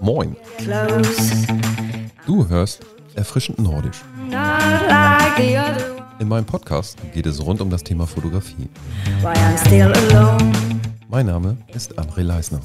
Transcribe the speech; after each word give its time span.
Moin, 0.00 0.36
du 2.26 2.48
hörst 2.48 2.80
Erfrischend 3.14 3.58
Nordisch. 3.58 4.02
In 6.18 6.28
meinem 6.28 6.44
Podcast 6.44 6.98
geht 7.12 7.26
es 7.26 7.44
rund 7.44 7.60
um 7.60 7.70
das 7.70 7.84
Thema 7.84 8.06
Fotografie. 8.06 8.68
Mein 11.08 11.26
Name 11.26 11.56
ist 11.74 11.98
André 11.98 12.22
Leisner. 12.22 12.60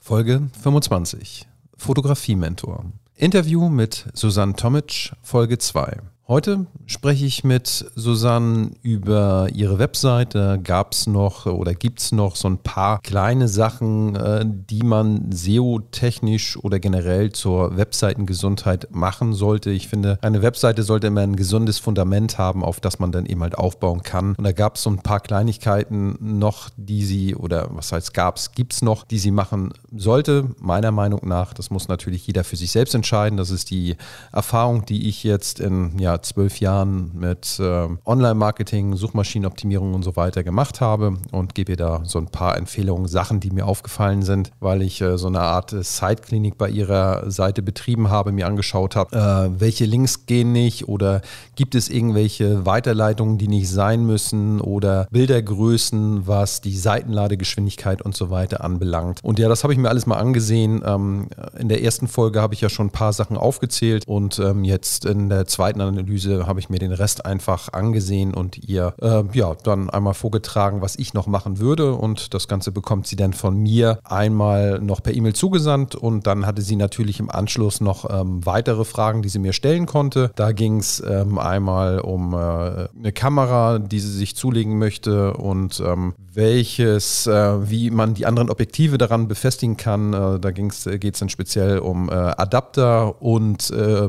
Folge 0.00 0.48
25. 0.62 1.46
Fotografie-Mentor. 1.76 2.86
Interview 3.14 3.68
mit 3.68 4.06
Susanne 4.14 4.54
Tomic, 4.54 5.12
Folge 5.22 5.58
2. 5.58 5.98
Heute 6.30 6.66
spreche 6.84 7.24
ich 7.24 7.42
mit 7.42 7.86
Susanne 7.94 8.72
über 8.82 9.48
ihre 9.54 9.78
Webseite. 9.78 10.60
Gab 10.62 10.92
es 10.92 11.06
noch 11.06 11.46
oder 11.46 11.72
gibt 11.72 12.00
es 12.00 12.12
noch 12.12 12.36
so 12.36 12.48
ein 12.50 12.58
paar 12.58 13.00
kleine 13.00 13.48
Sachen, 13.48 14.14
äh, 14.14 14.44
die 14.44 14.82
man 14.82 15.32
SEO-technisch 15.32 16.58
oder 16.58 16.80
generell 16.80 17.32
zur 17.32 17.78
Webseitengesundheit 17.78 18.88
machen 18.90 19.32
sollte? 19.32 19.70
Ich 19.70 19.88
finde, 19.88 20.18
eine 20.20 20.42
Webseite 20.42 20.82
sollte 20.82 21.06
immer 21.06 21.22
ein 21.22 21.34
gesundes 21.34 21.78
Fundament 21.78 22.36
haben, 22.36 22.62
auf 22.62 22.78
das 22.78 22.98
man 22.98 23.10
dann 23.10 23.24
eben 23.24 23.40
halt 23.40 23.56
aufbauen 23.56 24.02
kann. 24.02 24.34
Und 24.34 24.44
da 24.44 24.52
gab 24.52 24.76
es 24.76 24.82
so 24.82 24.90
ein 24.90 24.98
paar 24.98 25.20
Kleinigkeiten 25.20 26.18
noch, 26.20 26.68
die 26.76 27.06
sie, 27.06 27.36
oder 27.36 27.68
was 27.70 27.90
heißt 27.90 28.12
gab 28.12 28.36
es, 28.36 28.52
gibt 28.52 28.74
es 28.74 28.82
noch, 28.82 29.04
die 29.04 29.18
sie 29.18 29.30
machen 29.30 29.72
sollte, 29.96 30.50
meiner 30.60 30.92
Meinung 30.92 31.26
nach. 31.26 31.54
Das 31.54 31.70
muss 31.70 31.88
natürlich 31.88 32.26
jeder 32.26 32.44
für 32.44 32.56
sich 32.56 32.70
selbst 32.70 32.94
entscheiden. 32.94 33.38
Das 33.38 33.48
ist 33.48 33.70
die 33.70 33.96
Erfahrung, 34.30 34.84
die 34.84 35.08
ich 35.08 35.24
jetzt 35.24 35.58
in 35.58 35.98
ja, 35.98 36.17
zwölf 36.22 36.60
Jahren 36.60 37.10
mit 37.14 37.58
äh, 37.60 37.88
Online-Marketing, 38.04 38.96
Suchmaschinenoptimierung 38.96 39.94
und 39.94 40.02
so 40.02 40.16
weiter 40.16 40.42
gemacht 40.42 40.80
habe 40.80 41.16
und 41.32 41.54
gebe 41.54 41.72
ihr 41.72 41.76
da 41.76 42.02
so 42.04 42.18
ein 42.18 42.26
paar 42.26 42.56
Empfehlungen, 42.56 43.08
Sachen, 43.08 43.40
die 43.40 43.50
mir 43.50 43.66
aufgefallen 43.66 44.22
sind, 44.22 44.50
weil 44.60 44.82
ich 44.82 45.00
äh, 45.00 45.18
so 45.18 45.28
eine 45.28 45.40
Art 45.40 45.70
Side-Klinik 45.70 46.58
bei 46.58 46.68
ihrer 46.68 47.30
Seite 47.30 47.62
betrieben 47.62 48.10
habe, 48.10 48.32
mir 48.32 48.46
angeschaut 48.46 48.96
habe, 48.96 49.16
äh, 49.16 49.60
welche 49.60 49.84
Links 49.84 50.26
gehen 50.26 50.52
nicht 50.52 50.88
oder 50.88 51.22
gibt 51.56 51.74
es 51.74 51.88
irgendwelche 51.88 52.66
Weiterleitungen, 52.66 53.38
die 53.38 53.48
nicht 53.48 53.68
sein 53.68 54.04
müssen 54.04 54.60
oder 54.60 55.06
Bildergrößen, 55.10 56.26
was 56.26 56.60
die 56.60 56.76
Seitenladegeschwindigkeit 56.76 58.02
und 58.02 58.16
so 58.16 58.30
weiter 58.30 58.64
anbelangt. 58.64 59.20
Und 59.22 59.38
ja, 59.38 59.48
das 59.48 59.62
habe 59.62 59.72
ich 59.72 59.78
mir 59.78 59.88
alles 59.88 60.06
mal 60.06 60.16
angesehen. 60.16 60.82
Ähm, 60.84 61.28
in 61.58 61.68
der 61.68 61.82
ersten 61.82 62.08
Folge 62.08 62.40
habe 62.40 62.54
ich 62.54 62.60
ja 62.60 62.68
schon 62.68 62.86
ein 62.86 62.90
paar 62.90 63.12
Sachen 63.12 63.36
aufgezählt 63.36 64.06
und 64.06 64.38
ähm, 64.38 64.64
jetzt 64.64 65.04
in 65.04 65.28
der 65.28 65.46
zweiten 65.46 65.80
Analyse 65.80 66.07
habe 66.46 66.60
ich 66.60 66.70
mir 66.70 66.78
den 66.78 66.92
Rest 66.92 67.24
einfach 67.24 67.72
angesehen 67.72 68.34
und 68.34 68.58
ihr 68.58 68.94
äh, 69.00 69.24
ja 69.32 69.54
dann 69.62 69.90
einmal 69.90 70.14
vorgetragen, 70.14 70.80
was 70.80 70.96
ich 70.96 71.14
noch 71.14 71.26
machen 71.26 71.58
würde. 71.58 71.94
Und 71.94 72.34
das 72.34 72.48
Ganze 72.48 72.72
bekommt 72.72 73.06
sie 73.06 73.16
dann 73.16 73.32
von 73.32 73.56
mir 73.56 73.98
einmal 74.04 74.80
noch 74.80 75.02
per 75.02 75.14
E-Mail 75.14 75.34
zugesandt 75.34 75.94
und 75.94 76.26
dann 76.26 76.46
hatte 76.46 76.62
sie 76.62 76.76
natürlich 76.76 77.20
im 77.20 77.30
Anschluss 77.30 77.80
noch 77.80 78.08
ähm, 78.08 78.44
weitere 78.44 78.84
Fragen, 78.84 79.22
die 79.22 79.28
sie 79.28 79.38
mir 79.38 79.52
stellen 79.52 79.86
konnte. 79.86 80.30
Da 80.36 80.52
ging 80.52 80.78
es 80.78 81.02
ähm, 81.06 81.38
einmal 81.38 82.00
um 82.00 82.32
äh, 82.32 82.36
eine 82.36 83.12
Kamera, 83.12 83.78
die 83.78 84.00
sie 84.00 84.12
sich 84.12 84.36
zulegen 84.36 84.78
möchte 84.78 85.34
und 85.34 85.80
ähm, 85.80 86.14
welches, 86.38 87.26
äh, 87.26 87.68
wie 87.68 87.90
man 87.90 88.14
die 88.14 88.24
anderen 88.24 88.48
Objektive 88.48 88.96
daran 88.96 89.26
befestigen 89.26 89.76
kann. 89.76 90.12
Äh, 90.12 90.38
da 90.38 90.52
geht 90.52 91.14
es 91.14 91.18
dann 91.18 91.28
speziell 91.28 91.80
um 91.80 92.08
äh, 92.08 92.12
Adapter 92.12 93.20
und 93.20 93.70
äh, 93.70 94.08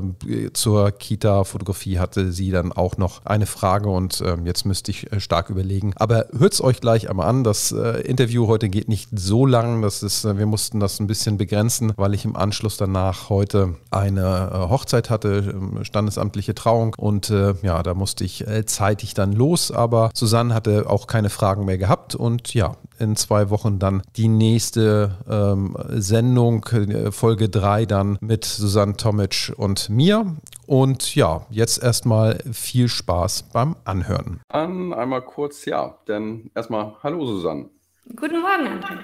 zur 0.54 0.92
Kita-Fotografie 0.92 1.89
hatte 1.98 2.32
sie 2.32 2.52
dann 2.52 2.72
auch 2.72 2.98
noch 2.98 3.26
eine 3.26 3.46
Frage 3.46 3.90
und 3.90 4.22
ähm, 4.26 4.46
jetzt 4.46 4.66
müsste 4.66 4.92
ich 4.92 5.12
äh, 5.12 5.20
stark 5.20 5.50
überlegen. 5.50 5.94
Aber 5.96 6.28
hört 6.38 6.54
es 6.54 6.62
euch 6.62 6.82
gleich 6.82 7.10
einmal 7.10 7.28
an. 7.28 7.44
Das 7.44 7.72
äh, 7.72 8.02
Interview 8.02 8.48
heute 8.48 8.70
geht 8.70 8.90
nicht 8.90 9.10
so 9.12 9.46
lang. 9.46 9.82
Das 9.82 10.04
ist, 10.04 10.26
wir 10.26 10.46
mussten 10.46 10.80
das 10.80 11.00
ein 11.00 11.08
bisschen 11.08 11.38
begrenzen, 11.38 11.94
weil 11.96 12.14
ich 12.14 12.26
im 12.26 12.36
Anschluss 12.36 12.78
danach 12.78 13.30
heute 13.30 13.76
eine 13.90 14.68
Hochzeit 14.70 15.10
hatte, 15.10 15.54
ähm, 15.54 15.84
standesamtliche 15.84 16.54
Trauung 16.54 16.96
und 16.98 17.30
ja, 17.30 17.84
da 17.84 17.94
musste 17.94 18.24
ich 18.24 18.46
zeitig 18.66 19.14
dann 19.14 19.34
los. 19.34 19.72
Aber 19.72 20.12
Susanne 20.14 20.54
hatte 20.54 20.90
auch 20.90 21.08
keine 21.08 21.30
Fragen 21.30 21.66
mehr 21.66 21.78
gehabt 21.78 22.16
und 22.16 22.54
ja, 22.54 22.76
in 23.00 23.16
zwei 23.16 23.50
Wochen 23.50 23.80
dann 23.80 24.02
die 24.18 24.28
nächste 24.28 25.18
ähm, 25.30 25.76
Sendung, 25.90 26.66
äh, 26.66 27.12
Folge 27.12 27.50
3 27.50 27.86
dann 27.86 28.18
mit 28.22 28.46
Susanne 28.46 28.98
Tomic 28.98 29.54
und 29.58 29.90
mir. 29.90 30.36
Und 30.70 31.16
ja, 31.16 31.48
jetzt 31.50 31.82
erstmal 31.82 32.44
viel 32.54 32.90
Spaß 32.90 33.50
beim 33.52 33.76
Anhören. 33.86 34.40
An 34.50 34.94
einmal 34.94 35.24
kurz, 35.24 35.66
ja, 35.66 35.98
denn 36.08 36.52
erstmal 36.54 36.96
Hallo 37.02 37.26
Susanne. 37.26 37.72
Guten 38.16 38.40
Morgen, 38.40 38.68
André. 38.68 39.00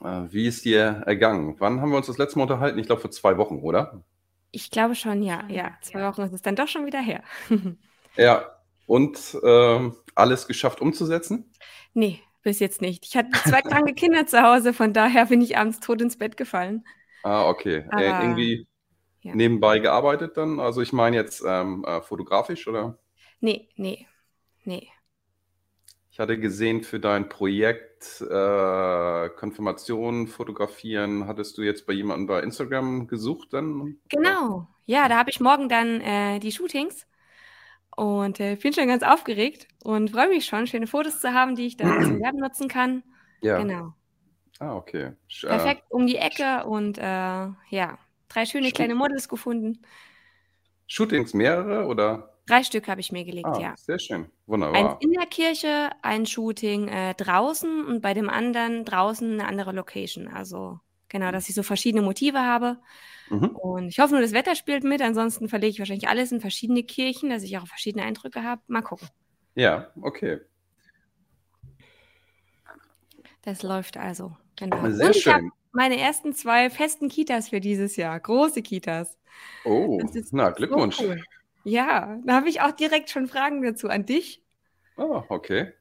Äh, 0.00 0.32
wie 0.32 0.46
ist 0.46 0.64
dir 0.64 1.02
ergangen? 1.04 1.56
Wann 1.58 1.82
haben 1.82 1.90
wir 1.90 1.98
uns 1.98 2.06
das 2.06 2.16
letzte 2.16 2.38
Mal 2.38 2.44
unterhalten? 2.44 2.78
Ich 2.78 2.86
glaube 2.86 3.02
vor 3.02 3.10
zwei 3.10 3.36
Wochen, 3.36 3.58
oder? 3.58 4.02
Ich 4.52 4.70
glaube 4.70 4.94
schon, 4.94 5.22
ja. 5.22 5.44
Ja, 5.50 5.72
zwei 5.82 6.02
Wochen 6.02 6.22
ist 6.22 6.32
es 6.32 6.40
dann 6.40 6.56
doch 6.56 6.66
schon 6.66 6.86
wieder 6.86 7.02
her. 7.02 7.22
ja, 8.16 8.46
und 8.86 9.18
äh, 9.42 9.90
alles 10.14 10.46
geschafft 10.46 10.80
umzusetzen? 10.80 11.52
Nee, 11.92 12.22
bis 12.42 12.58
jetzt 12.58 12.80
nicht. 12.80 13.04
Ich 13.04 13.18
hatte 13.18 13.32
zwei 13.44 13.60
kranke 13.60 13.92
Kinder 13.92 14.26
zu 14.26 14.42
Hause, 14.42 14.72
von 14.72 14.94
daher 14.94 15.26
bin 15.26 15.42
ich 15.42 15.58
abends 15.58 15.78
tot 15.78 16.00
ins 16.00 16.16
Bett 16.16 16.38
gefallen. 16.38 16.86
Ah, 17.22 17.46
okay. 17.50 17.84
Aber, 17.90 18.00
äh, 18.00 18.22
irgendwie 18.22 18.66
ja. 19.26 19.36
nebenbei 19.36 19.78
gearbeitet 19.78 20.36
dann? 20.36 20.60
Also 20.60 20.80
ich 20.82 20.92
meine 20.92 21.16
jetzt 21.16 21.42
ähm, 21.46 21.84
äh, 21.86 22.00
fotografisch, 22.02 22.66
oder? 22.68 22.98
Nee, 23.40 23.68
nee, 23.76 24.06
nee. 24.64 24.92
Ich 26.10 26.18
hatte 26.18 26.38
gesehen, 26.40 26.82
für 26.82 26.98
dein 26.98 27.28
Projekt 27.28 28.20
äh, 28.22 29.28
Konfirmation 29.30 30.26
fotografieren, 30.26 31.26
hattest 31.28 31.58
du 31.58 31.62
jetzt 31.62 31.86
bei 31.86 31.92
jemandem 31.92 32.26
bei 32.26 32.40
Instagram 32.42 33.06
gesucht 33.06 33.52
dann? 33.52 33.98
Genau. 34.08 34.68
Ja, 34.86 35.08
da 35.08 35.16
habe 35.18 35.30
ich 35.30 35.40
morgen 35.40 35.68
dann 35.68 36.00
äh, 36.00 36.38
die 36.40 36.52
Shootings. 36.52 37.06
Und 37.96 38.40
äh, 38.40 38.56
bin 38.56 38.72
schon 38.74 38.88
ganz 38.88 39.02
aufgeregt 39.04 39.68
und 39.84 40.10
freue 40.12 40.28
mich 40.28 40.46
schon, 40.46 40.66
schöne 40.66 40.86
Fotos 40.86 41.20
zu 41.20 41.32
haben, 41.34 41.56
die 41.56 41.66
ich 41.66 41.76
dann 41.78 42.00
zum 42.02 42.20
Werben 42.20 42.40
nutzen 42.40 42.68
kann. 42.68 43.02
Ja. 43.42 43.66
Genau. 43.66 43.94
Ah, 44.60 44.76
okay. 44.76 45.12
Sch- 45.28 45.46
äh, 45.48 45.74
Perfekt 45.74 45.84
um 45.90 46.06
die 46.06 46.16
Ecke 46.16 46.64
und 46.66 46.98
äh, 46.98 47.02
ja, 47.02 47.98
drei 48.28 48.46
schöne 48.46 48.66
Shoot- 48.66 48.74
kleine 48.74 48.94
Models 48.94 49.28
gefunden. 49.28 49.82
Shootings 50.86 51.34
mehrere 51.34 51.86
oder? 51.86 52.32
Drei 52.46 52.62
Stück 52.62 52.86
habe 52.86 53.00
ich 53.00 53.10
mir 53.10 53.24
gelegt, 53.24 53.46
Ah, 53.48 53.58
ja. 53.60 53.74
sehr 53.76 53.98
schön. 53.98 54.22
Eins 54.22 54.30
Wunderbar. 54.46 54.98
in 55.00 55.12
der 55.12 55.26
Kirche, 55.26 55.90
ein 56.02 56.26
Shooting 56.26 56.86
äh, 56.86 57.14
draußen 57.14 57.84
und 57.84 58.00
bei 58.02 58.14
dem 58.14 58.28
anderen 58.30 58.84
draußen 58.84 59.32
eine 59.32 59.48
andere 59.48 59.72
Location. 59.72 60.28
Also 60.28 60.78
genau, 61.08 61.32
dass 61.32 61.48
ich 61.48 61.56
so 61.56 61.64
verschiedene 61.64 62.02
Motive 62.02 62.38
habe. 62.38 62.78
Mhm. 63.30 63.48
Und 63.48 63.88
ich 63.88 63.98
hoffe 63.98 64.12
nur, 64.12 64.22
das 64.22 64.32
Wetter 64.32 64.54
spielt 64.54 64.84
mit. 64.84 65.02
Ansonsten 65.02 65.48
verlege 65.48 65.72
ich 65.72 65.78
wahrscheinlich 65.80 66.06
alles 66.08 66.30
in 66.30 66.40
verschiedene 66.40 66.84
Kirchen, 66.84 67.30
dass 67.30 67.42
ich 67.42 67.58
auch 67.58 67.66
verschiedene 67.66 68.04
Eindrücke 68.04 68.44
habe. 68.44 68.62
Mal 68.68 68.82
gucken. 68.82 69.08
Ja, 69.56 69.90
okay. 70.00 70.38
Das 73.42 73.62
läuft 73.64 73.96
also. 73.96 74.36
Genau. 74.56 74.88
Sehr 74.90 75.12
schön. 75.12 75.50
Meine 75.76 75.98
ersten 76.00 76.34
zwei 76.34 76.70
festen 76.70 77.08
Kitas 77.08 77.50
für 77.50 77.60
dieses 77.60 77.96
Jahr. 77.96 78.18
Große 78.20 78.62
Kitas. 78.62 79.16
Oh, 79.66 80.16
na, 80.32 80.50
so 80.68 80.84
Glückwunsch. 80.90 80.98
cool. 80.98 81.24
Ja, 81.64 82.18
da 82.24 82.34
habe 82.34 82.48
ich 82.48 82.60
auch 82.60 82.72
direkt 82.72 83.10
schon 83.10 83.26
Fragen 83.28 83.62
dazu 83.62 83.88
an 83.88 84.06
dich. 84.06 84.42
Ah, 84.96 85.24
okay. 85.30 85.72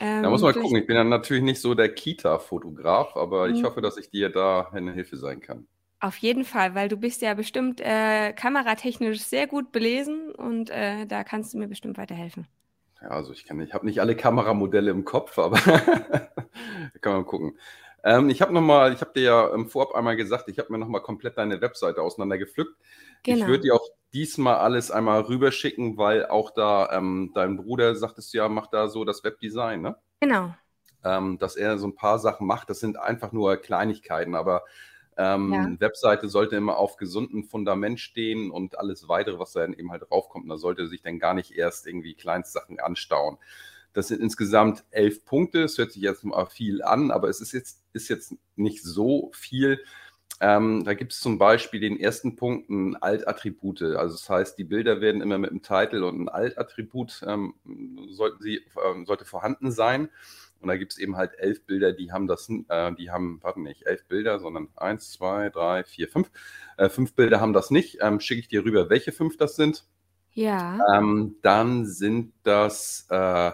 Ähm, 0.00 0.20
Da 0.20 0.30
muss 0.30 0.42
man 0.42 0.54
gucken. 0.56 0.78
Ich 0.78 0.86
bin 0.86 0.96
ja 0.96 1.04
natürlich 1.04 1.42
nicht 1.44 1.60
so 1.62 1.74
der 1.74 1.94
Kita-Fotograf, 1.94 3.16
aber 3.16 3.50
ich 3.50 3.62
Mhm. 3.62 3.64
hoffe, 3.64 3.80
dass 3.82 3.98
ich 3.98 4.10
dir 4.10 4.30
da 4.30 4.70
eine 4.72 4.92
Hilfe 4.94 5.16
sein 5.18 5.40
kann. 5.40 5.68
Auf 6.00 6.16
jeden 6.18 6.44
Fall, 6.44 6.74
weil 6.74 6.88
du 6.88 6.96
bist 6.98 7.20
ja 7.22 7.32
bestimmt 7.34 7.80
äh, 7.80 8.32
kameratechnisch 8.34 9.20
sehr 9.20 9.46
gut 9.46 9.70
belesen 9.72 10.30
und 10.32 10.68
äh, 10.70 11.06
da 11.06 11.24
kannst 11.24 11.52
du 11.54 11.58
mir 11.58 11.68
bestimmt 11.68 11.96
weiterhelfen. 11.98 12.46
Ja, 13.02 13.08
also 13.08 13.32
ich 13.32 13.44
kann, 13.44 13.60
ich 13.60 13.72
habe 13.72 13.86
nicht 13.86 14.00
alle 14.00 14.14
Kameramodelle 14.16 14.90
im 14.90 15.04
Kopf, 15.04 15.38
aber 15.38 15.58
da 15.64 15.78
kann 17.00 17.12
man 17.14 17.24
gucken. 17.26 17.58
Ähm, 18.04 18.30
ich 18.30 18.40
habe 18.42 18.52
noch 18.52 18.60
mal, 18.62 18.92
ich 18.92 19.00
habe 19.00 19.12
dir 19.14 19.22
ja 19.22 19.54
im 19.54 19.68
Vorab 19.68 19.94
einmal 19.94 20.16
gesagt, 20.16 20.48
ich 20.48 20.58
habe 20.58 20.72
mir 20.72 20.78
noch 20.78 20.88
mal 20.88 21.00
komplett 21.00 21.36
deine 21.38 21.60
Webseite 21.60 22.02
auseinandergepflückt. 22.02 22.76
Ich 23.24 23.24
Genau. 23.24 23.46
würde 23.46 23.60
dir 23.64 23.74
auch 23.74 23.86
diesmal 24.12 24.56
alles 24.56 24.90
einmal 24.90 25.20
rüberschicken, 25.22 25.96
weil 25.98 26.26
auch 26.26 26.50
da 26.50 26.90
ähm, 26.92 27.32
dein 27.34 27.56
Bruder, 27.56 27.94
sagtest 27.94 28.32
du 28.32 28.38
ja, 28.38 28.48
macht 28.48 28.72
da 28.72 28.88
so 28.88 29.04
das 29.04 29.22
Webdesign, 29.24 29.82
ne? 29.82 29.96
Genau. 30.20 30.54
ähm, 31.04 31.38
dass 31.38 31.56
er 31.56 31.78
so 31.78 31.86
ein 31.86 31.94
paar 31.94 32.18
Sachen 32.18 32.46
macht. 32.46 32.70
Das 32.70 32.80
sind 32.80 32.98
einfach 32.98 33.32
nur 33.32 33.56
Kleinigkeiten, 33.56 34.34
aber 34.34 34.64
ähm, 35.16 35.52
Ja. 35.52 35.62
eine 35.62 35.80
Webseite 35.80 36.28
sollte 36.28 36.56
immer 36.56 36.76
auf 36.78 36.96
gesundem 36.96 37.44
Fundament 37.44 38.00
stehen 38.00 38.50
und 38.50 38.78
alles 38.78 39.08
weitere, 39.08 39.38
was 39.38 39.52
da 39.52 39.60
dann 39.60 39.74
eben 39.74 39.90
halt 39.90 40.02
draufkommt, 40.08 40.50
da 40.50 40.56
sollte 40.56 40.88
sich 40.88 41.02
dann 41.02 41.18
gar 41.18 41.34
nicht 41.34 41.52
erst 41.52 41.86
irgendwie 41.86 42.14
Kleinstsachen 42.14 42.80
anstauen. 42.80 43.38
Das 43.92 44.08
sind 44.08 44.20
insgesamt 44.20 44.84
elf 44.90 45.24
Punkte. 45.24 45.62
Es 45.64 45.78
hört 45.78 45.92
sich 45.92 46.02
jetzt 46.02 46.24
mal 46.24 46.46
viel 46.46 46.82
an, 46.82 47.10
aber 47.10 47.28
es 47.28 47.40
ist 47.40 47.52
jetzt, 47.52 47.82
ist 47.92 48.08
jetzt 48.08 48.34
nicht 48.56 48.82
so 48.82 49.30
viel. 49.34 49.80
Ähm, 50.42 50.84
da 50.84 50.94
gibt 50.94 51.12
es 51.12 51.20
zum 51.20 51.38
Beispiel 51.38 51.80
den 51.80 52.00
ersten 52.00 52.34
Punkt 52.34 52.70
ein 52.70 52.96
Alt-Attribute. 52.96 53.82
Also 53.82 54.14
das 54.14 54.28
heißt, 54.28 54.58
die 54.58 54.64
Bilder 54.64 55.00
werden 55.02 55.20
immer 55.20 55.36
mit 55.36 55.50
einem 55.50 55.62
Titel 55.62 56.02
und 56.02 56.18
ein 56.18 56.28
Alt-Attribut 56.30 57.22
ähm, 57.26 57.54
sollten 58.08 58.42
sie, 58.42 58.64
ähm, 58.82 59.04
sollte 59.04 59.26
vorhanden 59.26 59.70
sein. 59.70 60.08
Und 60.60 60.68
da 60.68 60.76
gibt 60.76 60.92
es 60.92 60.98
eben 60.98 61.16
halt 61.16 61.32
elf 61.38 61.64
Bilder, 61.66 61.92
die 61.92 62.12
haben 62.12 62.26
das, 62.26 62.48
äh, 62.68 62.92
die 62.94 63.10
haben, 63.10 63.38
warte 63.42 63.60
nicht, 63.60 63.86
elf 63.86 64.04
Bilder, 64.06 64.40
sondern 64.40 64.68
eins, 64.76 65.12
zwei, 65.12 65.50
drei, 65.50 65.84
vier, 65.84 66.08
fünf. 66.08 66.30
Äh, 66.76 66.88
fünf 66.88 67.14
Bilder 67.14 67.40
haben 67.40 67.52
das 67.52 67.70
nicht. 67.70 67.98
Ähm, 68.00 68.20
Schicke 68.20 68.40
ich 68.40 68.48
dir 68.48 68.64
rüber, 68.64 68.88
welche 68.88 69.12
fünf 69.12 69.36
das 69.36 69.56
sind. 69.56 69.84
Ja. 70.32 70.78
Ähm, 70.94 71.36
dann 71.42 71.86
sind 71.86 72.32
das 72.44 73.06
äh, 73.10 73.52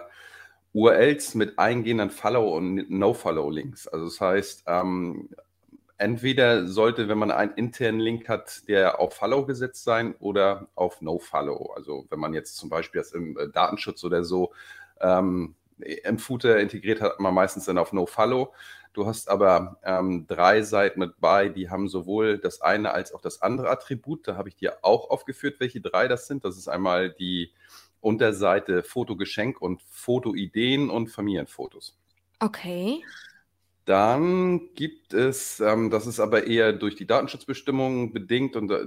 URLs 0.77 1.33
mit 1.33 1.57
eingehenden 1.57 2.11
Follow- 2.11 2.55
und 2.55 2.87
No-Follow-Links. 2.89 3.87
Also 3.87 4.05
das 4.05 4.21
heißt, 4.21 4.63
ähm, 4.67 5.29
entweder 5.97 6.67
sollte, 6.67 7.07
wenn 7.09 7.17
man 7.17 7.31
einen 7.31 7.53
internen 7.53 7.99
Link 7.99 8.29
hat, 8.29 8.67
der 8.67 8.99
auf 8.99 9.15
Follow 9.15 9.47
gesetzt 9.47 9.83
sein 9.83 10.13
oder 10.19 10.67
auf 10.75 11.01
No-Follow. 11.01 11.73
Also 11.75 12.05
wenn 12.11 12.19
man 12.19 12.35
jetzt 12.35 12.57
zum 12.57 12.69
Beispiel 12.69 13.01
das 13.01 13.11
im 13.11 13.35
äh, 13.39 13.49
Datenschutz 13.49 14.03
oder 14.03 14.23
so 14.23 14.53
ähm, 15.01 15.55
im 15.79 16.19
Footer 16.19 16.59
integriert 16.59 17.01
hat, 17.01 17.19
man 17.19 17.33
meistens 17.33 17.65
dann 17.65 17.79
auf 17.79 17.91
No-Follow. 17.91 18.53
Du 18.93 19.07
hast 19.07 19.29
aber 19.29 19.77
ähm, 19.83 20.25
drei 20.27 20.61
Seiten 20.61 20.99
mit 20.99 21.19
bei, 21.19 21.49
die 21.49 21.71
haben 21.71 21.87
sowohl 21.87 22.37
das 22.37 22.61
eine 22.61 22.91
als 22.91 23.13
auch 23.13 23.21
das 23.21 23.41
andere 23.41 23.69
Attribut. 23.71 24.27
Da 24.27 24.35
habe 24.35 24.49
ich 24.49 24.55
dir 24.55 24.77
auch 24.83 25.09
aufgeführt, 25.09 25.59
welche 25.59 25.81
drei 25.81 26.07
das 26.07 26.27
sind. 26.27 26.45
Das 26.45 26.55
ist 26.55 26.67
einmal 26.67 27.11
die 27.11 27.51
Unterseite 28.01 28.83
Fotogeschenk 28.83 29.61
und 29.61 29.81
Fotoideen 29.83 30.89
und 30.89 31.07
Familienfotos. 31.09 31.97
Okay. 32.39 33.03
Dann 33.85 34.73
gibt 34.75 35.13
es, 35.13 35.59
ähm, 35.59 35.89
das 35.89 36.07
ist 36.07 36.19
aber 36.19 36.45
eher 36.45 36.73
durch 36.73 36.95
die 36.95 37.07
Datenschutzbestimmungen 37.07 38.11
bedingt 38.11 38.55
und 38.55 38.69
äh, 38.69 38.85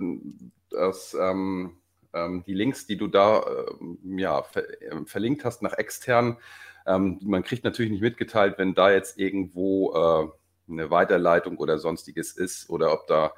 das, 0.68 1.16
ähm, 1.18 1.78
ähm, 2.12 2.44
die 2.46 2.54
Links, 2.54 2.86
die 2.86 2.96
du 2.96 3.06
da 3.06 3.40
äh, 3.40 4.20
ja, 4.20 4.42
ver 4.42 4.68
äh, 4.82 5.04
verlinkt 5.06 5.44
hast 5.44 5.62
nach 5.62 5.72
extern, 5.72 6.36
ähm, 6.86 7.18
man 7.22 7.42
kriegt 7.42 7.64
natürlich 7.64 7.90
nicht 7.92 8.02
mitgeteilt, 8.02 8.58
wenn 8.58 8.74
da 8.74 8.90
jetzt 8.90 9.18
irgendwo 9.18 9.92
äh, 9.94 10.70
eine 10.70 10.90
Weiterleitung 10.90 11.58
oder 11.58 11.78
sonstiges 11.78 12.32
ist 12.32 12.70
oder 12.70 12.92
ob 12.92 13.06
da 13.06 13.32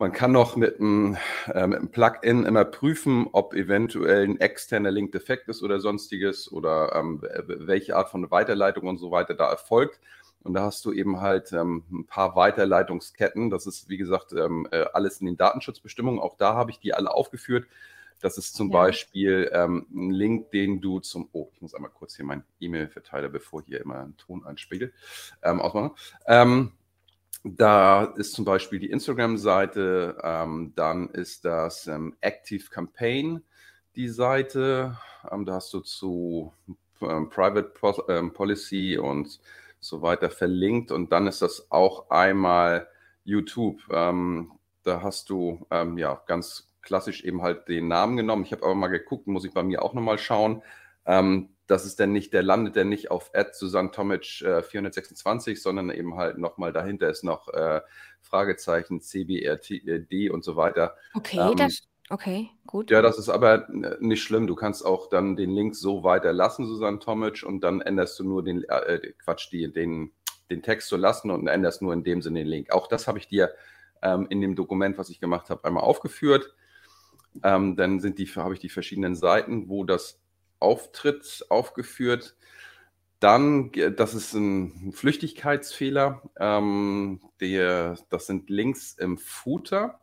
man 0.00 0.12
kann 0.12 0.32
noch 0.32 0.56
mit 0.56 0.80
einem, 0.80 1.16
äh, 1.52 1.66
mit 1.66 1.78
einem 1.78 1.90
Plugin 1.90 2.46
immer 2.46 2.64
prüfen, 2.64 3.28
ob 3.32 3.54
eventuell 3.54 4.24
ein 4.24 4.40
externer 4.40 4.90
Link 4.90 5.12
defekt 5.12 5.48
ist 5.48 5.62
oder 5.62 5.78
sonstiges 5.78 6.50
oder 6.50 6.94
ähm, 6.96 7.22
welche 7.46 7.96
Art 7.96 8.08
von 8.08 8.30
Weiterleitung 8.30 8.88
und 8.88 8.98
so 8.98 9.10
weiter 9.10 9.34
da 9.34 9.50
erfolgt. 9.50 10.00
Und 10.42 10.54
da 10.54 10.62
hast 10.62 10.86
du 10.86 10.92
eben 10.92 11.20
halt 11.20 11.52
ähm, 11.52 11.84
ein 11.92 12.06
paar 12.06 12.34
Weiterleitungsketten. 12.34 13.50
Das 13.50 13.66
ist, 13.66 13.90
wie 13.90 13.98
gesagt, 13.98 14.32
ähm, 14.32 14.66
äh, 14.70 14.86
alles 14.94 15.20
in 15.20 15.26
den 15.26 15.36
Datenschutzbestimmungen. 15.36 16.18
Auch 16.18 16.36
da 16.36 16.54
habe 16.54 16.70
ich 16.70 16.80
die 16.80 16.94
alle 16.94 17.12
aufgeführt. 17.12 17.66
Das 18.22 18.38
ist 18.38 18.54
zum 18.54 18.70
Ja. 18.70 18.78
Beispiel 18.78 19.50
ähm, 19.52 19.86
ein 19.94 20.10
Link, 20.10 20.50
den 20.50 20.80
du 20.80 21.00
zum. 21.00 21.28
Oh, 21.32 21.50
ich 21.54 21.60
muss 21.60 21.74
einmal 21.74 21.90
kurz 21.90 22.16
hier 22.16 22.24
meinen 22.24 22.44
E-Mail-Verteiler, 22.58 23.28
bevor 23.28 23.62
hier 23.62 23.82
immer 23.82 24.00
ein 24.00 24.16
Ton 24.16 24.44
einspiegelt, 24.46 24.94
ähm, 25.42 25.60
ausmachen. 25.60 25.90
Ähm, 26.26 26.72
da 27.42 28.04
ist 28.16 28.34
zum 28.34 28.44
Beispiel 28.44 28.78
die 28.78 28.90
Instagram-Seite, 28.90 30.18
ähm, 30.22 30.72
dann 30.76 31.08
ist 31.10 31.44
das 31.44 31.86
ähm, 31.86 32.14
Active 32.20 32.68
Campaign, 32.70 33.42
die 33.96 34.08
Seite. 34.08 34.98
Ähm, 35.30 35.46
da 35.46 35.54
hast 35.54 35.72
du 35.72 35.80
zu 35.80 36.52
ähm, 37.00 37.30
Private 37.30 37.70
Pos 37.70 38.00
ähm, 38.08 38.32
Policy 38.32 38.98
und 38.98 39.40
so 39.80 40.02
weiter 40.02 40.30
verlinkt. 40.30 40.92
Und 40.92 41.12
dann 41.12 41.26
ist 41.26 41.40
das 41.40 41.70
auch 41.70 42.10
einmal 42.10 42.88
YouTube. 43.24 43.80
Ähm, 43.90 44.52
da 44.82 45.02
hast 45.02 45.30
du 45.30 45.66
ja 45.70 46.22
ganz 46.26 46.70
klassisch 46.82 47.22
eben 47.24 47.42
halt 47.42 47.68
den 47.68 47.88
Namen 47.88 48.16
genommen. 48.16 48.44
Ich 48.44 48.52
habe 48.52 48.64
aber 48.64 48.74
mal 48.74 48.88
geguckt, 48.88 49.26
muss 49.26 49.44
ich 49.44 49.52
bei 49.52 49.62
mir 49.62 49.82
auch 49.82 49.92
nochmal 49.94 50.18
schauen. 50.18 50.62
Ähm, 51.06 51.50
das 51.70 51.86
ist 51.86 52.00
dann 52.00 52.12
nicht, 52.12 52.32
der 52.32 52.42
landet 52.42 52.76
dann 52.76 52.88
nicht 52.88 53.10
auf 53.12 53.30
Ad 53.32 53.50
Susanne 53.52 53.92
Tomic 53.92 54.42
äh, 54.42 54.62
426, 54.62 55.62
sondern 55.62 55.90
eben 55.90 56.16
halt 56.16 56.36
nochmal 56.36 56.72
dahinter 56.72 57.08
ist 57.08 57.22
noch 57.22 57.48
äh, 57.48 57.80
Fragezeichen, 58.20 59.00
CBRD 59.00 60.30
und 60.30 60.42
so 60.42 60.56
weiter. 60.56 60.96
Okay, 61.14 61.38
Ähm, 61.38 61.56
das. 61.56 61.82
Okay, 62.08 62.50
gut. 62.66 62.90
Ja, 62.90 63.02
das 63.02 63.18
ist 63.20 63.28
aber 63.28 63.68
äh, 63.68 63.96
nicht 64.00 64.22
schlimm. 64.24 64.48
Du 64.48 64.56
kannst 64.56 64.84
auch 64.84 65.08
dann 65.08 65.36
den 65.36 65.50
Link 65.50 65.76
so 65.76 66.02
weiterlassen, 66.02 66.66
Susanne 66.66 66.98
Tomic, 66.98 67.44
und 67.44 67.60
dann 67.60 67.80
änderst 67.80 68.18
du 68.18 68.24
nur 68.24 68.42
den, 68.42 68.64
äh, 68.64 69.12
Quatsch, 69.22 69.52
die, 69.52 69.72
den, 69.72 70.10
den 70.50 70.62
Text 70.62 70.88
zu 70.88 70.96
lassen 70.96 71.30
und 71.30 71.46
änderst 71.46 71.82
nur 71.82 71.92
in 71.92 72.02
dem 72.02 72.20
Sinne 72.20 72.40
den 72.40 72.48
Link. 72.48 72.72
Auch 72.72 72.88
das 72.88 73.06
habe 73.06 73.18
ich 73.18 73.28
dir 73.28 73.52
ähm, 74.02 74.26
in 74.28 74.40
dem 74.40 74.56
Dokument, 74.56 74.98
was 74.98 75.08
ich 75.08 75.20
gemacht 75.20 75.50
habe, 75.50 75.64
einmal 75.64 75.84
aufgeführt. 75.84 76.52
Ähm, 77.44 77.76
dann 77.76 78.00
sind 78.00 78.18
die, 78.18 78.26
habe 78.26 78.54
ich 78.54 78.60
die 78.60 78.68
verschiedenen 78.68 79.14
Seiten, 79.14 79.68
wo 79.68 79.84
das 79.84 80.19
auftritt, 80.60 81.46
aufgeführt. 81.50 82.36
Dann, 83.20 83.72
äh, 83.74 83.92
das 83.92 84.14
ist 84.14 84.34
ein 84.34 84.92
Flüchtigkeitsfehler. 84.92 86.22
Ähm, 86.38 87.20
der, 87.40 87.96
das 88.10 88.26
sind 88.26 88.50
Links 88.50 88.94
im 88.94 89.18
Footer. 89.18 90.00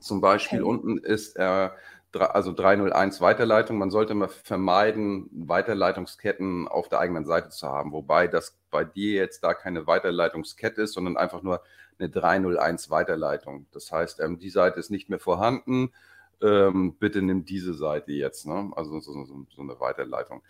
Zum 0.00 0.20
Beispiel 0.20 0.62
Okay. 0.62 0.68
unten 0.68 0.98
ist 0.98 1.36
er, 1.36 1.76
dre- 2.14 2.30
also 2.32 2.52
301 2.52 3.20
Weiterleitung. 3.20 3.78
Man 3.78 3.90
sollte 3.90 4.12
immer 4.12 4.28
vermeiden, 4.28 5.28
Weiterleitungsketten 5.32 6.68
auf 6.68 6.88
der 6.88 7.00
eigenen 7.00 7.26
Seite 7.26 7.50
zu 7.50 7.68
haben. 7.68 7.92
Wobei 7.92 8.26
das 8.28 8.56
bei 8.70 8.84
dir 8.84 9.14
jetzt 9.14 9.44
da 9.44 9.54
keine 9.54 9.86
Weiterleitungskette 9.86 10.82
ist, 10.82 10.94
sondern 10.94 11.16
einfach 11.16 11.42
nur 11.42 11.62
eine 11.98 12.08
301 12.08 12.90
Weiterleitung. 12.90 13.66
Das 13.72 13.92
heißt, 13.92 14.20
ähm, 14.20 14.38
die 14.38 14.50
Seite 14.50 14.80
ist 14.80 14.90
nicht 14.90 15.10
mehr 15.10 15.18
vorhanden. 15.20 15.92
Ähm, 16.42 16.94
bitte 16.98 17.22
nimm 17.22 17.44
diese 17.44 17.74
Seite 17.74 18.12
jetzt, 18.12 18.46
ne? 18.46 18.70
Also 18.74 19.00
so, 19.00 19.24
so, 19.24 19.46
so 19.54 19.62
eine 19.62 19.78
Weiterleitung. 19.80 20.42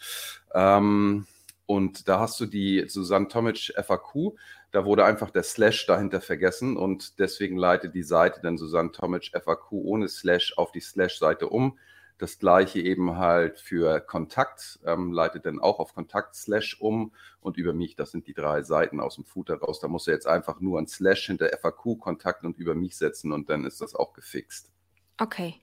Ähm, 0.54 1.26
und 1.66 2.08
da 2.08 2.18
hast 2.18 2.40
du 2.40 2.46
die 2.46 2.84
Susanne 2.88 3.28
Tomic 3.28 3.72
FAQ. 3.76 4.36
Da 4.72 4.84
wurde 4.84 5.04
einfach 5.04 5.30
der 5.30 5.42
Slash 5.42 5.86
dahinter 5.86 6.20
vergessen 6.20 6.76
und 6.76 7.18
deswegen 7.18 7.56
leitet 7.56 7.94
die 7.94 8.02
Seite 8.02 8.40
dann 8.40 8.58
Susanne 8.58 8.92
Tomic 8.92 9.30
FAQ 9.32 9.72
ohne 9.72 10.08
Slash 10.08 10.56
auf 10.56 10.72
die 10.72 10.80
Slash-Seite 10.80 11.48
um. 11.48 11.78
Das 12.18 12.38
gleiche 12.38 12.80
eben 12.80 13.16
halt 13.16 13.58
für 13.58 14.00
Kontakt, 14.00 14.78
ähm, 14.84 15.12
leitet 15.12 15.46
dann 15.46 15.58
auch 15.58 15.78
auf 15.78 15.94
Kontakt 15.94 16.34
Slash 16.34 16.80
um 16.80 17.12
und 17.40 17.56
über 17.56 17.72
mich, 17.72 17.96
das 17.96 18.10
sind 18.10 18.26
die 18.26 18.34
drei 18.34 18.62
Seiten 18.62 19.00
aus 19.00 19.14
dem 19.14 19.24
Footer 19.24 19.56
raus. 19.58 19.80
Da 19.80 19.88
muss 19.88 20.06
er 20.06 20.14
jetzt 20.14 20.26
einfach 20.26 20.60
nur 20.60 20.78
ein 20.78 20.86
Slash 20.86 21.26
hinter 21.26 21.48
FAQ, 21.56 21.98
Kontakt 21.98 22.44
und 22.44 22.58
über 22.58 22.74
mich 22.74 22.96
setzen 22.96 23.32
und 23.32 23.48
dann 23.48 23.64
ist 23.64 23.80
das 23.80 23.94
auch 23.94 24.12
gefixt. 24.12 24.70
Okay. 25.18 25.54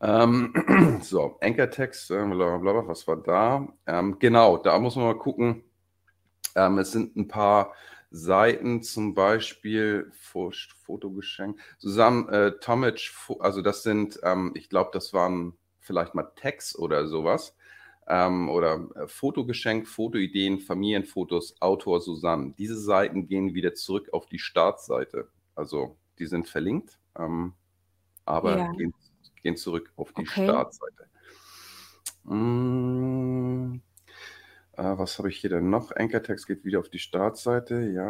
Ähm, 0.00 0.54
so, 1.02 1.36
Anchor-Text, 1.40 2.10
äh, 2.10 2.24
blablabla, 2.24 2.86
was 2.88 3.06
war 3.06 3.16
da? 3.16 3.68
Ähm, 3.86 4.18
genau, 4.18 4.56
da 4.58 4.78
muss 4.78 4.96
man 4.96 5.06
mal 5.06 5.18
gucken. 5.18 5.64
Ähm, 6.56 6.78
es 6.78 6.92
sind 6.92 7.16
ein 7.16 7.28
paar 7.28 7.74
Seiten, 8.10 8.82
zum 8.82 9.14
Beispiel 9.14 10.10
Fo- 10.14 10.52
Fotogeschenk. 10.84 11.58
Susanne 11.78 12.28
äh, 12.30 12.60
Tomic, 12.60 13.12
also 13.40 13.62
das 13.62 13.82
sind, 13.82 14.18
ähm, 14.24 14.52
ich 14.54 14.68
glaube, 14.68 14.90
das 14.92 15.12
waren 15.12 15.54
vielleicht 15.80 16.14
mal 16.14 16.30
Tags 16.36 16.76
oder 16.76 17.06
sowas. 17.06 17.56
Ähm, 18.08 18.48
oder 18.48 18.88
äh, 18.96 19.06
Fotogeschenk, 19.08 19.86
Fotoideen, 19.86 20.60
Familienfotos, 20.60 21.56
Autor 21.60 22.00
Susanne. 22.00 22.54
Diese 22.58 22.78
Seiten 22.78 23.28
gehen 23.28 23.54
wieder 23.54 23.74
zurück 23.74 24.08
auf 24.12 24.26
die 24.26 24.38
Startseite. 24.40 25.28
Also 25.54 25.96
die 26.18 26.26
sind 26.26 26.48
verlinkt, 26.48 26.98
ähm, 27.18 27.54
aber 28.24 28.58
Ja. 28.58 28.72
gehen, 28.76 28.94
gehen 29.42 29.56
zurück 29.56 29.92
auf 29.96 30.12
die 30.12 30.22
Okay. 30.22 30.44
Startseite. 30.44 31.06
Mm, 32.24 33.80
äh, 34.76 34.98
was 34.98 35.18
habe 35.18 35.28
ich 35.28 35.38
hier 35.38 35.50
denn 35.50 35.70
noch? 35.70 35.94
Anchor-Text 35.94 36.46
geht 36.46 36.64
wieder 36.64 36.78
auf 36.78 36.88
die 36.88 36.98
Startseite. 36.98 37.80
Ja, 37.80 38.04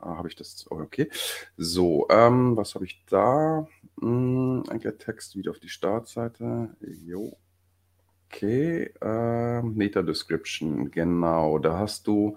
ah, 0.00 0.16
habe 0.16 0.28
ich 0.28 0.36
das? 0.36 0.66
Oh, 0.70 0.76
okay. 0.80 1.10
So, 1.56 2.06
ähm, 2.10 2.56
was 2.56 2.74
habe 2.74 2.84
ich 2.84 3.04
da? 3.06 3.66
Mm, 3.96 4.62
Anchor-Text 4.68 5.36
wieder 5.36 5.50
auf 5.52 5.58
die 5.58 5.68
Startseite. 5.68 6.70
Jo. 6.80 7.36
Okay. 8.26 8.92
Ähm, 9.00 9.74
Meta-Description, 9.74 10.90
genau. 10.90 11.58
Da 11.58 11.78
hast 11.78 12.06
du. 12.06 12.36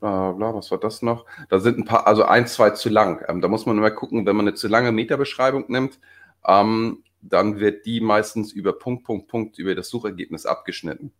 Bla, 0.00 0.32
bla, 0.32 0.54
was 0.54 0.70
war 0.70 0.78
das 0.78 1.02
noch? 1.02 1.26
Da 1.48 1.58
sind 1.58 1.78
ein 1.78 1.84
paar, 1.84 2.06
also 2.06 2.22
ein, 2.24 2.46
zwei 2.46 2.70
zu 2.70 2.88
lang. 2.88 3.24
Ähm, 3.28 3.40
da 3.40 3.48
muss 3.48 3.66
man 3.66 3.76
immer 3.76 3.90
gucken, 3.90 4.26
wenn 4.26 4.36
man 4.36 4.46
eine 4.46 4.54
zu 4.54 4.68
lange 4.68 4.92
Meta-Beschreibung 4.92 5.64
nimmt, 5.68 5.98
ähm, 6.46 7.02
dann 7.20 7.60
wird 7.60 7.86
die 7.86 8.00
meistens 8.00 8.52
über 8.52 8.72
Punkt, 8.72 9.04
Punkt, 9.04 9.28
Punkt 9.28 9.58
über 9.58 9.74
das 9.74 9.88
Suchergebnis 9.88 10.46
abgeschnitten. 10.46 11.12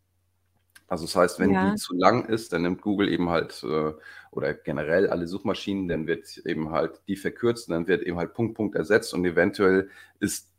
Also 0.88 1.04
das 1.04 1.16
heißt, 1.16 1.38
wenn 1.40 1.52
Ja. 1.52 1.70
die 1.70 1.76
zu 1.76 1.94
lang 1.96 2.26
ist, 2.26 2.52
dann 2.52 2.62
nimmt 2.62 2.80
Google 2.82 3.08
eben 3.10 3.28
halt 3.30 3.62
äh, 3.62 3.92
oder 4.30 4.54
generell 4.54 5.08
alle 5.08 5.26
Suchmaschinen, 5.28 5.88
dann 5.88 6.06
wird 6.06 6.38
eben 6.46 6.70
halt 6.70 7.00
die 7.08 7.16
verkürzt 7.16 7.68
und 7.68 7.74
dann 7.74 7.88
wird 7.88 8.02
eben 8.02 8.16
halt 8.16 8.34
Punkt, 8.34 8.54
Punkt 8.56 8.74
ersetzt 8.76 9.12
und 9.14 9.24
eventuell 9.24 9.90
ist 10.20 10.50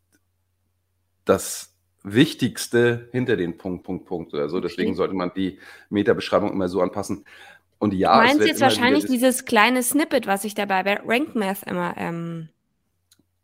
das 1.26 1.74
Wichtigste 2.04 3.10
hinter 3.12 3.36
den 3.38 3.58
Punkt, 3.58 3.84
Punkt, 3.84 4.06
Punkt 4.06 4.34
oder 4.34 4.50
so. 4.50 4.58
Okay. 4.58 4.68
Deswegen 4.70 4.96
sollte 4.96 5.14
man 5.16 5.32
die 5.36 5.60
Meta-Beschreibung 5.90 6.52
immer 6.52 6.70
so 6.70 6.82
anpassen. 6.82 7.26
Und 7.78 7.94
Du 7.94 7.98
ja, 7.98 8.24
es 8.26 8.34
meinst 8.34 8.48
jetzt 8.48 8.62
wahrscheinlich 8.62 9.06
dieses 9.06 9.46
kleine 9.46 9.84
Snippet, 9.84 10.28
was 10.28 10.44
ich 10.44 10.54
dabei 10.56 10.84
bei 10.84 10.96
RankMath 11.06 11.64
immer 11.64 11.96
ähm, 11.98 12.50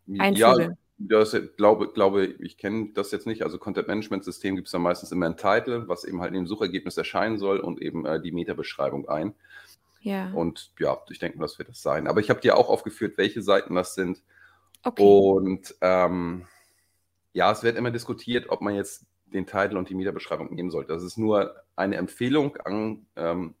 Ja, 0.06 0.22
einfüge. 0.22 0.76
Das 0.98 1.36
glaube, 1.56 1.92
glaube 1.92 2.24
ich 2.24 2.56
kenne 2.56 2.90
das 2.94 3.10
jetzt 3.10 3.26
nicht. 3.26 3.42
Also 3.42 3.58
Content 3.58 3.88
Management 3.88 4.24
System 4.24 4.56
gibt 4.56 4.68
es 4.68 4.72
da 4.72 4.78
meistens 4.78 5.12
immer 5.12 5.26
ein 5.26 5.36
Title, 5.36 5.88
was 5.88 6.04
eben 6.04 6.20
halt 6.20 6.30
in 6.30 6.42
dem 6.42 6.46
Suchergebnis 6.46 6.96
erscheinen 6.96 7.38
soll 7.38 7.60
und 7.60 7.82
eben 7.82 8.06
äh, 8.06 8.20
die 8.20 8.32
Meta-Beschreibung 8.32 9.08
ein. 9.08 9.34
Ja. 10.00 10.30
Und 10.32 10.72
ja, 10.78 10.98
ich 11.10 11.18
denke, 11.18 11.38
das 11.38 11.58
wird 11.58 11.68
das 11.68 11.82
sein. 11.82 12.06
Aber 12.06 12.20
ich 12.20 12.30
habe 12.30 12.40
dir 12.40 12.56
auch 12.56 12.68
aufgeführt, 12.68 13.18
welche 13.18 13.42
Seiten 13.42 13.74
das 13.74 13.94
sind. 13.94 14.22
Okay. 14.84 15.02
Und 15.02 15.74
ähm, 15.80 16.46
ja, 17.32 17.50
es 17.50 17.62
wird 17.62 17.76
immer 17.76 17.90
diskutiert, 17.90 18.48
ob 18.48 18.62
man 18.62 18.74
jetzt 18.74 19.04
den 19.26 19.46
Titel 19.46 19.76
und 19.76 19.90
die 19.90 19.94
Mieterbeschreibung 19.94 20.54
nehmen 20.54 20.70
sollte. 20.70 20.92
Das 20.92 21.02
ist 21.02 21.18
nur 21.18 21.56
eine 21.74 21.96
Empfehlung 21.96 22.56
an 22.58 23.06
ähm, 23.16 23.54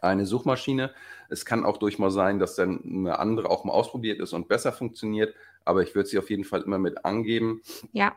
eine 0.00 0.26
Suchmaschine. 0.26 0.92
Es 1.28 1.44
kann 1.44 1.64
auch 1.64 1.76
durchaus 1.76 2.14
sein, 2.14 2.38
dass 2.38 2.56
dann 2.56 2.80
eine 2.84 3.18
andere 3.18 3.50
auch 3.50 3.64
mal 3.64 3.72
ausprobiert 3.72 4.20
ist 4.20 4.32
und 4.32 4.48
besser 4.48 4.72
funktioniert. 4.72 5.34
Aber 5.64 5.82
ich 5.82 5.94
würde 5.94 6.08
sie 6.08 6.18
auf 6.18 6.30
jeden 6.30 6.44
Fall 6.44 6.62
immer 6.62 6.78
mit 6.78 7.04
angeben, 7.04 7.62
Ja. 7.92 8.14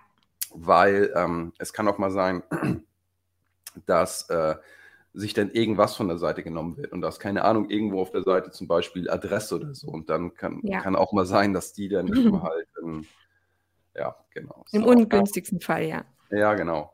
weil 0.52 1.14
ähm, 1.16 1.54
es 1.58 1.74
kann 1.74 1.88
auch 1.88 1.98
mal 1.98 2.12
sein, 2.12 2.44
dass 3.86 4.30
äh, 4.30 4.56
sich 5.14 5.34
dann 5.34 5.52
irgendwas 5.52 5.96
von 5.96 6.08
der 6.08 6.18
Seite 6.18 6.44
genommen 6.44 6.78
wird 6.78 6.92
und 6.92 7.02
da 7.02 7.08
ist 7.08 7.20
keine 7.20 7.44
Ahnung, 7.46 7.70
irgendwo 7.70 8.02
auf 8.02 8.12
der 8.12 8.24
Seite 8.24 8.52
zum 8.52 8.68
Beispiel 8.68 9.10
Adresse 9.10 9.56
oder 9.56 9.74
so 9.74 9.88
und 9.88 10.10
dann 10.10 10.34
kann, 10.34 10.60
Ja. 10.64 10.82
kann 10.82 10.96
auch 10.96 11.14
mal 11.14 11.25
sein, 11.25 11.54
dass 11.54 11.74
die 11.74 11.88
dann 11.88 12.08
eben 12.08 12.42
halt, 12.44 12.68
ähm, 12.84 13.06
ja, 13.96 14.16
genau. 14.32 14.66
Im 14.72 14.84
So. 14.84 14.90
ungünstigsten 14.90 15.62
Fall, 15.62 15.84
ja. 15.86 16.06
Ja, 16.32 16.54
genau. 16.56 16.94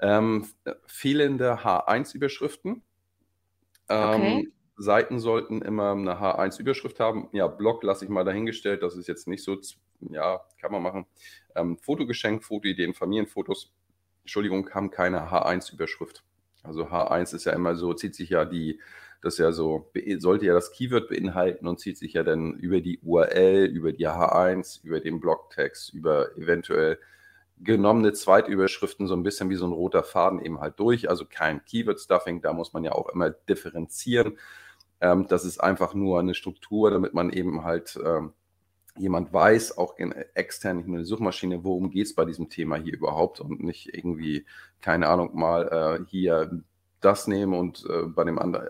Ähm, 0.00 0.46
fehlende 0.86 1.64
H1-Überschriften. 1.64 2.82
Ähm, 3.90 4.08
Okay. 4.14 4.52
Seiten 4.78 5.18
sollten 5.18 5.60
immer 5.60 5.90
eine 5.90 6.20
H1-Überschrift 6.20 7.00
haben. 7.00 7.28
Ja, 7.32 7.48
Blog 7.48 7.82
lasse 7.82 8.04
ich 8.04 8.10
mal 8.10 8.24
dahingestellt. 8.24 8.82
Das 8.82 8.96
ist 8.96 9.08
jetzt 9.08 9.26
nicht 9.26 9.42
so, 9.42 9.58
ja, 10.00 10.40
kann 10.60 10.70
man 10.72 10.82
machen. 10.82 11.06
Ähm, 11.56 11.76
Fotogeschenk, 11.78 12.44
Fotoideen, 12.44 12.94
Familienfotos, 12.94 13.72
Entschuldigung, 14.22 14.70
haben 14.70 14.90
keine 14.90 15.30
H1-Überschrift. 15.30 16.22
Also 16.62 16.84
H1 16.84 17.34
ist 17.34 17.44
ja 17.44 17.52
immer 17.52 17.74
so, 17.74 17.92
zieht 17.92 18.14
sich 18.14 18.30
ja 18.30 18.44
die, 18.44 18.80
das 19.20 19.38
ja 19.38 19.50
so, 19.50 19.90
sollte 20.18 20.46
ja 20.46 20.54
das 20.54 20.70
Keyword 20.70 21.08
beinhalten 21.08 21.66
und 21.66 21.80
zieht 21.80 21.98
sich 21.98 22.12
ja 22.12 22.22
dann 22.22 22.54
über 22.54 22.80
die 22.80 23.00
URL, 23.00 23.66
über 23.66 23.92
die 23.92 24.06
H1, 24.06 24.84
über 24.84 25.00
den 25.00 25.18
Blogtext, 25.18 25.92
über 25.92 26.36
eventuell 26.36 27.00
genommene 27.60 28.12
Zweitüberschriften 28.12 29.08
so 29.08 29.14
ein 29.14 29.24
bisschen 29.24 29.50
wie 29.50 29.56
so 29.56 29.66
ein 29.66 29.72
roter 29.72 30.04
Faden 30.04 30.40
eben 30.40 30.60
halt 30.60 30.78
durch. 30.78 31.10
Also 31.10 31.24
kein 31.24 31.64
Keyword-Stuffing, 31.64 32.42
da 32.42 32.52
muss 32.52 32.72
man 32.72 32.84
ja 32.84 32.92
auch 32.92 33.08
immer 33.08 33.30
differenzieren. 33.30 34.38
Ähm, 35.00 35.26
das 35.28 35.44
ist 35.44 35.58
einfach 35.58 35.94
nur 35.94 36.20
eine 36.20 36.34
Struktur, 36.34 36.90
damit 36.90 37.14
man 37.14 37.30
eben 37.30 37.64
halt 37.64 37.98
ähm, 38.04 38.32
jemand 38.96 39.32
weiß, 39.32 39.78
auch 39.78 39.96
in, 39.98 40.12
extern, 40.34 40.78
nicht 40.78 40.88
nur 40.88 40.96
eine 40.96 41.06
Suchmaschine, 41.06 41.64
worum 41.64 41.90
geht 41.90 42.06
es 42.06 42.14
bei 42.14 42.24
diesem 42.24 42.48
Thema 42.48 42.76
hier 42.76 42.94
überhaupt 42.94 43.40
und 43.40 43.62
nicht 43.62 43.94
irgendwie, 43.94 44.44
keine 44.80 45.08
Ahnung, 45.08 45.38
mal 45.38 46.00
äh, 46.00 46.04
hier 46.08 46.62
das 47.00 47.28
nehmen 47.28 47.54
und 47.54 47.86
äh, 47.88 48.06
bei 48.06 48.24
dem 48.24 48.38
anderen, 48.38 48.68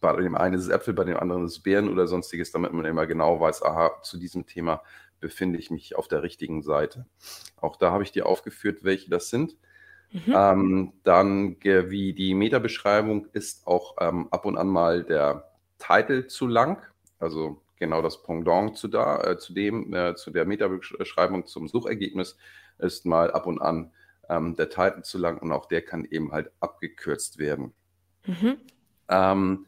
bei 0.00 0.20
dem 0.20 0.34
einen 0.34 0.54
ist 0.54 0.64
es 0.64 0.68
Äpfel, 0.68 0.94
bei 0.94 1.04
dem 1.04 1.16
anderen 1.16 1.44
ist 1.44 1.52
es 1.52 1.62
Beeren 1.62 1.88
oder 1.88 2.08
sonstiges, 2.08 2.50
damit 2.50 2.72
man 2.72 2.84
immer 2.84 3.06
genau 3.06 3.38
weiß, 3.40 3.62
aha, 3.62 3.92
zu 4.02 4.18
diesem 4.18 4.46
Thema 4.46 4.82
befinde 5.20 5.58
ich 5.58 5.70
mich 5.70 5.94
auf 5.94 6.08
der 6.08 6.24
richtigen 6.24 6.62
Seite. 6.62 7.06
Auch 7.60 7.76
da 7.76 7.92
habe 7.92 8.02
ich 8.02 8.10
dir 8.10 8.26
aufgeführt, 8.26 8.82
welche 8.82 9.08
das 9.08 9.30
sind. 9.30 9.56
Mhm. 10.10 10.34
Ähm, 10.34 10.92
dann, 11.04 11.56
wie 11.62 12.12
die 12.12 12.34
Meta-Beschreibung 12.34 13.28
ist 13.32 13.66
auch 13.66 13.94
ähm, 14.00 14.26
ab 14.32 14.44
und 14.44 14.58
an 14.58 14.66
mal 14.66 15.04
der 15.04 15.51
Titel 15.82 16.26
zu 16.26 16.46
lang. 16.46 16.82
Also 17.18 17.62
genau 17.76 18.02
das 18.02 18.22
Pendant 18.22 18.76
zu, 18.76 18.88
da, 18.88 19.20
äh, 19.22 19.38
zu 19.38 19.52
dem, 19.52 19.92
äh, 19.94 20.14
zu 20.14 20.30
der 20.30 20.44
Meta-Beschreibung 20.44 21.46
zum 21.46 21.68
Suchergebnis 21.68 22.36
ist 22.78 23.06
mal 23.06 23.30
ab 23.32 23.46
und 23.46 23.60
an 23.60 23.92
ähm, 24.28 24.56
der 24.56 24.70
Titel 24.70 25.02
zu 25.02 25.18
lang 25.18 25.38
und 25.38 25.52
auch 25.52 25.66
der 25.66 25.82
kann 25.82 26.04
eben 26.04 26.32
halt 26.32 26.50
abgekürzt 26.60 27.38
werden. 27.38 27.72
Mhm. 28.26 28.56
Ähm, 29.08 29.66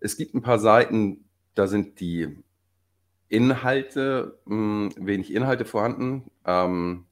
es 0.00 0.16
gibt 0.16 0.34
ein 0.34 0.42
paar 0.42 0.58
Seiten, 0.58 1.24
da 1.54 1.66
sind 1.66 2.00
die 2.00 2.42
Inhalte, 3.28 4.38
mh, 4.44 4.90
wenig 4.96 5.32
Inhalte 5.32 5.64
vorhanden. 5.64 6.30
Ähm, 6.44 7.06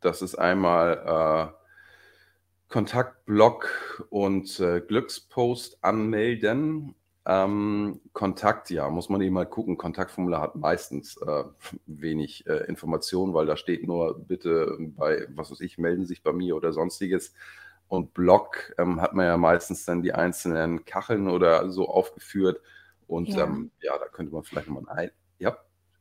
das 0.00 0.22
ist 0.22 0.36
einmal 0.36 1.52
äh, 1.52 2.72
Kontaktblog 2.72 4.06
und 4.10 4.60
äh, 4.60 4.80
Glückspost 4.80 5.82
anmelden. 5.82 6.94
Ähm, 7.28 8.00
Kontakt, 8.12 8.70
ja, 8.70 8.88
muss 8.88 9.08
man 9.08 9.20
eben 9.20 9.34
mal 9.34 9.46
gucken. 9.46 9.76
Kontaktformular 9.76 10.42
hat 10.42 10.54
meistens 10.56 11.16
äh, 11.18 11.44
wenig 11.86 12.46
äh, 12.46 12.64
Informationen, 12.68 13.34
weil 13.34 13.46
da 13.46 13.56
steht 13.56 13.86
nur, 13.86 14.18
bitte 14.20 14.76
bei, 14.80 15.26
was 15.30 15.50
weiß 15.50 15.60
ich, 15.60 15.76
melden 15.78 16.02
Sie 16.02 16.08
sich 16.08 16.22
bei 16.22 16.32
mir 16.32 16.56
oder 16.56 16.72
sonstiges. 16.72 17.34
Und 17.88 18.14
Blog 18.14 18.72
ähm, 18.78 19.00
hat 19.00 19.14
man 19.14 19.26
ja 19.26 19.36
meistens 19.36 19.84
dann 19.84 20.02
die 20.02 20.12
einzelnen 20.14 20.84
Kacheln 20.84 21.28
oder 21.28 21.70
so 21.70 21.88
aufgeführt. 21.88 22.60
Und 23.08 23.34
Ja. 23.34 23.44
ähm, 23.44 23.72
ja, 23.80 23.98
da 23.98 24.06
könnte 24.08 24.32
man 24.32 24.44
vielleicht 24.44 24.68
nochmal 24.68 24.88
ein. 24.96 25.10
Ja, 25.38 25.56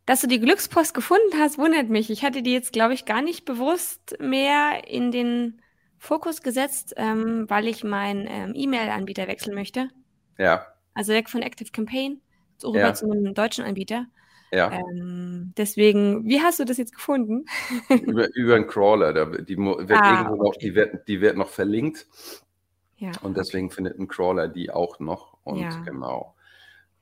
Dass 0.06 0.22
du 0.22 0.28
die 0.28 0.40
Glückspost 0.40 0.94
gefunden 0.94 1.38
hast, 1.40 1.58
wundert 1.58 1.90
mich. 1.90 2.10
Ich 2.12 2.24
hatte 2.24 2.42
die 2.44 2.54
jetzt, 2.54 2.74
glaube 2.74 2.94
ich, 2.94 3.06
gar 3.06 3.22
nicht 3.22 3.46
bewusst 3.46 4.16
mehr 4.20 4.88
in 4.88 5.12
den 5.12 5.62
Fokus 5.98 6.42
gesetzt, 6.42 6.94
ähm, 6.98 7.46
weil 7.50 7.68
ich 7.68 7.84
meinen 7.84 8.28
ähm, 8.30 8.54
E-Mail-Anbieter 8.56 9.28
wechseln 9.28 9.56
möchte. 9.56 9.90
ja, 10.38 10.75
Also 10.96 11.14
weg 11.14 11.30
von 11.30 11.42
Active 11.44 11.70
Campaign 11.72 12.20
so 12.58 12.70
rüber 12.70 12.80
Ja. 12.80 12.94
zu 12.94 13.10
einem 13.12 13.34
deutschen 13.34 13.64
Anbieter. 13.66 14.06
ja. 14.52 14.72
Ähm, 14.72 15.54
deswegen, 15.58 16.26
wie 16.26 16.40
hast 16.42 16.60
du 16.60 16.66
das 16.66 16.78
jetzt 16.78 16.94
gefunden? 16.96 17.46
über, 17.90 18.34
über 18.36 18.56
einen 18.56 18.68
Crawler. 18.68 19.12
Da, 19.14 19.26
die 19.26 19.58
wird 19.58 19.92
Ah, 19.92 20.22
irgendwo 20.24 20.36
noch, 20.44 20.50
okay. 20.52 20.60
die 20.62 20.76
wird, 20.76 21.08
die 21.08 21.20
wird 21.22 21.36
noch 21.38 21.50
verlinkt 21.50 22.08
Ja. 22.98 23.12
und 23.22 23.36
deswegen 23.38 23.70
findet 23.72 24.00
ein 24.00 24.08
Crawler 24.08 24.48
die 24.48 24.72
auch 24.72 25.00
noch. 25.00 25.38
Und 25.44 25.60
Ja. 25.60 25.70
genau. 25.86 26.35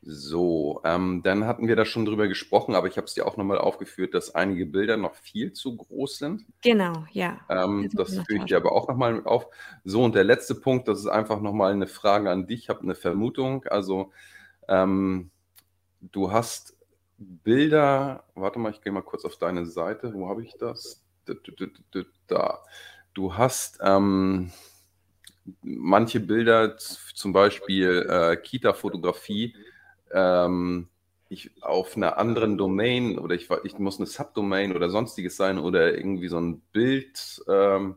So, 0.06 0.82
ähm, 0.84 1.22
dann 1.24 1.48
hatten 1.48 1.70
wir 1.70 1.78
da 1.78 1.86
schon 1.86 2.04
drüber 2.04 2.28
gesprochen, 2.28 2.76
aber 2.76 2.88
ich 2.88 2.98
habe 2.98 3.06
es 3.06 3.14
dir 3.14 3.26
auch 3.26 3.38
nochmal 3.38 3.58
aufgeführt, 3.58 4.14
dass 4.14 4.36
einige 4.36 4.66
Bilder 4.66 4.98
noch 4.98 5.16
viel 5.16 5.54
zu 5.54 5.78
groß 5.78 6.18
sind. 6.18 6.46
Genau, 6.62 7.06
ja. 7.12 7.40
Ähm, 7.50 7.90
Das 7.94 8.10
führe 8.10 8.40
ich 8.40 8.46
dir 8.46 8.58
aber 8.58 8.74
auch 8.74 8.90
nochmal 8.90 9.14
mit 9.14 9.26
auf. 9.26 9.48
So, 9.86 10.04
und 10.04 10.14
der 10.14 10.26
letzte 10.26 10.56
Punkt, 10.56 10.90
das 10.90 11.00
ist 11.00 11.08
einfach 11.08 11.40
nochmal 11.40 11.72
eine 11.72 11.88
Frage 11.88 12.30
an 12.30 12.48
dich. 12.48 12.64
Ich 12.64 12.70
habe 12.70 12.82
eine 12.82 12.96
Vermutung. 12.96 13.64
Also, 13.66 14.12
ähm, 14.68 15.32
du 16.02 16.34
hast 16.34 16.76
Bilder, 17.18 18.26
warte 18.36 18.60
mal, 18.60 18.72
ich 18.72 18.82
gehe 18.82 18.92
mal 18.92 19.04
kurz 19.04 19.24
auf 19.24 19.38
deine 19.38 19.66
Seite. 19.66 20.14
Wo 20.14 20.28
habe 20.28 20.44
ich 20.44 20.56
das? 20.58 21.02
Da. 22.28 22.60
Du 23.14 23.38
hast 23.38 23.80
ähm, 23.82 24.52
manche 25.62 26.20
Bilder, 26.20 26.78
zum 26.78 27.32
Beispiel 27.32 28.06
äh, 28.10 28.36
Kita-Fotografie, 28.36 29.56
ähm, 30.13 30.88
ich 31.29 31.51
auf 31.62 31.98
einer 31.98 32.17
anderen 32.17 32.58
Domain 32.58 33.17
oder 33.17 33.36
ich, 33.36 33.50
ich 33.63 33.79
muss 33.79 33.98
eine 33.98 34.05
Subdomain 34.05 34.75
oder 34.75 34.89
sonstiges 34.89 35.36
sein 35.36 35.58
oder 35.58 35.96
irgendwie 35.96 36.27
so 36.27 36.39
ein 36.39 36.62
Bild, 36.72 37.41
ähm, 37.50 37.96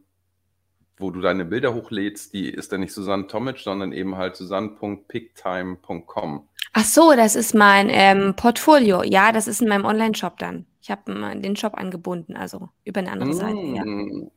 wo 0.99 1.11
du 1.11 1.21
deine 1.21 1.45
Bilder 1.45 1.75
hochlädst, 1.75 2.33
die 2.33 2.49
ist 2.49 2.73
dann 2.73 2.81
nicht 2.81 2.95
Susanne 2.95 3.27
Tomic, 3.27 3.59
sondern 3.59 3.93
eben 3.93 4.17
halt 4.17 4.37
susanne.picktime.com. 4.37 6.49
Ach 6.73 6.85
so, 6.85 7.13
das 7.15 7.37
ist 7.37 7.55
mein 7.55 7.89
ähm, 7.91 8.35
Portfolio. 8.35 9.03
Ja, 9.03 9.33
das 9.33 9.47
ist 9.47 9.61
in 9.61 9.69
meinem 9.69 9.85
Online-Shop 9.85 10.39
dann. 10.39 10.65
Ich 10.81 10.91
habe 10.91 11.13
den 11.41 11.57
Shop 11.57 11.75
angebunden, 11.75 12.35
also 12.37 12.71
über 12.85 13.01
eine 13.01 13.13
andere 13.13 13.35
Seite. 13.35 13.59
Ja. 13.59 13.85
Mm. 13.85 14.31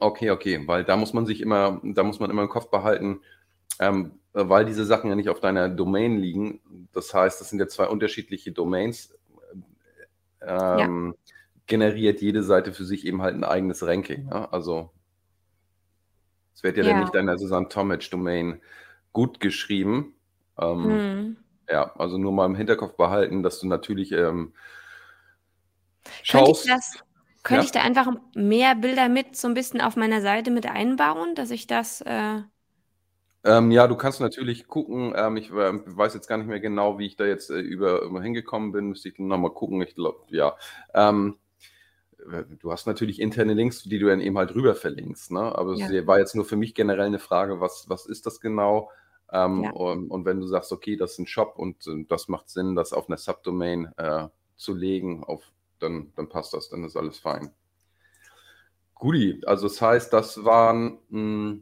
Okay, 0.00 0.30
okay, 0.30 0.60
weil 0.66 0.82
da 0.84 0.96
muss 0.96 1.12
man 1.12 1.24
sich 1.24 1.40
immer, 1.40 1.80
da 1.82 2.02
muss 2.02 2.18
man 2.18 2.30
immer 2.30 2.42
im 2.42 2.48
Kopf 2.48 2.68
behalten, 2.70 3.20
ähm, 3.78 4.12
weil 4.32 4.64
diese 4.64 4.84
Sachen 4.84 5.10
ja 5.10 5.16
nicht 5.16 5.28
auf 5.28 5.40
deiner 5.40 5.68
Domain 5.68 6.18
liegen. 6.18 6.60
Das 6.92 7.14
heißt, 7.14 7.40
das 7.40 7.50
sind 7.50 7.58
ja 7.60 7.68
zwei 7.68 7.86
unterschiedliche 7.88 8.52
Domains. 8.52 9.14
Ähm, 10.40 11.14
Generiert 11.66 12.20
jede 12.20 12.42
Seite 12.44 12.74
für 12.74 12.84
sich 12.84 13.06
eben 13.06 13.22
halt 13.22 13.34
ein 13.34 13.44
eigenes 13.44 13.82
Ranking. 13.86 14.28
Ja? 14.28 14.50
Also 14.52 14.90
es 16.54 16.62
wird 16.62 16.76
ja, 16.76 16.82
Ja. 16.82 16.90
dann 16.90 16.98
nicht 16.98 17.14
deiner 17.14 17.38
Susanne 17.38 17.68
Tomic 17.68 18.10
Domain 18.10 18.60
gut 19.12 19.40
geschrieben. 19.40 20.14
Ähm, 20.58 21.02
Hm. 21.02 21.36
Ja, 21.70 21.94
also 21.96 22.18
nur 22.18 22.32
mal 22.32 22.46
im 22.46 22.56
Hinterkopf 22.56 22.96
behalten, 22.96 23.42
dass 23.42 23.60
du 23.60 23.68
natürlich 23.68 24.12
ähm, 24.12 24.54
Könnte 26.28 26.50
ich 26.50 26.58
schaust. 26.58 26.66
das, 26.66 26.98
könnte 27.42 27.64
Ja. 27.64 27.66
ich 27.66 27.72
da 27.72 27.80
einfach 27.82 28.08
mehr 28.34 28.74
Bilder 28.74 29.08
mit 29.08 29.36
so 29.36 29.48
ein 29.48 29.54
bisschen 29.54 29.80
auf 29.80 29.96
meiner 29.96 30.20
Seite 30.20 30.50
mit 30.50 30.66
einbauen, 30.66 31.34
dass 31.34 31.50
ich 31.50 31.66
das, 31.66 32.00
äh, 32.02 32.42
Ähm, 33.44 33.70
ja, 33.70 33.86
du 33.86 33.96
kannst 33.96 34.20
natürlich 34.20 34.66
gucken. 34.66 35.12
Ähm, 35.16 35.36
ich 35.36 35.50
ähm, 35.50 35.82
weiß 35.86 36.14
jetzt 36.14 36.28
gar 36.28 36.38
nicht 36.38 36.46
mehr 36.46 36.60
genau, 36.60 36.98
wie 36.98 37.06
ich 37.06 37.16
da 37.16 37.26
jetzt 37.26 37.50
äh, 37.50 37.60
über, 37.60 38.02
über 38.02 38.22
hingekommen 38.22 38.72
bin. 38.72 38.88
Müsste 38.88 39.10
ich 39.10 39.18
nochmal 39.18 39.52
gucken. 39.52 39.82
Ich 39.82 39.94
glaube, 39.94 40.20
ja. 40.28 40.56
Ähm, 40.94 41.36
äh, 42.30 42.44
du 42.58 42.72
hast 42.72 42.86
natürlich 42.86 43.20
interne 43.20 43.54
Links, 43.54 43.82
die 43.82 43.98
du 43.98 44.06
dann 44.06 44.20
eben 44.20 44.38
halt 44.38 44.54
rüber 44.54 44.74
verlinkst. 44.74 45.30
Ne? 45.32 45.40
Aber 45.40 45.74
Ja. 45.74 45.86
es 45.90 46.06
war 46.06 46.18
jetzt 46.18 46.34
nur 46.34 46.44
für 46.44 46.56
mich 46.56 46.74
generell 46.74 47.06
eine 47.06 47.18
Frage, 47.18 47.60
was, 47.60 47.88
was 47.88 48.06
ist 48.06 48.26
das 48.26 48.40
genau? 48.40 48.90
Ähm, 49.32 49.64
Ja. 49.64 49.70
und, 49.72 50.10
und 50.10 50.24
wenn 50.24 50.40
du 50.40 50.46
sagst, 50.46 50.72
okay, 50.72 50.96
das 50.96 51.12
ist 51.12 51.18
ein 51.18 51.26
Shop 51.26 51.54
und 51.58 51.86
äh, 51.86 52.04
das 52.08 52.28
macht 52.28 52.48
Sinn, 52.48 52.76
das 52.76 52.92
auf 52.92 53.08
eine 53.08 53.18
Subdomain 53.18 53.92
äh, 53.96 54.28
zu 54.56 54.74
legen, 54.74 55.24
auf, 55.24 55.42
dann, 55.80 56.12
dann 56.16 56.28
passt 56.28 56.54
das, 56.54 56.68
dann 56.70 56.84
ist 56.84 56.96
alles 56.96 57.18
fein. 57.18 57.50
Guti, 58.94 59.42
also 59.44 59.68
das 59.68 59.82
heißt, 59.82 60.12
das 60.12 60.44
waren 60.44 60.98
mh, 61.10 61.58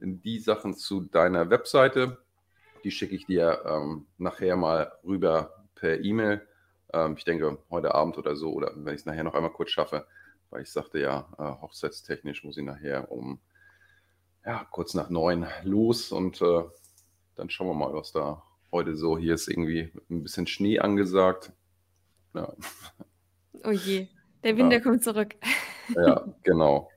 die 0.00 0.38
Sachen 0.38 0.74
zu 0.74 1.02
deiner 1.02 1.50
Webseite. 1.50 2.18
Die 2.84 2.90
schicke 2.90 3.14
ich 3.14 3.26
dir 3.26 3.62
ähm, 3.66 4.06
nachher 4.18 4.56
mal 4.56 4.92
rüber 5.04 5.64
per 5.74 6.00
E-Mail. 6.02 6.46
Ähm, 6.92 7.14
ich 7.16 7.24
denke, 7.24 7.58
heute 7.70 7.94
Abend 7.94 8.18
oder 8.18 8.36
so, 8.36 8.52
oder 8.52 8.72
wenn 8.74 8.94
ich 8.94 9.00
es 9.02 9.06
nachher 9.06 9.24
noch 9.24 9.34
einmal 9.34 9.52
kurz 9.52 9.70
schaffe, 9.70 10.06
weil 10.50 10.62
ich 10.62 10.72
sagte 10.72 10.98
ja, 11.00 11.28
äh, 11.38 11.62
hochzeitstechnisch 11.62 12.44
muss 12.44 12.56
ich 12.56 12.64
nachher 12.64 13.10
um 13.12 13.40
ja, 14.44 14.66
kurz 14.70 14.94
nach 14.94 15.10
neun 15.10 15.46
los 15.64 16.12
und 16.12 16.40
äh, 16.40 16.62
dann 17.36 17.50
schauen 17.50 17.68
wir 17.68 17.74
mal, 17.74 17.92
was 17.94 18.12
da 18.12 18.42
heute 18.72 18.96
so. 18.96 19.18
Hier 19.18 19.34
ist 19.34 19.48
irgendwie 19.48 19.92
ein 20.10 20.22
bisschen 20.22 20.46
Schnee 20.46 20.78
angesagt. 20.78 21.52
Ja, 22.34 22.52
Oh 23.64 23.70
je, 23.70 24.08
der 24.44 24.56
Winter 24.56 24.76
Ja. 24.76 24.80
kommt 24.80 25.02
zurück. 25.04 25.34
ja 25.94 26.24
genau. 26.42 26.90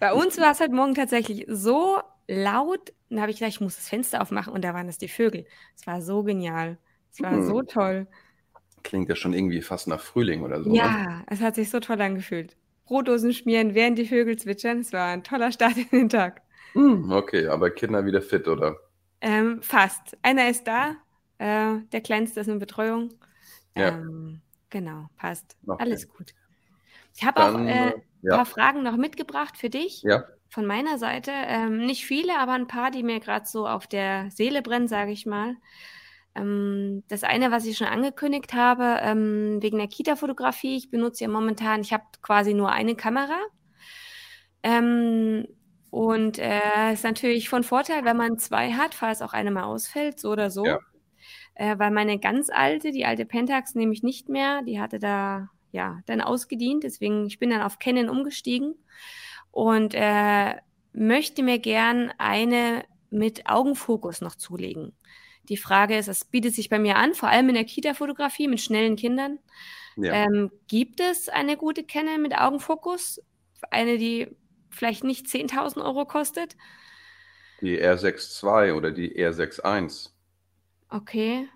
Bei 0.00 0.12
uns 0.12 0.38
war 0.38 0.52
es 0.52 0.60
heute 0.60 0.74
Morgen 0.74 0.94
tatsächlich 0.94 1.46
so 1.48 2.00
laut, 2.32 2.92
da 3.10 3.22
habe 3.22 3.30
ich 3.30 3.38
gedacht, 3.38 3.54
ich 3.54 3.60
muss 3.60 3.76
das 3.76 3.88
Fenster 3.88 4.22
aufmachen 4.22 4.52
und 4.52 4.62
da 4.64 4.74
waren 4.74 4.88
es 4.88 4.98
die 4.98 5.08
Vögel. 5.08 5.46
Es 5.76 5.86
war 5.86 6.02
so 6.02 6.22
genial. 6.22 6.78
Es 7.12 7.20
war 7.20 7.32
Hm. 7.32 7.46
so 7.46 7.62
toll. 7.62 8.06
Klingt 8.82 9.08
ja 9.08 9.16
schon 9.16 9.32
irgendwie 9.32 9.62
fast 9.62 9.86
nach 9.86 10.00
Frühling 10.00 10.42
oder 10.42 10.62
so. 10.62 10.70
Ne? 10.70 10.76
Ja, 10.78 11.22
es 11.28 11.40
hat 11.40 11.54
sich 11.54 11.70
so 11.70 11.78
toll 11.80 12.00
angefühlt. 12.00 12.56
Brotdosen 12.86 13.32
schmieren, 13.32 13.74
während 13.74 13.98
die 13.98 14.06
Vögel 14.06 14.36
zwitschern. 14.36 14.80
Es 14.80 14.92
war 14.92 15.08
ein 15.08 15.22
toller 15.24 15.52
Start 15.52 15.76
in 15.76 15.88
den 15.90 16.08
Tag. 16.08 16.42
Hm, 16.74 17.10
okay, 17.12 17.46
aber 17.48 17.70
Kinder 17.70 18.04
wieder 18.04 18.22
fit, 18.22 18.48
oder? 18.48 18.76
Ähm, 19.20 19.62
fast. 19.62 20.16
Einer 20.22 20.48
ist 20.48 20.66
da, 20.66 20.96
äh, 21.38 21.78
der 21.92 22.00
Kleinste 22.00 22.40
ist 22.40 22.48
in 22.48 22.58
Betreuung. 22.58 23.14
Ja. 23.76 23.88
Ähm, 23.88 24.42
genau, 24.70 25.08
passt. 25.16 25.56
Okay. 25.66 25.82
Alles 25.82 26.08
gut. 26.08 26.34
Ich 27.14 27.24
habe 27.24 27.42
auch 27.42 27.52
Dann, 27.52 27.68
äh, 27.68 27.94
ein 27.94 28.02
ja. 28.22 28.36
paar 28.36 28.46
Fragen 28.46 28.82
noch 28.82 28.96
mitgebracht 28.96 29.56
für 29.56 29.70
dich. 29.70 30.02
Ja, 30.02 30.24
Von 30.52 30.66
meiner 30.66 30.98
Seite. 30.98 31.30
Ähm, 31.32 31.86
nicht 31.86 32.04
viele, 32.04 32.38
aber 32.38 32.52
ein 32.52 32.66
paar, 32.66 32.90
die 32.90 33.02
mir 33.02 33.20
gerade 33.20 33.46
so 33.46 33.66
auf 33.66 33.86
der 33.86 34.30
Seele 34.30 34.60
brennen, 34.60 34.86
sage 34.86 35.10
ich 35.10 35.24
mal. 35.24 35.56
Ähm, 36.34 37.04
das 37.08 37.24
eine, 37.24 37.50
was 37.50 37.64
ich 37.64 37.78
schon 37.78 37.86
angekündigt 37.86 38.52
habe, 38.52 38.98
ähm, 39.00 39.62
wegen 39.62 39.78
der 39.78 39.88
Kita-Fotografie. 39.88 40.76
Ich 40.76 40.90
benutze 40.90 41.24
ja 41.24 41.30
momentan, 41.30 41.80
ich 41.80 41.94
habe 41.94 42.04
quasi 42.20 42.52
nur 42.52 42.70
eine 42.70 42.94
Kamera. 42.94 43.38
Ähm, 44.62 45.46
und 45.88 46.38
äh, 46.38 46.92
ist 46.92 47.04
natürlich 47.04 47.48
von 47.48 47.64
Vorteil, 47.64 48.04
wenn 48.04 48.18
man 48.18 48.36
zwei 48.36 48.72
hat, 48.72 48.92
falls 48.92 49.22
auch 49.22 49.32
eine 49.32 49.52
mal 49.52 49.64
ausfällt, 49.64 50.20
so 50.20 50.32
oder 50.32 50.50
so. 50.50 50.66
Ja. 50.66 50.80
Äh, 51.54 51.78
weil 51.78 51.92
meine 51.92 52.18
ganz 52.18 52.50
alte, 52.50 52.90
die 52.90 53.06
alte 53.06 53.24
Pentax 53.24 53.74
nehme 53.74 53.94
ich 53.94 54.02
nicht 54.02 54.28
mehr. 54.28 54.60
Die 54.60 54.78
hatte 54.78 54.98
da 54.98 55.48
ja 55.70 56.00
dann 56.04 56.20
ausgedient. 56.20 56.84
Deswegen, 56.84 57.24
ich 57.24 57.38
bin 57.38 57.48
dann 57.48 57.62
auf 57.62 57.78
Canon 57.78 58.10
umgestiegen 58.10 58.74
und 59.52 59.94
äh, 59.94 60.56
möchte 60.92 61.44
mir 61.44 61.60
gern 61.60 62.12
eine 62.18 62.84
mit 63.10 63.46
Augenfokus 63.46 64.20
noch 64.20 64.34
zulegen. 64.34 64.96
Die 65.48 65.56
Frage 65.56 65.96
ist, 65.96 66.08
es 66.08 66.24
bietet 66.24 66.54
sich 66.54 66.68
bei 66.68 66.78
mir 66.78 66.96
an, 66.96 67.14
vor 67.14 67.28
allem 67.28 67.48
in 67.50 67.54
der 67.54 67.64
Kita-Fotografie 67.64 68.48
mit 68.48 68.60
schnellen 68.60 68.96
Kindern. 68.96 69.38
ja. 69.96 70.12
Ähm, 70.12 70.50
gibt 70.66 71.00
es 71.00 71.28
eine 71.28 71.56
gute 71.56 71.84
Canon 71.84 72.22
mit 72.22 72.36
Augenfokus? 72.36 73.20
Eine, 73.70 73.98
die 73.98 74.34
vielleicht 74.70 75.04
nicht 75.04 75.26
10.000 75.26 75.84
Euro 75.84 76.06
kostet? 76.06 76.56
Die 77.60 77.80
R6 77.80 78.42
II 78.42 78.72
oder 78.72 78.90
die 78.90 79.14
R6 79.16 79.60
I. 79.64 80.10
Okay. 80.88 81.48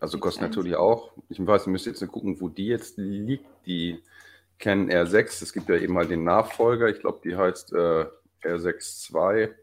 Also 0.00 0.18
kostet 0.18 0.42
R6. 0.42 0.46
natürlich 0.48 0.76
auch, 0.76 1.12
ich 1.28 1.44
weiß, 1.44 1.66
ihr 1.66 1.70
müsst 1.70 1.86
jetzt 1.86 2.02
nur 2.02 2.10
gucken, 2.10 2.40
wo 2.40 2.48
die 2.48 2.66
jetzt 2.66 2.98
liegt, 2.98 3.46
die 3.66 4.02
Canon 4.58 4.90
R6. 4.90 5.42
Es 5.42 5.52
gibt 5.52 5.68
ja 5.68 5.76
eben 5.76 5.94
mal 5.94 6.06
den 6.06 6.24
Nachfolger, 6.24 6.88
ich 6.88 7.00
glaube, 7.00 7.20
die 7.24 7.36
heißt 7.36 7.72
äh, 7.72 8.06
R6 8.42 9.12
II, 9.14 9.54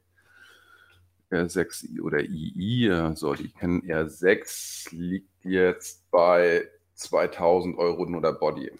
R6 1.32 2.00
oder 2.02 2.20
II. 2.22 2.88
äh, 2.88 3.16
So, 3.16 3.34
die 3.36 3.52
Canon 3.52 3.82
R6 3.84 4.96
liegt 4.96 5.44
jetzt 5.44 6.10
bei 6.12 6.70
2000 6.96 7.78
Euro 7.78 8.06
nur 8.06 8.22
der 8.22 8.34
Body. 8.34 8.72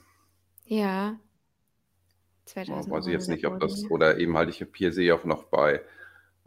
Ja. 0.66 1.20
Ja, 2.68 2.84
2000 2.86 2.92
weiß 2.92 3.08
ich 3.08 3.14
jetzt 3.14 3.30
nicht, 3.30 3.46
ob 3.46 3.60
das, 3.60 3.90
oder 3.90 4.18
eben 4.18 4.38
halt, 4.38 4.50
ich 4.50 4.62
habe 4.62 4.72
hier 4.76 4.92
sehe 4.94 5.06
ich 5.08 5.12
auch 5.14 5.26
noch 5.26 5.44
bei, 5.46 5.82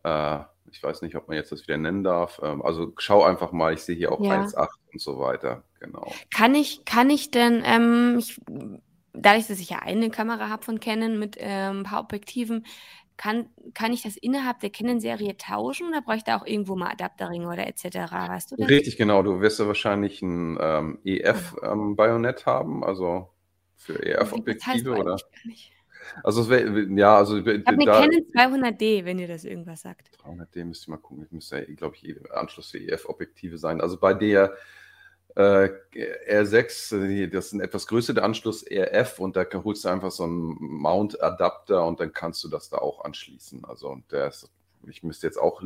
äh, 0.04 0.40
ich 0.70 0.82
weiß 0.82 1.02
nicht, 1.02 1.16
ob 1.16 1.28
man 1.28 1.36
jetzt 1.36 1.52
das 1.52 1.62
wieder 1.62 1.78
nennen 1.78 2.04
darf. 2.04 2.40
Ähm, 2.42 2.62
also 2.62 2.92
schau 2.98 3.22
einfach 3.24 3.52
mal, 3.52 3.72
ich 3.74 3.82
sehe 3.82 3.96
hier 3.96 4.12
auch 4.12 4.20
Ja. 4.20 4.32
1,8 4.32 4.68
und 4.92 5.00
so 5.00 5.18
weiter. 5.20 5.64
Genau. 5.80 6.22
Kann 6.30 6.54
ich, 6.54 6.84
kann 6.84 7.10
ich 7.10 7.30
denn, 7.30 7.62
ähm, 7.64 8.16
ich, 8.18 8.40
dadurch, 9.14 9.46
dass 9.46 9.60
ich 9.60 9.70
ja 9.70 9.78
eine 9.78 10.10
Kamera 10.10 10.48
habe 10.48 10.64
von 10.64 10.80
Canon 10.80 11.18
mit 11.18 11.36
ähm, 11.38 11.80
ein 11.80 11.82
paar 11.84 12.00
Objektiven, 12.00 12.66
kann, 13.16 13.48
kann 13.74 13.92
ich 13.92 14.02
das 14.02 14.16
innerhalb 14.16 14.60
der 14.60 14.70
Canon-Serie 14.70 15.36
tauschen 15.36 15.88
oder 15.88 16.02
bräuchte 16.02 16.18
ich 16.18 16.24
da 16.24 16.36
auch 16.36 16.46
irgendwo 16.46 16.74
mal 16.74 16.90
Adapterringe 16.90 17.46
oder 17.46 17.66
etc.? 17.66 17.84
Weißt 18.10 18.50
du 18.50 18.56
das? 18.56 18.68
Richtig, 18.68 18.96
genau. 18.96 19.22
Du 19.22 19.40
wirst 19.40 19.60
ja 19.60 19.66
wahrscheinlich 19.66 20.20
ein 20.20 20.58
ähm, 20.60 20.98
EF-Bajonett 21.04 22.44
haben, 22.46 22.82
also 22.84 23.30
für 23.76 24.04
EF-Objektive 24.04 24.96
oder? 24.96 25.16
Also 26.22 26.42
es 26.42 26.50
wär, 26.50 26.66
ja, 26.96 27.16
also 27.16 27.38
Ich 27.38 27.46
habe 27.46 27.68
eine 27.68 27.84
Canon 27.84 28.26
200D, 28.34 29.04
wenn 29.04 29.18
ihr 29.18 29.28
das 29.28 29.44
irgendwas 29.44 29.82
sagt. 29.82 30.10
300D 30.22 30.64
müsst 30.64 30.86
ihr 30.86 30.90
mal 30.90 30.98
gucken. 30.98 31.22
Das 31.22 31.32
müsste 31.32 31.58
ja, 31.58 31.74
glaube 31.74 31.96
ich, 31.96 32.30
Anschluss 32.32 32.70
für 32.70 32.78
EF-Objektive 32.78 33.58
sein. 33.58 33.80
Also 33.80 33.98
bei 33.98 34.12
der 34.12 34.54
äh, 35.36 35.68
R6, 36.28 36.96
äh, 36.96 37.28
das 37.28 37.46
ist 37.46 37.52
ein 37.54 37.60
etwas 37.60 37.86
größerer 37.86 38.22
Anschluss 38.22 38.64
RF 38.70 39.18
und 39.18 39.36
da 39.36 39.44
holst 39.52 39.84
du 39.84 39.88
einfach 39.88 40.10
so 40.10 40.24
einen 40.24 40.56
Mount-Adapter 40.60 41.84
und 41.84 42.00
dann 42.00 42.12
kannst 42.12 42.44
du 42.44 42.48
das 42.48 42.68
da 42.68 42.78
auch 42.78 43.04
anschließen. 43.04 43.64
Also 43.64 43.98
der 44.10 44.28
ist, 44.28 44.50
ich 44.86 45.02
müsste 45.02 45.26
jetzt 45.26 45.38
auch 45.38 45.62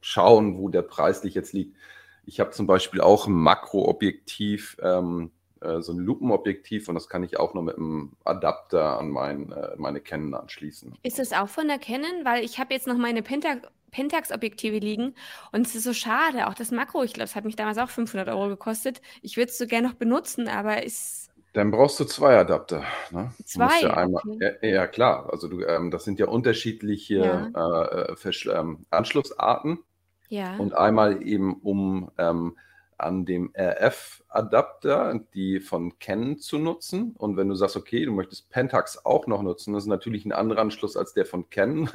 schauen, 0.00 0.56
wo 0.58 0.68
der 0.68 0.82
preislich 0.82 1.34
jetzt 1.34 1.52
liegt. 1.52 1.76
Ich 2.24 2.40
habe 2.40 2.50
zum 2.50 2.66
Beispiel 2.66 3.00
auch 3.00 3.26
ein 3.26 3.34
Makroobjektiv, 3.34 4.78
ähm, 4.82 5.30
äh, 5.60 5.80
so 5.80 5.92
ein 5.92 5.98
Lupenobjektiv 5.98 6.88
und 6.88 6.94
das 6.94 7.08
kann 7.08 7.22
ich 7.22 7.38
auch 7.38 7.54
nur 7.54 7.62
mit 7.62 7.76
einem 7.76 8.12
Adapter 8.24 8.98
an 8.98 9.10
mein, 9.10 9.52
äh, 9.52 9.76
meine 9.76 10.00
Canon 10.00 10.34
anschließen. 10.34 10.94
Ist 11.02 11.18
das 11.18 11.32
auch 11.32 11.48
von 11.48 11.68
der 11.68 11.78
Canon? 11.78 12.24
Weil 12.24 12.44
ich 12.44 12.58
habe 12.58 12.72
jetzt 12.72 12.86
noch 12.86 12.96
meine 12.96 13.22
Penta 13.22 13.56
Pentax-Objektive 13.90 14.78
liegen 14.78 15.14
und 15.52 15.66
es 15.66 15.74
ist 15.74 15.84
so 15.84 15.92
schade. 15.92 16.46
Auch 16.48 16.54
das 16.54 16.70
Makro, 16.70 17.02
ich 17.02 17.12
glaube, 17.12 17.24
es 17.24 17.36
hat 17.36 17.44
mich 17.44 17.56
damals 17.56 17.78
auch 17.78 17.90
500 17.90 18.28
Euro 18.28 18.48
gekostet. 18.48 19.00
Ich 19.22 19.36
würde 19.36 19.50
es 19.50 19.58
so 19.58 19.66
gerne 19.66 19.88
noch 19.88 19.94
benutzen, 19.94 20.48
aber 20.48 20.82
ist. 20.82 21.30
Dann 21.52 21.70
brauchst 21.70 21.98
du 22.00 22.04
zwei 22.04 22.36
Adapter. 22.36 22.84
Ne? 23.10 23.32
Zwei, 23.44 23.80
ja, 23.80 23.94
einmal, 23.94 24.22
okay. 24.26 24.56
ja, 24.60 24.68
ja, 24.68 24.86
klar. 24.86 25.30
Also 25.32 25.48
du, 25.48 25.62
ähm, 25.62 25.90
das 25.90 26.04
sind 26.04 26.18
ja 26.18 26.26
unterschiedliche 26.26 27.50
äh, 27.54 28.12
Versch- 28.14 28.52
ähm, 28.52 28.84
Anschlussarten 28.90 29.78
Ja. 30.28 30.56
und 30.56 30.74
einmal 30.74 31.22
eben 31.22 31.54
um 31.62 32.10
ähm, 32.18 32.56
an 32.98 33.24
dem 33.24 33.52
RF-Adapter 33.56 35.20
die 35.34 35.60
von 35.60 35.98
Canon 35.98 36.38
zu 36.38 36.58
nutzen. 36.58 37.14
Und 37.16 37.36
wenn 37.36 37.48
du 37.48 37.54
sagst, 37.54 37.76
okay, 37.76 38.04
du 38.04 38.12
möchtest 38.12 38.50
Pentax 38.50 39.04
auch 39.04 39.26
noch 39.26 39.42
nutzen, 39.42 39.74
das 39.74 39.84
ist 39.84 39.88
natürlich 39.88 40.24
ein 40.24 40.32
anderer 40.32 40.60
Anschluss 40.60 40.96
als 40.96 41.12
der 41.12 41.26
von 41.26 41.48
Canon. 41.50 41.88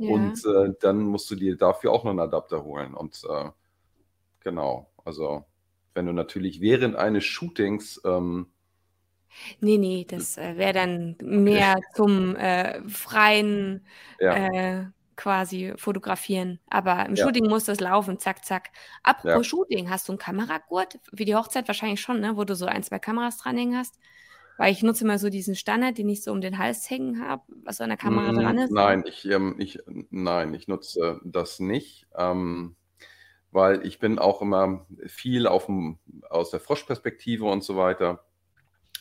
Ja. 0.00 0.14
Und 0.14 0.44
äh, 0.44 0.74
dann 0.80 1.00
musst 1.00 1.28
du 1.28 1.34
dir 1.34 1.56
dafür 1.56 1.90
auch 1.90 2.04
noch 2.04 2.12
einen 2.12 2.20
Adapter 2.20 2.62
holen. 2.62 2.94
Und 2.94 3.20
äh, 3.28 3.50
genau, 4.38 4.92
also 5.04 5.44
wenn 5.94 6.06
du 6.06 6.12
natürlich 6.12 6.60
während 6.60 6.94
eines 6.94 7.24
Shootings 7.24 8.00
ähm, 8.04 8.46
Nee, 9.60 9.78
nee, 9.78 10.06
das 10.08 10.38
äh, 10.38 10.56
wäre 10.56 10.72
dann 10.72 11.16
mehr 11.20 11.80
zum 11.94 12.36
äh, 12.36 12.80
freien 12.88 13.84
ja, 14.20 14.46
äh, 14.46 14.84
quasi 15.18 15.74
fotografieren. 15.76 16.60
Aber 16.70 17.04
im 17.04 17.16
Ja. 17.16 17.24
Shooting 17.24 17.48
muss 17.48 17.64
das 17.64 17.80
laufen, 17.80 18.18
zack, 18.18 18.44
zack. 18.44 18.70
Apropos 19.02 19.34
Ja. 19.34 19.44
Shooting, 19.44 19.90
hast 19.90 20.08
du 20.08 20.12
einen 20.12 20.18
Kameragurt? 20.18 20.98
Für 21.14 21.24
die 21.26 21.34
Hochzeit 21.34 21.68
wahrscheinlich 21.68 22.00
schon, 22.00 22.20
ne? 22.20 22.36
Wo 22.36 22.44
du 22.44 22.54
so 22.54 22.64
ein, 22.66 22.82
zwei 22.84 22.98
Kameras 23.00 23.36
dranhängen 23.36 23.76
hast. 23.76 23.98
Weil 24.56 24.72
ich 24.72 24.82
nutze 24.82 25.04
immer 25.04 25.18
so 25.18 25.28
diesen 25.28 25.54
Standard, 25.54 25.98
den 25.98 26.08
ich 26.08 26.22
so 26.24 26.32
um 26.32 26.40
den 26.40 26.58
Hals 26.58 26.88
hängen 26.88 27.20
habe, 27.26 27.42
was 27.64 27.80
an 27.80 27.90
der 27.90 27.98
Kamera 27.98 28.32
Mm, 28.32 28.36
dran 28.36 28.58
ist. 28.58 28.70
Nein, 28.72 29.04
ich, 29.06 29.24
ähm, 29.26 29.56
ich, 29.58 29.78
nein, 30.10 30.54
ich 30.54 30.66
nutze 30.68 31.20
das 31.24 31.60
nicht, 31.60 32.06
ähm, 32.16 32.76
weil 33.50 33.84
ich 33.86 33.98
bin 33.98 34.18
auch 34.18 34.40
immer 34.42 34.86
viel 35.06 35.46
auf 35.46 35.66
dem, 35.66 35.98
aus 36.30 36.50
der 36.50 36.60
Froschperspektive 36.60 37.44
und 37.44 37.62
so 37.64 37.76
weiter. 37.76 38.24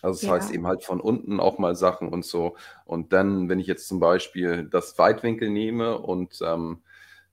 Also 0.02 0.20
das 0.20 0.28
Ja. 0.28 0.30
heißt 0.30 0.52
eben 0.52 0.68
halt 0.68 0.84
von 0.84 1.00
unten 1.02 1.40
auch 1.40 1.58
mal 1.60 1.76
Sachen 1.76 2.10
und 2.10 2.26
so. 2.26 2.56
Und 2.86 3.14
dann, 3.14 3.50
wenn 3.50 3.60
ich 3.60 3.68
jetzt 3.68 3.88
zum 3.88 4.00
Beispiel 4.00 4.66
das 4.70 4.98
Weitwinkel 5.00 5.50
nehme 5.50 5.98
und 6.00 6.40
ähm, 6.44 6.82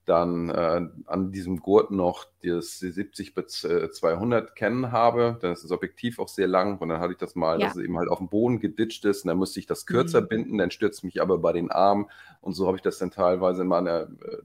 dann 0.06 0.50
äh, 0.50 0.82
an 1.06 1.32
diesem 1.32 1.60
Gurt 1.60 1.90
noch 1.90 2.26
das 2.42 2.78
70 2.78 3.34
bis 3.34 3.64
äh, 3.64 3.90
200 3.90 4.54
Canon 4.54 4.92
habe, 4.92 5.38
dann 5.40 5.52
ist 5.52 5.64
das 5.64 5.70
Objektiv 5.70 6.18
auch 6.18 6.28
sehr 6.28 6.46
lang 6.46 6.76
und 6.78 6.90
dann 6.90 7.00
hatte 7.00 7.12
ich 7.14 7.18
das 7.18 7.34
mal, 7.34 7.58
Ja. 7.58 7.60
dass 7.60 7.74
es 7.74 7.82
eben 7.82 7.96
halt 7.96 8.10
auf 8.10 8.18
dem 8.18 8.28
Boden 8.28 8.60
geditscht 8.60 9.06
ist 9.06 9.24
und 9.24 9.28
dann 9.28 9.38
musste 9.38 9.60
ich 9.60 9.66
das 9.66 9.86
kürzer 9.86 10.20
Mhm. 10.20 10.28
binden, 10.28 10.58
dann 10.58 10.70
stürzt 10.70 11.04
mich 11.04 11.22
aber 11.22 11.38
bei 11.38 11.54
den 11.54 11.70
Armen 11.70 12.06
und 12.42 12.52
so 12.52 12.66
habe 12.66 12.76
ich 12.76 12.82
das 12.82 12.98
dann 12.98 13.10
teilweise 13.12 13.62
in 13.62 13.68
meiner 13.68 14.02
äh, 14.02 14.38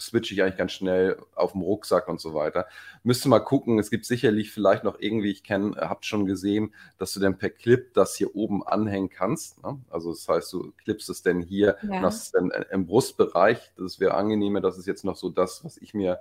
switche 0.00 0.34
ich 0.34 0.42
eigentlich 0.42 0.56
ganz 0.56 0.72
schnell 0.72 1.16
auf 1.34 1.52
dem 1.52 1.62
Rucksack 1.62 2.08
und 2.08 2.20
so 2.20 2.34
weiter. 2.34 2.66
Müsste 3.02 3.28
mal 3.28 3.40
gucken, 3.40 3.78
es 3.78 3.90
gibt 3.90 4.04
sicherlich 4.04 4.50
vielleicht 4.50 4.84
noch 4.84 4.98
irgendwie, 4.98 5.30
ich 5.30 5.42
kenne, 5.42 5.76
habt 5.76 6.06
schon 6.06 6.26
gesehen, 6.26 6.74
dass 6.98 7.12
du 7.12 7.20
dann 7.20 7.38
per 7.38 7.50
Clip 7.50 7.92
das 7.94 8.16
hier 8.16 8.34
oben 8.36 8.66
anhängen 8.66 9.08
kannst. 9.08 9.62
Ne? 9.62 9.78
Also 9.90 10.10
das 10.10 10.26
heißt, 10.28 10.52
du 10.52 10.72
clipst 10.78 11.08
es 11.10 11.22
denn 11.22 11.40
hier, 11.40 11.76
Ja. 11.82 12.00
das 12.02 12.24
ist 12.24 12.34
dann 12.34 12.50
im 12.70 12.86
Brustbereich. 12.86 13.72
Das 13.76 14.00
wäre 14.00 14.14
angenehmer, 14.14 14.60
das 14.60 14.78
ist 14.78 14.86
jetzt 14.86 15.04
noch 15.04 15.16
so 15.16 15.30
das, 15.30 15.64
was 15.64 15.76
ich 15.78 15.94
mir 15.94 16.20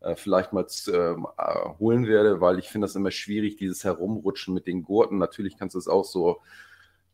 äh, 0.00 0.14
vielleicht 0.14 0.52
mal 0.52 0.66
ähm, 0.88 1.26
äh, 1.38 1.68
holen 1.78 2.06
werde, 2.06 2.40
weil 2.40 2.58
ich 2.58 2.68
finde 2.68 2.86
das 2.86 2.94
immer 2.96 3.10
schwierig, 3.10 3.56
dieses 3.56 3.84
Herumrutschen 3.84 4.54
mit 4.54 4.66
den 4.66 4.82
Gurten. 4.82 5.18
Natürlich 5.18 5.56
kannst 5.56 5.74
du 5.74 5.78
es 5.78 5.88
auch 5.88 6.04
so 6.04 6.40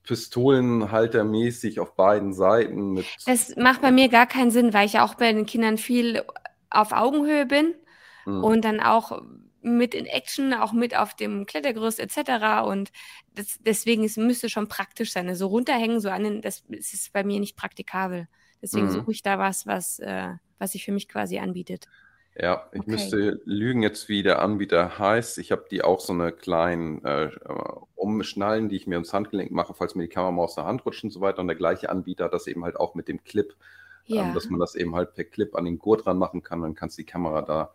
pistolenhaltermäßig 0.04 1.80
auf 1.80 1.94
beiden 1.94 2.32
Seiten 2.32 2.92
mit. 2.92 3.06
Das 3.26 3.56
macht 3.56 3.82
bei 3.82 3.90
mir 3.90 4.08
gar 4.08 4.26
keinen 4.26 4.50
Sinn, 4.50 4.72
weil 4.72 4.86
ich 4.86 4.94
ja 4.94 5.04
auch 5.04 5.14
bei 5.14 5.32
den 5.32 5.46
Kindern 5.46 5.78
viel 5.78 6.22
auf 6.70 6.92
Augenhöhe 6.92 7.46
bin 7.46 7.74
Hm. 8.24 8.44
und 8.44 8.64
dann 8.64 8.80
auch 8.80 9.20
mit 9.62 9.94
in 9.94 10.06
Action, 10.06 10.54
auch 10.54 10.72
mit 10.72 10.96
auf 10.96 11.14
dem 11.14 11.46
Klettergerüst 11.46 11.98
etc. 12.00 12.64
Und 12.66 12.90
das, 13.34 13.58
deswegen 13.60 14.04
es 14.04 14.16
müsste 14.16 14.48
schon 14.48 14.68
praktisch 14.68 15.12
sein. 15.12 15.28
Also 15.28 15.46
runterhängen, 15.48 16.00
so 16.00 16.08
an 16.08 16.24
den, 16.24 16.40
das 16.40 16.62
ist 16.68 17.12
bei 17.12 17.24
mir 17.24 17.40
nicht 17.40 17.56
praktikabel. 17.56 18.28
Deswegen 18.60 18.86
Mhm. 18.86 18.90
suche 18.90 19.10
ich 19.12 19.22
da 19.22 19.38
was, 19.38 19.66
was, 19.66 19.98
äh, 19.98 20.28
was 20.58 20.72
sich 20.72 20.84
für 20.84 20.92
mich 20.92 21.08
quasi 21.08 21.38
anbietet. 21.38 21.86
Ja, 22.34 22.66
ich 22.72 22.80
Okay. 22.80 22.86
müsste 22.86 23.40
lügen 23.44 23.82
jetzt, 23.82 24.08
wie 24.08 24.22
der 24.22 24.40
Anbieter 24.40 24.98
heißt. 24.98 25.36
Ich 25.38 25.52
habe 25.52 25.66
die 25.70 25.82
auch 25.84 26.00
so 26.00 26.14
eine 26.14 26.32
kleinen 26.32 27.04
äh, 27.04 27.30
Umschnallen, 27.94 28.70
die 28.70 28.76
ich 28.76 28.86
mir 28.86 28.94
ums 28.96 29.12
Handgelenk 29.12 29.50
mache, 29.50 29.74
falls 29.74 29.94
mir 29.94 30.04
die 30.04 30.08
Kamera 30.08 30.30
mal 30.32 30.44
aus 30.44 30.54
der 30.54 30.64
Hand 30.64 30.84
rutscht 30.86 31.04
und 31.04 31.10
so 31.10 31.20
weiter. 31.20 31.40
Und 31.40 31.48
der 31.48 31.56
gleiche 31.56 31.90
Anbieter 31.90 32.24
hat 32.24 32.32
das 32.32 32.46
eben 32.46 32.64
halt 32.64 32.76
auch 32.76 32.94
mit 32.94 33.06
dem 33.08 33.22
Clip, 33.24 33.54
Ja, 34.06 34.22
ähm, 34.22 34.32
dass 34.32 34.48
man 34.48 34.60
das 34.60 34.74
eben 34.74 34.94
halt 34.96 35.14
per 35.14 35.24
Clip 35.24 35.54
an 35.54 35.66
den 35.66 35.78
Gurt 35.78 36.06
dran 36.06 36.16
machen 36.18 36.42
kann. 36.42 36.62
Dann 36.62 36.74
kannst 36.74 36.96
du 36.98 37.02
die 37.02 37.06
Kamera 37.06 37.42
da 37.42 37.72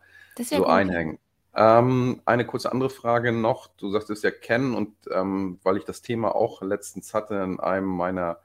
so 0.49 0.65
gut. 0.65 0.67
einhängen. 0.67 1.19
Ähm, 1.55 2.21
eine 2.25 2.45
kurze 2.45 2.71
andere 2.71 2.89
Frage 2.89 3.31
noch. 3.33 3.67
Du 3.77 3.89
sagtest 3.91 4.23
ja 4.23 4.31
kennen 4.31 4.73
und 4.75 4.95
ähm, 5.11 5.59
weil 5.63 5.77
ich 5.77 5.85
das 5.85 6.01
Thema 6.01 6.35
auch 6.35 6.61
letztens 6.63 7.13
hatte 7.13 7.35
in 7.35 7.59
einem 7.59 7.85
meiner 7.87 8.39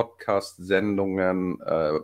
Podcast-Sendungen 0.00 1.60
äh, 1.60 2.00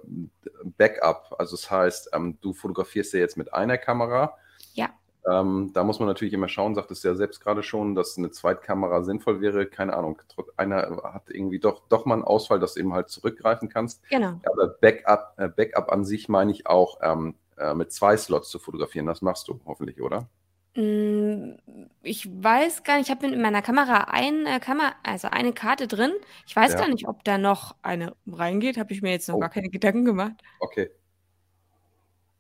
Backup. 0.77 1.35
Also 1.39 1.57
das 1.57 1.71
heißt, 1.71 2.11
ähm, 2.13 2.39
du 2.43 2.53
fotografierst 2.53 3.15
ja 3.15 3.21
jetzt 3.21 3.39
mit 3.39 3.55
einer 3.55 3.79
Kamera. 3.79 4.37
Ja. 4.75 4.91
Ähm, 5.27 5.71
da 5.73 5.83
muss 5.83 5.99
man 5.99 6.09
natürlich 6.09 6.35
immer 6.35 6.49
schauen, 6.49 6.75
sagtest 6.75 7.03
du 7.03 7.09
ja 7.09 7.15
selbst 7.15 7.41
gerade 7.41 7.63
schon, 7.63 7.95
dass 7.95 8.19
eine 8.19 8.31
Zweitkamera 8.31 9.03
sinnvoll 9.03 9.41
wäre. 9.41 9.67
Keine 9.67 9.97
Ahnung, 9.97 10.21
einer 10.57 11.01
hat 11.05 11.31
irgendwie 11.31 11.59
doch, 11.59 11.89
doch 11.89 12.05
mal 12.05 12.15
einen 12.15 12.25
Ausfall, 12.25 12.61
dass 12.61 12.75
du 12.75 12.81
eben 12.81 12.93
halt 12.93 13.09
zurückgreifen 13.09 13.69
kannst. 13.69 14.07
Genau. 14.11 14.41
Aber 14.45 14.69
Backup, 14.81 15.35
äh, 15.39 15.49
Backup 15.49 15.91
an 15.91 16.05
sich 16.05 16.29
meine 16.29 16.53
ich 16.53 16.67
auch 16.67 16.99
ähm, 17.03 17.35
äh, 17.57 17.75
mit 17.75 17.93
zwei 17.93 18.17
Slots 18.17 18.51
zu 18.51 18.59
fotografieren. 18.59 19.07
Das 19.07 19.23
machst 19.23 19.49
du 19.49 19.59
hoffentlich, 19.65 20.03
oder? 20.03 20.29
Mm, 20.77 21.55
Ich 22.03 22.29
weiß 22.31 22.85
gar 22.85 22.99
nicht, 22.99 23.09
ich 23.09 23.11
habe 23.11 23.27
in 23.27 23.41
meiner 23.41 23.63
Kamera 23.63 24.05
eine 24.11 24.61
Kamera, 24.61 24.95
also 25.03 25.29
eine 25.29 25.53
Karte 25.53 25.89
drin. 25.89 26.13
Ich 26.47 26.55
weiß 26.55 26.73
Ja. 26.73 26.79
gar 26.79 26.89
nicht, 26.89 27.09
ob 27.09 27.25
da 27.25 27.39
noch 27.39 27.75
eine 27.83 28.15
reingeht. 28.27 28.77
Habe 28.79 28.93
ich 28.93 29.03
mir 29.03 29.11
jetzt 29.11 29.29
noch 29.29 29.37
Oh. 29.37 29.41
gar 29.41 29.49
keine 29.51 29.71
Gedanken 29.71 30.05
gemacht. 30.05 30.35
Okay. 30.61 30.91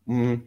Mhm. 0.06 0.46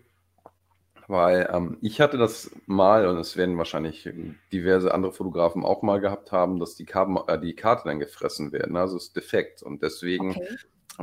Weil 1.07 1.49
ähm, 1.51 1.77
ich 1.81 1.99
hatte 2.01 2.17
das 2.17 2.51
mal, 2.67 3.07
und 3.07 3.17
es 3.17 3.35
werden 3.35 3.57
wahrscheinlich 3.57 4.07
diverse 4.53 4.93
andere 4.93 5.11
Fotografen 5.11 5.65
auch 5.65 5.81
mal 5.81 5.99
gehabt 5.99 6.31
haben, 6.31 6.59
dass 6.59 6.75
die, 6.75 6.85
Karten, 6.85 7.17
äh, 7.27 7.39
die 7.39 7.55
Karte 7.55 7.83
dann 7.89 7.99
gefressen 7.99 8.51
werden. 8.51 8.77
Also 8.77 8.95
es 8.97 9.05
ist 9.05 9.15
defekt. 9.15 9.63
Und 9.63 9.81
deswegen, 9.81 10.31
Okay. 10.31 10.47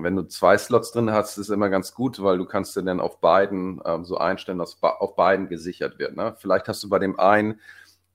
Wenn 0.03 0.17
du 0.17 0.25
zwei 0.25 0.59
Slots 0.59 0.93
drin 0.93 1.11
hast, 1.11 1.39
ist 1.39 1.49
immer 1.49 1.69
ganz 1.71 1.95
gut, 1.95 2.23
weil 2.23 2.39
du 2.39 2.45
kannst 2.45 2.77
dir 2.77 2.83
dann 2.83 3.01
auf 3.01 3.21
beiden 3.21 3.81
ähm, 3.85 4.05
so 4.05 4.19
einstellen, 4.19 4.59
dass 4.59 4.83
auf 4.83 5.17
beiden 5.17 5.49
gesichert 5.49 5.99
wird. 5.99 6.17
Ne? 6.17 6.35
Vielleicht 6.39 6.69
hast 6.69 6.83
du 6.83 6.89
bei 6.89 6.99
dem 6.99 7.19
einen 7.19 7.61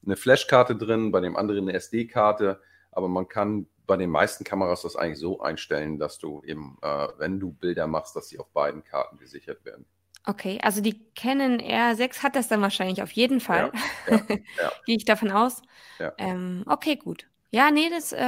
eine 0.05 0.15
Flashkarte 0.15 0.75
drin, 0.75 1.11
bei 1.11 1.19
dem 1.19 1.35
anderen 1.35 1.69
eine 1.69 1.73
SD-Karte, 1.73 2.59
aber 2.91 3.07
man 3.07 3.27
kann 3.27 3.67
bei 3.87 3.97
den 3.97 4.09
meisten 4.09 4.43
Kameras 4.43 4.83
das 4.83 4.95
eigentlich 4.95 5.19
so 5.19 5.41
einstellen, 5.41 5.99
dass 5.99 6.17
du 6.17 6.41
eben, 6.45 6.77
äh, 6.81 7.07
wenn 7.17 7.39
du 7.39 7.51
Bilder 7.51 7.87
machst, 7.87 8.15
dass 8.15 8.29
sie 8.29 8.39
auf 8.39 8.49
beiden 8.51 8.83
Karten 8.83 9.17
gesichert 9.17 9.65
werden. 9.65 9.85
Okay, 10.25 10.59
also 10.61 10.81
die 10.81 11.03
Canon 11.15 11.59
R6 11.59 12.21
hat 12.21 12.35
das 12.35 12.47
dann 12.47 12.61
wahrscheinlich 12.61 13.01
auf 13.01 13.11
jeden 13.11 13.39
Fall. 13.39 13.71
Ja, 14.07 14.17
ja. 14.29 14.71
Gehe 14.85 14.97
ich 14.97 15.05
davon 15.05 15.31
aus. 15.31 15.61
Ja. 15.99 16.13
Ähm, 16.17 16.63
okay, 16.67 16.95
gut. 16.95 17.27
Ja, 17.49 17.71
nee, 17.71 17.89
das 17.89 18.13
äh, 18.13 18.19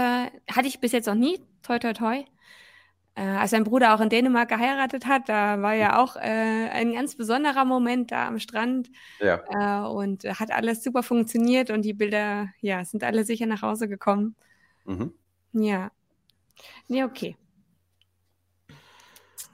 hatte 0.52 0.68
ich 0.68 0.80
bis 0.80 0.92
jetzt 0.92 1.06
noch 1.06 1.16
nie. 1.16 1.40
Toi, 1.62 1.80
toi, 1.80 1.94
toi. 1.94 2.26
Äh, 3.16 3.22
als 3.24 3.52
mein 3.52 3.64
Bruder 3.64 3.96
auch 3.96 4.02
in 4.02 4.10
Dänemark 4.10 4.50
geheiratet 4.50 5.06
hat, 5.06 5.30
da 5.30 5.62
war 5.62 5.74
ja 5.76 6.00
auch 6.02 6.16
äh, 6.16 6.20
ein 6.72 6.94
ganz 6.94 7.16
besonderer 7.16 7.66
Moment 7.66 8.12
da 8.12 8.28
am 8.28 8.40
Strand 8.40 8.90
Ja, 9.20 9.44
äh, 9.50 9.80
und 9.82 10.24
hat 10.26 10.52
alles 10.52 10.84
super 10.84 11.04
funktioniert 11.04 11.70
und 11.72 11.84
die 11.84 11.94
Bilder, 11.94 12.50
ja, 12.62 12.86
sind 12.86 13.04
alle 13.04 13.24
sicher 13.26 13.46
nach 13.48 13.62
Hause 13.64 13.88
gekommen. 13.90 14.36
mhm. 14.86 15.10
Ja. 15.54 15.92
Nee, 16.90 17.04
okay. 17.04 17.36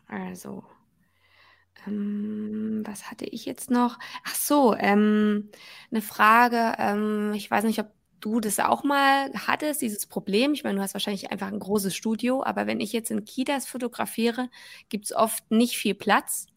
Also, 0.10 0.63
ähm, 1.88 2.84
was 2.86 3.10
hatte 3.12 3.26
ich 3.26 3.45
jetzt 3.45 3.72
noch? 3.72 3.98
Ach 4.26 4.36
so, 4.36 4.76
ähm, 4.76 5.50
eine 5.91 6.02
Frage. 6.02 6.76
Ähm, 6.78 7.34
ich 7.36 7.50
weiß 7.50 7.63
nicht, 7.65 7.80
ob 7.80 7.91
du 8.21 8.39
das 8.39 8.60
auch 8.60 8.84
mal 8.84 9.32
hattest, 9.34 9.82
dieses 9.82 10.05
Problem. 10.05 10.53
Ich 10.53 10.63
meine, 10.63 10.77
du 10.77 10.82
hast 10.82 10.93
wahrscheinlich 10.93 11.32
einfach 11.32 11.47
ein 11.47 11.60
großes 11.60 11.95
Studio, 11.95 12.43
aber 12.43 12.67
wenn 12.67 12.79
ich 12.79 12.93
jetzt 12.93 13.12
in 13.12 13.25
Kitas 13.25 13.67
fotografiere, 13.67 14.49
gibt 14.89 15.05
es 15.05 15.13
oft 15.13 15.49
nicht 15.51 15.77
viel 15.77 15.95
Platz. 15.95 16.47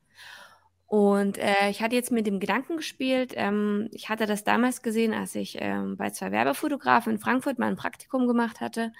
Und 0.86 1.38
äh, 1.38 1.70
ich 1.70 1.80
hatte 1.80 1.96
jetzt 1.96 2.12
mit 2.12 2.26
dem 2.26 2.38
Gedanken 2.38 2.76
gespielt. 2.76 3.32
Ähm, 3.34 3.88
ich 3.92 4.10
hatte 4.10 4.26
das 4.26 4.44
damals 4.44 4.82
gesehen, 4.82 5.14
als 5.14 5.34
ich 5.34 5.56
ähm, 5.58 5.96
bei 5.96 6.10
zwei 6.10 6.30
Werbefotografen 6.32 7.14
in 7.14 7.18
Frankfurt 7.18 7.58
mal 7.58 7.68
ein 7.68 7.76
Praktikum 7.76 8.26
gemacht 8.26 8.60
hatte 8.60 8.92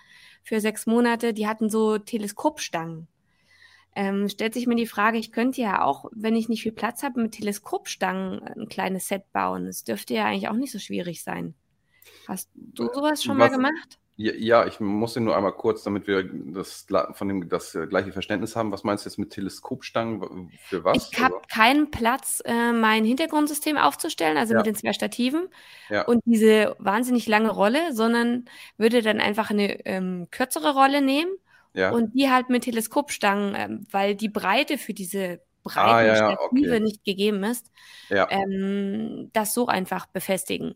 für 0.42 0.58
sechs 0.60 0.86
Monate. 0.86 1.34
Die 1.34 1.46
hatten 1.46 1.68
so 1.68 1.98
Teleskopstangen. 1.98 3.08
Ähm, 3.94 4.28
stellt 4.30 4.54
sich 4.54 4.66
mir 4.66 4.74
die 4.74 4.86
Frage, 4.86 5.18
ich 5.18 5.32
könnte 5.32 5.60
ja 5.60 5.84
auch, 5.84 6.06
wenn 6.12 6.34
ich 6.34 6.48
nicht 6.48 6.62
viel 6.62 6.72
Platz 6.72 7.02
habe, 7.02 7.20
mit 7.20 7.32
Teleskopstangen 7.32 8.42
ein 8.42 8.68
kleines 8.68 9.08
Set 9.08 9.30
bauen. 9.32 9.66
Das 9.66 9.84
dürfte 9.84 10.14
ja 10.14 10.24
eigentlich 10.24 10.48
auch 10.48 10.54
nicht 10.54 10.72
so 10.72 10.78
schwierig 10.78 11.22
sein. 11.22 11.54
Hast 12.28 12.50
du 12.54 12.88
sowas 12.92 13.22
schon 13.22 13.36
mal 13.36 13.46
Was- 13.50 13.56
gemacht? 13.56 13.98
ja, 14.16 14.32
ja, 14.34 14.66
ich 14.66 14.78
muss 14.78 15.16
nur 15.16 15.34
einmal 15.36 15.52
kurz, 15.52 15.82
damit 15.84 16.06
wir 16.06 16.22
das, 16.24 16.86
von 17.12 17.28
dem, 17.28 17.48
das 17.48 17.74
äh, 17.74 17.86
gleiche 17.86 18.12
Verständnis 18.12 18.54
haben. 18.56 18.70
Was 18.70 18.84
meinst 18.84 19.04
du 19.04 19.08
jetzt 19.08 19.18
mit 19.18 19.30
Teleskopstangen? 19.30 20.50
Für 20.68 20.84
was? 20.84 21.10
Ich 21.12 21.18
habe 21.20 21.40
keinen 21.52 21.90
Platz, 21.90 22.42
äh, 22.44 22.72
mein 22.72 23.04
Hintergrundsystem 23.04 23.76
aufzustellen, 23.78 24.36
also 24.36 24.52
Ja. 24.52 24.58
mit 24.58 24.66
den 24.66 24.74
zwei 24.74 24.92
Stativen 24.92 25.48
Ja. 25.88 26.02
und 26.02 26.22
diese 26.26 26.76
wahnsinnig 26.78 27.26
lange 27.26 27.50
Rolle, 27.50 27.92
sondern 27.94 28.44
würde 28.76 29.00
dann 29.02 29.20
einfach 29.20 29.50
eine 29.50 29.84
ähm, 29.86 30.28
kürzere 30.30 30.74
Rolle 30.74 31.00
nehmen 31.00 31.30
und 31.92 32.12
die 32.14 32.30
halt 32.30 32.50
mit 32.50 32.64
Teleskopstangen, 32.64 33.54
ähm, 33.56 33.86
weil 33.90 34.14
die 34.14 34.28
Breite 34.28 34.76
für 34.76 34.92
diese 34.92 35.40
breiten 35.64 35.78
Ah, 35.88 36.02
ja, 36.02 36.06
ja, 36.08 36.16
Stative 36.32 36.70
okay. 36.72 36.80
nicht 36.80 37.02
gegeben 37.04 37.42
ist, 37.44 37.70
ähm, 38.30 39.30
das 39.32 39.54
so 39.54 39.68
einfach 39.68 40.06
befestigen. 40.06 40.74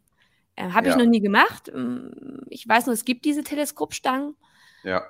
Äh, 0.57 0.71
Habe 0.71 0.89
ich 0.89 0.95
Ja. 0.95 0.99
noch 0.99 1.07
nie 1.07 1.21
gemacht. 1.21 1.69
Ähm, 1.75 2.41
Ich 2.49 2.67
weiß 2.69 2.87
nur, 2.87 2.95
es 2.95 3.05
gibt 3.05 3.25
diese 3.25 3.45
Teleskopstangen. 3.45 4.37
ja. 4.85 5.07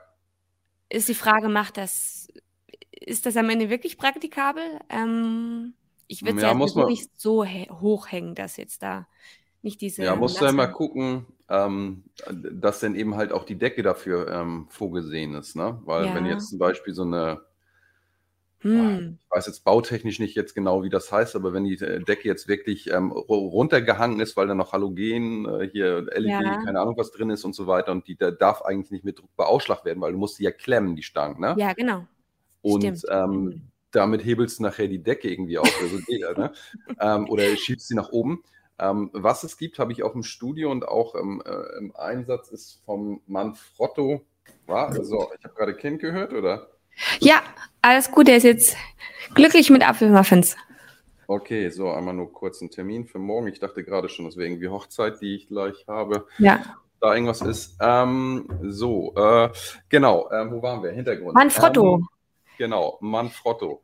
Ist 0.89 1.09
die 1.09 1.15
Frage, 1.15 1.49
macht 1.49 1.77
das, 1.79 2.29
ist 2.93 3.27
das 3.27 3.37
am 3.37 3.51
Ende 3.51 3.71
wirklich 3.71 3.99
praktikabel? 3.99 4.63
Ähm, 4.89 5.75
ich 6.07 6.23
würde 6.23 6.37
es 6.37 6.43
Ja, 6.43 6.53
sowieso 6.55 6.81
man- 6.81 6.89
nicht 6.93 7.11
so 7.21 7.45
hä- 7.45 7.69
hoch 7.71 8.11
hängen, 8.13 8.35
dass 8.35 8.57
jetzt 8.57 8.83
da 8.83 9.09
nicht 9.63 9.81
diese. 9.81 10.05
Ja, 10.05 10.15
musst 10.15 10.41
du 10.41 10.45
ja 10.45 10.53
mal 10.53 10.69
gucken, 10.69 11.27
ähm, 11.49 12.05
dass 12.53 12.81
dann 12.81 12.95
eben 12.95 13.17
halt 13.17 13.33
auch 13.33 13.45
die 13.45 13.59
Decke 13.59 13.83
dafür 13.83 14.29
ähm, 14.31 14.69
vorgesehen 14.71 15.35
ist, 15.35 15.57
ne? 15.57 15.81
Weil 15.85 16.15
wenn 16.15 16.25
Ja. 16.25 16.31
jetzt 16.35 16.51
zum 16.51 16.59
Beispiel 16.59 16.95
so 16.95 17.03
eine, 17.03 17.41
Hm, 18.61 19.19
ich 19.25 19.31
weiß 19.37 19.47
jetzt 19.47 19.65
bautechnisch 19.65 20.19
nicht 20.19 20.35
jetzt 20.35 20.55
genau, 20.55 20.83
wie 20.83 20.89
das 20.89 21.13
heißt, 21.13 21.37
aber 21.37 21.53
wenn 21.53 21.65
die 21.65 21.75
äh, 21.75 22.01
Decke 22.03 22.27
jetzt 22.29 22.49
wirklich 22.49 22.91
ähm, 22.91 23.13
ru- 23.13 23.51
runtergehangen 23.51 24.21
ist, 24.21 24.37
weil 24.37 24.47
da 24.47 24.55
noch 24.55 24.73
Halogen, 24.73 25.47
äh, 25.47 25.69
hier 25.71 26.07
LED, 26.13 26.31
Ja. 26.31 26.57
keine 26.65 26.81
Ahnung 26.81 26.97
was 26.97 27.11
drin 27.13 27.31
ist 27.31 27.45
und 27.45 27.55
so 27.55 27.67
weiter 27.67 27.93
und 27.93 28.07
die 28.09 28.17
da 28.17 28.31
darf 28.31 28.63
eigentlich 28.63 28.91
nicht 28.91 29.05
mit 29.05 29.19
Druck 29.19 29.35
beauschlagt 29.37 29.85
werden, 29.85 30.01
weil 30.01 30.13
du 30.13 30.19
musst 30.19 30.39
die 30.39 30.45
ja 30.45 30.53
klemmen, 30.53 30.97
die 30.97 31.03
Stangen, 31.03 31.41
ne? 31.41 31.55
ja, 31.59 31.73
genau. 31.75 32.07
Und 32.63 33.03
ähm, 33.11 33.45
Mhm. 33.45 33.63
damit 33.93 34.25
hebelst 34.25 34.59
du 34.59 34.65
nachher 34.65 34.89
die 34.89 35.03
Decke 35.03 35.31
irgendwie 35.31 35.59
auf 35.59 35.79
oder, 35.79 35.89
so, 35.89 35.99
geht 36.03 36.23
das, 36.23 36.37
ne? 36.37 36.53
ähm, 37.01 37.29
oder 37.31 37.57
schiebst 37.57 37.89
sie 37.89 37.95
nach 37.95 38.11
oben. 38.11 38.43
Ähm, 38.79 39.11
was 39.13 39.45
es 39.45 39.57
gibt, 39.57 39.79
habe 39.79 39.93
ich 39.93 40.03
auch 40.03 40.15
im 40.15 40.23
Studio 40.23 40.71
und 40.71 40.87
auch 40.87 41.15
im, 41.15 41.43
äh, 41.47 41.79
im 41.79 41.95
Einsatz, 41.97 42.51
ist 42.51 42.83
vom 42.85 43.23
Manfrotto. 43.27 44.23
War, 44.67 44.89
also, 44.89 45.31
ich 45.39 45.45
habe 45.45 45.55
gerade 45.55 45.75
Kind 45.77 46.01
gehört, 46.01 46.33
oder? 46.33 46.76
Ja, 47.21 47.43
alles 47.83 48.11
gut. 48.11 48.29
Er 48.29 48.37
ist 48.37 48.45
jetzt 48.45 48.77
glücklich 49.35 49.71
mit 49.71 49.87
Apfelmuffins. 49.87 50.57
Okay, 51.29 51.71
so 51.71 51.91
einmal 51.91 52.15
nur 52.15 52.33
kurz 52.33 52.61
einen 52.61 52.71
Termin 52.71 53.07
für 53.07 53.19
morgen. 53.19 53.49
Ich 53.49 53.59
dachte 53.59 53.83
gerade 53.83 54.09
schon, 54.09 54.27
das 54.27 54.37
wäre 54.37 54.47
irgendwie 54.47 54.69
Hochzeit, 54.69 55.21
die 55.21 55.35
ich 55.35 55.49
gleich 55.49 55.85
habe. 55.89 56.27
Ja. 56.39 56.63
Da 57.01 57.15
irgendwas 57.15 57.43
ist. 57.43 57.77
Ähm, 57.81 58.49
so, 58.63 59.13
äh, 59.17 59.51
genau, 59.89 60.31
äh, 60.31 60.51
wo 60.51 60.63
waren 60.63 60.83
wir? 60.83 60.93
Hintergrund. 60.93 61.35
Manfrotto. 61.35 61.97
Ähm, 61.97 62.09
genau, 62.59 62.99
Manfrotto. 63.01 63.83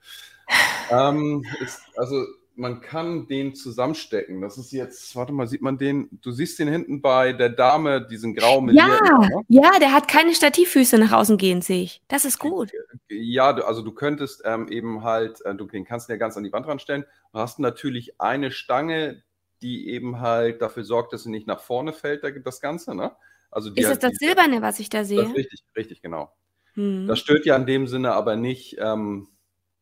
Ähm, 0.91 1.45
ist, 1.61 1.81
also 1.97 2.25
man 2.55 2.81
kann 2.81 3.27
den 3.29 3.55
zusammenstecken. 3.55 4.41
Das 4.41 4.59
ist 4.59 4.73
jetzt, 4.73 5.15
warte 5.17 5.33
mal, 5.33 5.47
sieht 5.47 5.63
man 5.63 5.79
den? 5.79 6.09
Du 6.23 6.31
siehst 6.33 6.59
den 6.59 6.69
hinten 6.69 7.01
bei 7.01 7.33
der 7.33 7.49
Dame, 7.49 8.07
diesen 8.07 8.35
grau 8.35 8.67
Ja, 8.69 8.87
ne? 9.19 9.43
ja, 9.49 9.79
der 9.79 9.93
hat 9.93 10.09
keine 10.09 10.35
Stativfüße 10.35 10.99
nach 10.99 11.13
außen 11.13 11.39
gehen, 11.39 11.63
sehe 11.63 11.83
ich. 11.85 12.03
Das 12.09 12.25
ist 12.25 12.39
gut. 12.39 12.71
Ja, 13.09 13.55
also 13.55 13.83
du 13.83 13.93
könntest 13.93 14.43
ähm, 14.45 14.69
eben 14.69 15.03
halt, 15.03 15.41
äh, 15.45 15.55
du 15.55 15.67
den 15.67 15.85
kannst 15.85 16.09
du 16.09 16.13
ja 16.13 16.19
ganz 16.19 16.37
an 16.37 16.45
die 16.45 16.53
Wand 16.53 16.67
ranstellen. 16.67 17.05
Du 17.33 17.39
hast 17.39 17.59
natürlich 17.59 18.21
eine 18.21 18.51
Stange, 18.51 19.23
die 19.63 19.89
eben 19.89 20.21
halt 20.21 20.61
dafür 20.61 20.85
sorgt, 20.85 21.13
dass 21.13 21.23
sie 21.23 21.31
nicht 21.31 21.47
nach 21.47 21.61
vorne 21.61 21.93
fällt, 21.93 22.23
das 22.45 22.61
Ganze, 22.61 22.95
ne? 22.95 23.13
Also 23.51 23.71
die 23.71 23.81
Ist 23.81 23.91
das 23.91 23.99
das 23.99 24.13
die- 24.13 24.27
Silberne, 24.27 24.61
was 24.63 24.81
ich 24.81 24.89
da 24.89 25.05
sehe? 25.05 25.23
richtig, 25.35 25.63
richtig, 25.77 26.03
genau. 26.03 26.33
Hm. 26.75 27.07
Das 27.07 27.19
stört 27.19 27.45
ja 27.47 27.55
in 27.57 27.67
dem 27.67 27.87
Sinne 27.87 28.13
aber 28.13 28.35
nicht. 28.37 28.77
Ähm, 28.79 29.29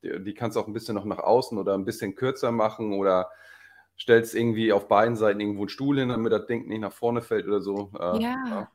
die, 0.02 0.34
kannst 0.34 0.56
du 0.56 0.60
auch 0.60 0.66
ein 0.66 0.72
bisschen 0.72 0.94
noch 0.94 1.04
nach 1.04 1.18
außen 1.18 1.58
oder 1.58 1.74
ein 1.74 1.84
bisschen 1.84 2.14
kürzer 2.14 2.52
machen 2.52 2.94
oder 2.94 3.30
stellst 3.98 4.34
irgendwie 4.34 4.72
auf 4.72 4.88
beiden 4.88 5.16
Seiten 5.16 5.40
irgendwo 5.40 5.62
einen 5.62 5.68
Stuhl 5.68 5.98
hin, 5.98 6.08
damit 6.08 6.32
das 6.32 6.46
Ding 6.46 6.66
nicht 6.66 6.80
nach 6.80 6.92
vorne 6.92 7.20
fällt 7.20 7.46
oder 7.46 7.60
so. 7.60 7.90
Äh, 7.98 8.22
Ja. 8.22 8.68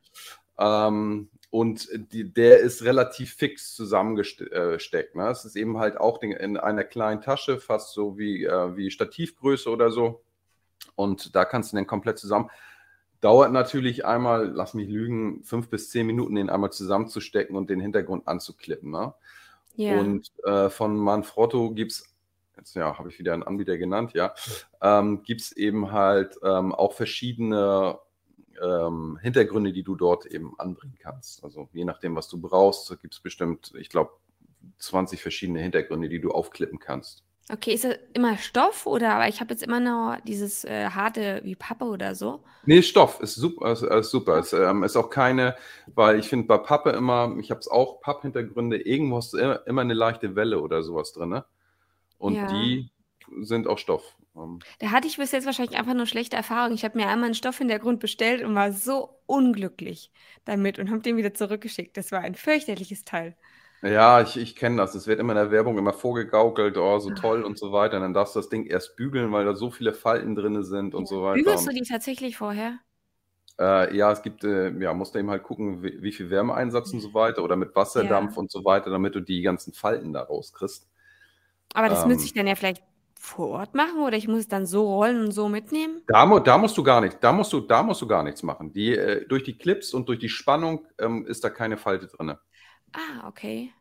ja. 0.58 0.88
Ähm, 0.88 1.30
und 1.50 1.90
die, 2.12 2.34
der 2.34 2.60
ist 2.60 2.84
relativ 2.84 3.34
fix 3.34 3.74
zusammengesteckt. 3.76 5.16
Ne? 5.16 5.30
Es 5.30 5.46
ist 5.46 5.56
eben 5.56 5.78
halt 5.80 5.98
auch 5.98 6.22
in 6.22 6.58
einer 6.58 6.84
kleinen 6.84 7.22
Tasche, 7.22 7.60
fast 7.60 7.94
so 7.94 8.18
wie, 8.18 8.44
äh, 8.44 8.76
wie 8.76 8.92
Stativgröße 8.92 9.70
oder 9.70 9.90
so. 9.90 10.22
Und 10.96 11.36
da 11.36 11.46
kannst 11.46 11.72
du 11.72 11.78
den 11.78 11.88
komplett 11.88 12.20
zusammen. 12.20 12.50
Dauert 13.22 13.52
natürlich 13.52 14.06
einmal, 14.06 14.48
lass 14.48 14.74
mich 14.74 14.90
lügen, 14.90 15.44
fünf 15.44 15.70
bis 15.70 15.90
zehn 15.90 16.06
Minuten, 16.06 16.36
den 16.36 16.50
einmal 16.50 16.72
zusammenzustecken 16.72 17.56
und 17.56 17.70
den 17.70 17.80
Hintergrund 17.80 18.28
anzuklippen. 18.28 18.92
Ne? 18.92 19.14
Ja. 19.76 20.00
Und 20.00 20.32
äh, 20.44 20.70
von 20.70 20.98
Manfrotto 20.98 21.72
gibt 21.72 21.92
es, 21.92 22.16
jetzt 22.58 22.76
ja, 22.76 22.98
habe 22.98 23.10
ich 23.10 23.20
wieder 23.20 23.34
einen 23.34 23.44
Anbieter 23.44 23.78
genannt, 23.78 24.14
ja, 24.14 24.34
ähm, 24.82 25.24
gibt 25.24 25.42
es 25.42 25.52
eben 25.52 25.92
halt 25.92 26.38
ähm, 26.44 26.74
auch 26.74 26.94
verschiedene 26.94 28.00
ähm, 28.62 29.18
Hintergründe, 29.22 29.74
die 29.74 29.84
du 29.84 29.96
dort 29.96 30.26
eben 30.26 30.58
anbringen 30.60 30.98
kannst. 31.00 31.44
Also 31.44 31.70
je 31.74 31.86
nachdem, 31.86 32.16
was 32.16 32.28
du 32.28 32.40
brauchst, 32.40 32.90
gibt 33.02 33.14
es 33.14 33.20
bestimmt, 33.20 33.74
ich 33.78 33.90
glaube, 33.90 34.12
20 34.80 35.22
verschiedene 35.22 35.60
Hintergründe, 35.60 36.10
die 36.10 36.20
du 36.20 36.32
aufklippen 36.32 36.80
kannst. 36.80 37.24
Okay, 37.52 37.74
ist 37.76 37.84
das 37.84 37.96
immer 38.14 38.38
Stoff 38.38 38.88
oder 38.88 39.14
aber 39.14 39.28
ich 39.28 39.40
habe 39.40 39.54
jetzt 39.54 39.62
immer 39.62 39.80
noch 39.80 40.20
dieses 40.22 40.64
äh, 40.64 40.90
harte 40.90 41.42
wie 41.44 41.56
Pappe 41.56 41.86
oder 41.86 42.16
so. 42.16 42.44
Nee, 42.68 42.82
Stoff 42.82 43.20
ist 43.22 43.36
super. 43.36 43.72
Ist, 43.74 43.84
ist 43.84 44.10
super. 44.10 44.40
Ist, 44.40 44.54
ähm, 44.54 44.84
ist 44.84 44.96
auch 44.98 45.10
keine, 45.10 45.56
weil 45.94 46.20
ich 46.20 46.28
finde 46.28 46.48
bei 46.48 46.58
Pappe 46.58 46.90
immer, 46.92 47.36
ich 47.40 47.52
habe 47.52 47.60
es 47.60 47.68
auch, 47.68 48.02
Papphintergründe, 48.02 48.78
irgendwo 48.78 49.18
hast 49.18 49.34
du 49.34 49.38
immer, 49.66 49.82
eine 49.82 49.94
leichte 49.94 50.36
Welle 50.36 50.60
oder 50.62 50.82
sowas 50.84 51.14
drin. 51.14 51.30
Ne? 51.30 51.46
Und 52.20 52.50
Ja. 52.50 52.50
die 52.52 52.92
sind 53.44 53.68
auch 53.68 53.80
Stoff. 53.80 54.18
Ähm, 54.36 54.66
Da 54.80 54.92
hatte 54.92 55.08
ich 55.08 55.18
bis 55.18 55.32
jetzt 55.32 55.46
wahrscheinlich 55.46 55.78
einfach 55.78 55.94
nur 55.94 56.06
schlechte 56.06 56.36
Erfahrungen. 56.38 56.76
Ich 56.76 56.84
habe 56.86 56.98
mir 56.98 57.08
einmal 57.08 57.26
einen 57.28 57.34
Stoffhintergrund 57.36 58.00
bestellt 58.00 58.42
und 58.44 58.56
war 58.56 58.72
so 58.72 59.20
unglücklich 59.26 60.12
damit 60.46 60.80
und 60.80 60.90
habe 60.92 61.02
den 61.02 61.18
wieder 61.18 61.34
zurückgeschickt. 61.34 61.98
Das 61.98 62.12
war 62.12 62.22
ein 62.22 62.36
fürchterliches 62.36 63.04
Teil. 63.06 63.36
Ja, 63.86 64.22
ich, 64.22 64.38
ich 64.38 64.56
kenne 64.56 64.78
das. 64.78 64.96
Es 64.96 65.06
wird 65.08 65.20
immer 65.20 65.34
in 65.34 65.38
der 65.38 65.52
Werbung 65.52 65.78
immer 65.78 65.94
vorgegaukelt, 65.94 66.78
oh, 66.78 67.00
so 67.00 67.12
toll 67.12 67.44
und 67.44 67.58
so 67.60 67.72
weiter. 67.72 67.98
Und 67.98 68.04
dann 68.04 68.14
darfst 68.14 68.36
du 68.36 68.40
das 68.40 68.50
Ding 68.50 68.66
erst 68.66 68.96
bügeln, 68.96 69.32
weil 69.32 69.46
da 69.46 69.56
so 69.56 69.70
viele 69.70 69.94
Falten 69.94 70.36
drin 70.36 70.64
sind 70.64 70.96
und 70.96 71.08
so 71.08 71.24
weiter. 71.24 71.36
Bügelst 71.36 71.68
du 71.68 71.72
die 71.72 71.84
tatsächlich 71.84 72.38
vorher? 72.38 72.80
äh, 73.60 73.96
ja, 73.96 74.12
es 74.12 74.22
gibt, 74.22 74.44
äh, 74.44 74.70
ja, 74.80 74.94
musst 74.94 75.16
du 75.16 75.20
eben 75.20 75.30
halt 75.30 75.44
gucken, 75.44 75.82
wie, 75.84 76.02
wie 76.02 76.12
viel 76.12 76.30
Wärmeeinsatz 76.30 76.92
und 76.94 77.00
so 77.00 77.14
weiter 77.14 77.44
oder 77.44 77.56
mit 77.56 77.76
Wasserdampf 77.76 78.34
Ja. 78.34 78.40
und 78.40 78.52
so 78.52 78.66
weiter, 78.66 78.90
damit 78.90 79.16
du 79.16 79.22
die 79.22 79.42
ganzen 79.42 79.74
Falten 79.74 80.14
da 80.14 80.24
rauskriegst. 80.24 80.88
Aber 81.74 81.90
das 81.90 82.04
Ähm. 82.04 82.10
müsste 82.10 82.26
ich 82.26 82.34
dann 82.34 82.48
ja 82.48 82.56
vielleicht 82.56 82.84
vor 83.20 83.50
Ort 83.50 83.74
machen 83.74 84.02
oder 84.02 84.18
ich 84.18 84.28
muss 84.28 84.40
es 84.40 84.48
dann 84.48 84.66
so 84.66 84.94
rollen 84.94 85.26
und 85.26 85.32
so 85.32 85.48
mitnehmen? 85.50 86.02
Da, 86.08 86.40
da 86.40 86.58
musst 86.58 86.78
du 86.78 86.84
gar 86.84 87.02
nicht, 87.02 87.18
da 87.22 87.32
musst 87.32 87.52
du, 87.54 87.62
da 87.62 87.82
musst 87.82 88.02
du 88.02 88.08
gar 88.08 88.24
nichts 88.24 88.44
machen. 88.44 88.72
Die, 88.72 88.96
äh, 88.96 89.26
durch 89.28 89.44
die 89.44 89.58
Clips 89.58 89.94
und 89.94 90.08
durch 90.10 90.20
die 90.20 90.30
Spannung 90.30 90.86
ähm, 91.00 91.26
ist 91.26 91.44
da 91.44 91.50
keine 91.50 91.78
Falte 91.78 92.08
drin. 92.08 92.36
Ah, 92.94 93.28
okay. 93.28 93.74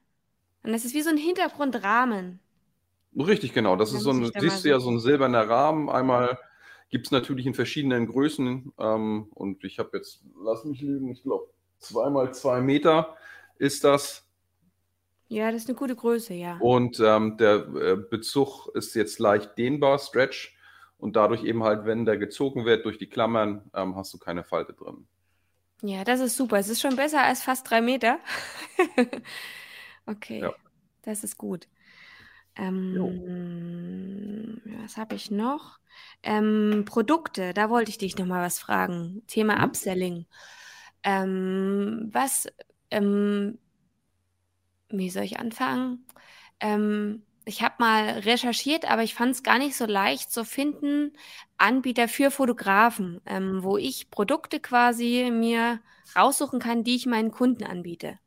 Und 0.62 0.72
das 0.72 0.84
ist 0.84 0.94
wie 0.94 1.02
so 1.02 1.10
ein 1.10 1.16
Hintergrundrahmen. 1.16 2.40
Richtig, 3.16 3.52
genau. 3.52 3.76
Das 3.76 3.90
Da 3.90 3.96
ist 3.98 4.02
so 4.02 4.10
ein, 4.10 4.30
siehst 4.38 4.64
du 4.64 4.68
ja, 4.68 4.80
so 4.80 4.90
ein 4.90 4.98
silberner 5.00 5.48
Rahmen. 5.48 5.88
Einmal 5.88 6.38
gibt 6.90 7.06
es 7.06 7.12
natürlich 7.12 7.46
in 7.46 7.54
verschiedenen 7.54 8.06
Größen. 8.06 8.72
Ähm, 8.78 9.28
und 9.34 9.62
ich 9.64 9.78
habe 9.78 9.96
jetzt, 9.96 10.22
lass 10.42 10.64
mich 10.64 10.80
lügen, 10.80 11.10
ich 11.10 11.22
glaube, 11.22 11.48
zweimal 11.78 12.34
zwei 12.34 12.60
Meter 12.60 13.16
ist 13.58 13.84
das. 13.84 14.26
Ja, 15.28 15.50
das 15.50 15.62
ist 15.62 15.68
eine 15.68 15.78
gute 15.78 15.96
Größe, 15.96 16.34
ja. 16.34 16.56
Und 16.60 17.00
ähm, 17.00 17.36
der 17.36 17.54
äh, 17.74 17.96
Bezug 17.96 18.68
ist 18.74 18.94
jetzt 18.94 19.18
leicht 19.18 19.56
dehnbar, 19.58 19.98
Stretch. 19.98 20.56
Und 20.98 21.16
dadurch 21.16 21.44
eben 21.44 21.62
halt, 21.62 21.84
wenn 21.86 22.04
der 22.04 22.16
gezogen 22.16 22.64
wird 22.64 22.84
durch 22.84 22.98
die 22.98 23.08
Klammern, 23.08 23.70
ähm, 23.74 23.96
hast 23.96 24.14
du 24.14 24.18
keine 24.18 24.44
Falte 24.44 24.72
drin. 24.72 25.06
Ja, 25.87 26.05
das 26.05 26.20
ist 26.20 26.37
super. 26.37 26.59
Es 26.59 26.68
ist 26.68 26.81
schon 26.81 26.97
besser 26.97 27.23
als 27.23 27.42
fast 27.42 27.68
drei 27.70 27.81
Meter. 27.81 28.18
Okay, 30.07 30.40
Ja. 30.40 30.53
das 31.03 31.25
ist 31.25 31.38
gut. 31.38 31.66
Ähm, 32.57 34.61
was 34.83 34.97
habe 34.99 35.14
ich 35.16 35.31
noch? 35.31 35.79
Ähm, 36.23 36.85
Produkte, 36.87 37.55
da 37.55 37.70
wollte 37.70 37.90
ich 37.90 37.99
dich 37.99 38.16
noch 38.18 38.27
mal 38.27 38.44
was 38.44 38.59
fragen. 38.61 39.23
Thema 39.29 39.57
Mhm. 39.57 39.64
Upselling. 39.64 40.27
Ähm, 41.05 42.11
was, 42.12 42.47
ähm, 42.90 43.59
wie 44.88 45.11
soll 45.11 45.25
ich 45.25 45.38
anfangen? 45.38 46.07
Ich 47.46 47.62
habe 47.62 47.74
mal 47.78 48.20
recherchiert, 48.20 48.90
aber 48.90 49.02
ich 49.02 49.14
fand 49.14 49.33
es 49.33 49.42
gar 49.42 49.59
nicht 49.59 49.76
so 49.76 49.85
leicht 49.85 50.33
zu 50.33 50.44
finden, 50.44 51.12
Anbieter 51.59 52.09
für 52.09 52.30
Fotografen, 52.30 53.20
ähm, 53.26 53.62
wo 53.62 53.76
ich 53.76 54.11
Produkte 54.11 54.61
quasi 54.61 55.30
mir 55.30 55.80
raussuchen 56.16 56.59
kann, 56.59 56.85
die 56.85 56.96
ich 56.96 57.07
meinen 57.07 57.30
Kunden 57.30 57.64
anbiete. 57.64 58.18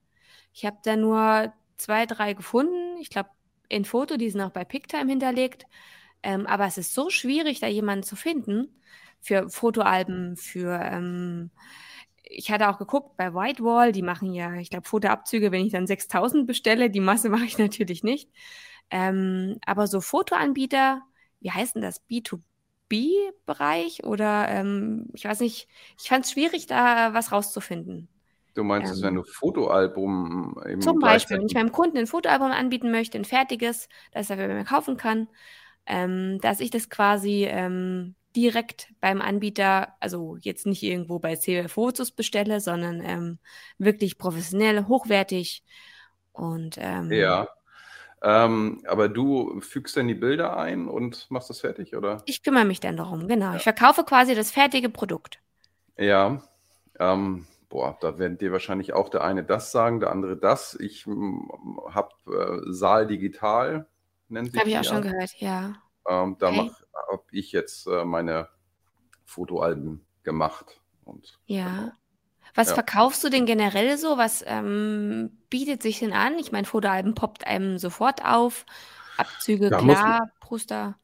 Ich 0.53 0.65
habe 0.65 0.77
da 0.83 0.95
nur 0.95 1.53
zwei, 1.77 2.05
drei 2.05 2.33
gefunden. 2.33 2.97
Ich 2.99 3.09
glaube, 3.09 3.29
in 3.69 3.85
Foto, 3.85 4.17
die 4.17 4.29
sind 4.29 4.41
auch 4.41 4.51
bei 4.51 4.65
Pictime 4.65 5.09
hinterlegt. 5.09 5.65
Ähm, 6.23 6.47
aber 6.47 6.65
es 6.65 6.77
ist 6.77 6.93
so 6.93 7.09
schwierig, 7.09 7.59
da 7.59 7.67
jemanden 7.67 8.03
zu 8.03 8.15
finden 8.15 8.81
für 9.21 9.49
Fotoalben, 9.49 10.37
für 10.37 10.79
ähm, 10.81 11.51
ich 12.23 12.51
hatte 12.51 12.69
auch 12.69 12.77
geguckt 12.77 13.17
bei 13.17 13.33
Whitewall, 13.33 13.91
die 13.91 14.01
machen 14.01 14.33
ja, 14.33 14.55
ich 14.55 14.69
glaube, 14.69 14.87
Fotoabzüge, 14.87 15.51
wenn 15.51 15.65
ich 15.65 15.71
dann 15.71 15.87
6000 15.87 16.45
bestelle, 16.47 16.89
die 16.89 16.99
Masse 16.99 17.29
mache 17.31 17.45
ich 17.45 17.57
natürlich 17.57 18.03
nicht. 18.03 18.29
Ähm, 18.91 19.57
aber 19.65 19.87
so 19.87 20.01
Fotoanbieter, 20.01 21.01
wie 21.39 21.51
heißt 21.51 21.75
denn 21.75 21.81
das? 21.81 21.99
B2B-Bereich 22.01 24.03
oder 24.05 24.47
ähm, 24.49 25.07
ich 25.13 25.25
weiß 25.25 25.39
nicht, 25.41 25.67
ich 25.99 26.07
fand 26.09 26.25
es 26.25 26.31
schwierig, 26.31 26.67
da 26.67 27.13
was 27.13 27.31
rauszufinden. 27.31 28.09
Du 28.55 28.63
meinst, 28.65 29.01
Ähm, 29.01 29.03
wäre 29.03 29.13
ein 29.13 29.23
Fotoalbum 29.23 30.59
eben 30.67 30.81
Zum 30.81 30.99
Beispiel, 30.99 31.37
wenn 31.37 31.47
ich 31.47 31.55
meinem 31.55 31.71
Kunden 31.71 31.97
ein 31.97 32.07
Fotoalbum 32.07 32.51
anbieten 32.51 32.91
möchte, 32.91 33.17
ein 33.17 33.25
fertiges, 33.25 33.89
das 34.11 34.29
er 34.29 34.37
bei 34.37 34.47
mir 34.47 34.63
kaufen 34.63 34.95
kann, 34.97 35.27
ähm, 35.87 36.39
dass 36.41 36.59
ich 36.59 36.69
das 36.69 36.89
quasi 36.89 37.45
ähm, 37.49 38.15
direkt 38.35 38.93
beim 39.01 39.21
Anbieter, 39.21 39.95
also 39.99 40.37
jetzt 40.41 40.65
nicht 40.67 40.83
irgendwo 40.83 41.17
bei 41.19 41.35
CW 41.35 41.67
Fotos 41.69 42.11
bestelle, 42.11 42.59
sondern 42.61 43.01
ähm, 43.03 43.39
wirklich 43.79 44.17
professionell, 44.19 44.85
hochwertig 44.85 45.63
und 46.33 46.77
ähm, 46.79 47.09
Ja. 47.09 47.47
Ähm, 48.21 48.81
aber 48.87 49.09
du 49.09 49.61
fügst 49.61 49.95
dann 49.97 50.07
die 50.07 50.15
Bilder 50.15 50.57
ein 50.57 50.87
und 50.87 51.29
machst 51.31 51.49
das 51.49 51.61
fertig, 51.61 51.95
oder? 51.95 52.23
ich 52.25 52.43
kümmere 52.43 52.65
mich 52.65 52.79
dann 52.79 52.97
darum, 52.97 53.27
genau. 53.27 53.55
Ich 53.55 53.63
verkaufe 53.63 54.03
quasi 54.03 54.35
das 54.35 54.51
fertige 54.51 54.89
Produkt. 54.89 55.39
Ja. 55.97 56.41
Ähm, 56.99 57.45
boah, 57.69 57.97
da 58.01 58.17
werden 58.19 58.37
dir 58.37 58.51
wahrscheinlich 58.51 58.93
auch 58.93 59.09
der 59.09 59.23
eine 59.23 59.43
das 59.43 59.71
sagen, 59.71 59.99
der 59.99 60.11
andere 60.11 60.37
das. 60.37 60.75
Ich 60.79 61.05
habe 61.07 62.09
äh, 62.27 62.71
Saal 62.71 63.07
Digital, 63.07 63.87
nennt 64.29 64.51
sich 64.51 64.59
Habe 64.61 64.69
ich 64.69 64.77
auch 64.77 64.83
schon 64.83 65.03
ja. 65.03 65.11
gehört, 65.11 65.31
ja. 65.39 65.73
Ähm, 66.07 66.37
da 66.39 66.47
Okay. 66.49 66.71
habe 67.11 67.23
ich 67.31 67.51
jetzt 67.51 67.87
äh, 67.87 68.05
meine 68.05 68.49
Fotoalben 69.25 70.05
gemacht. 70.23 70.81
Und 71.05 71.39
Ja. 71.45 71.91
Was 72.57 72.71
Ja. 72.71 72.73
verkaufst 72.73 73.23
du 73.23 73.29
denn 73.29 73.45
generell 73.45 73.97
so? 73.99 74.17
Was 74.17 74.43
ähm, 74.47 75.43
bietet 75.49 75.83
sich 75.83 75.99
denn 75.99 76.13
an? 76.13 76.39
Ich 76.39 76.51
meine, 76.51 76.65
Fotoalben 76.67 77.15
poppt 77.15 77.47
einem 77.47 77.77
sofort 77.79 78.25
auf. 78.25 78.65
Abzüge, 79.17 79.71
Da 79.71 79.77
klar, 79.77 80.31
Poster. 80.41 80.97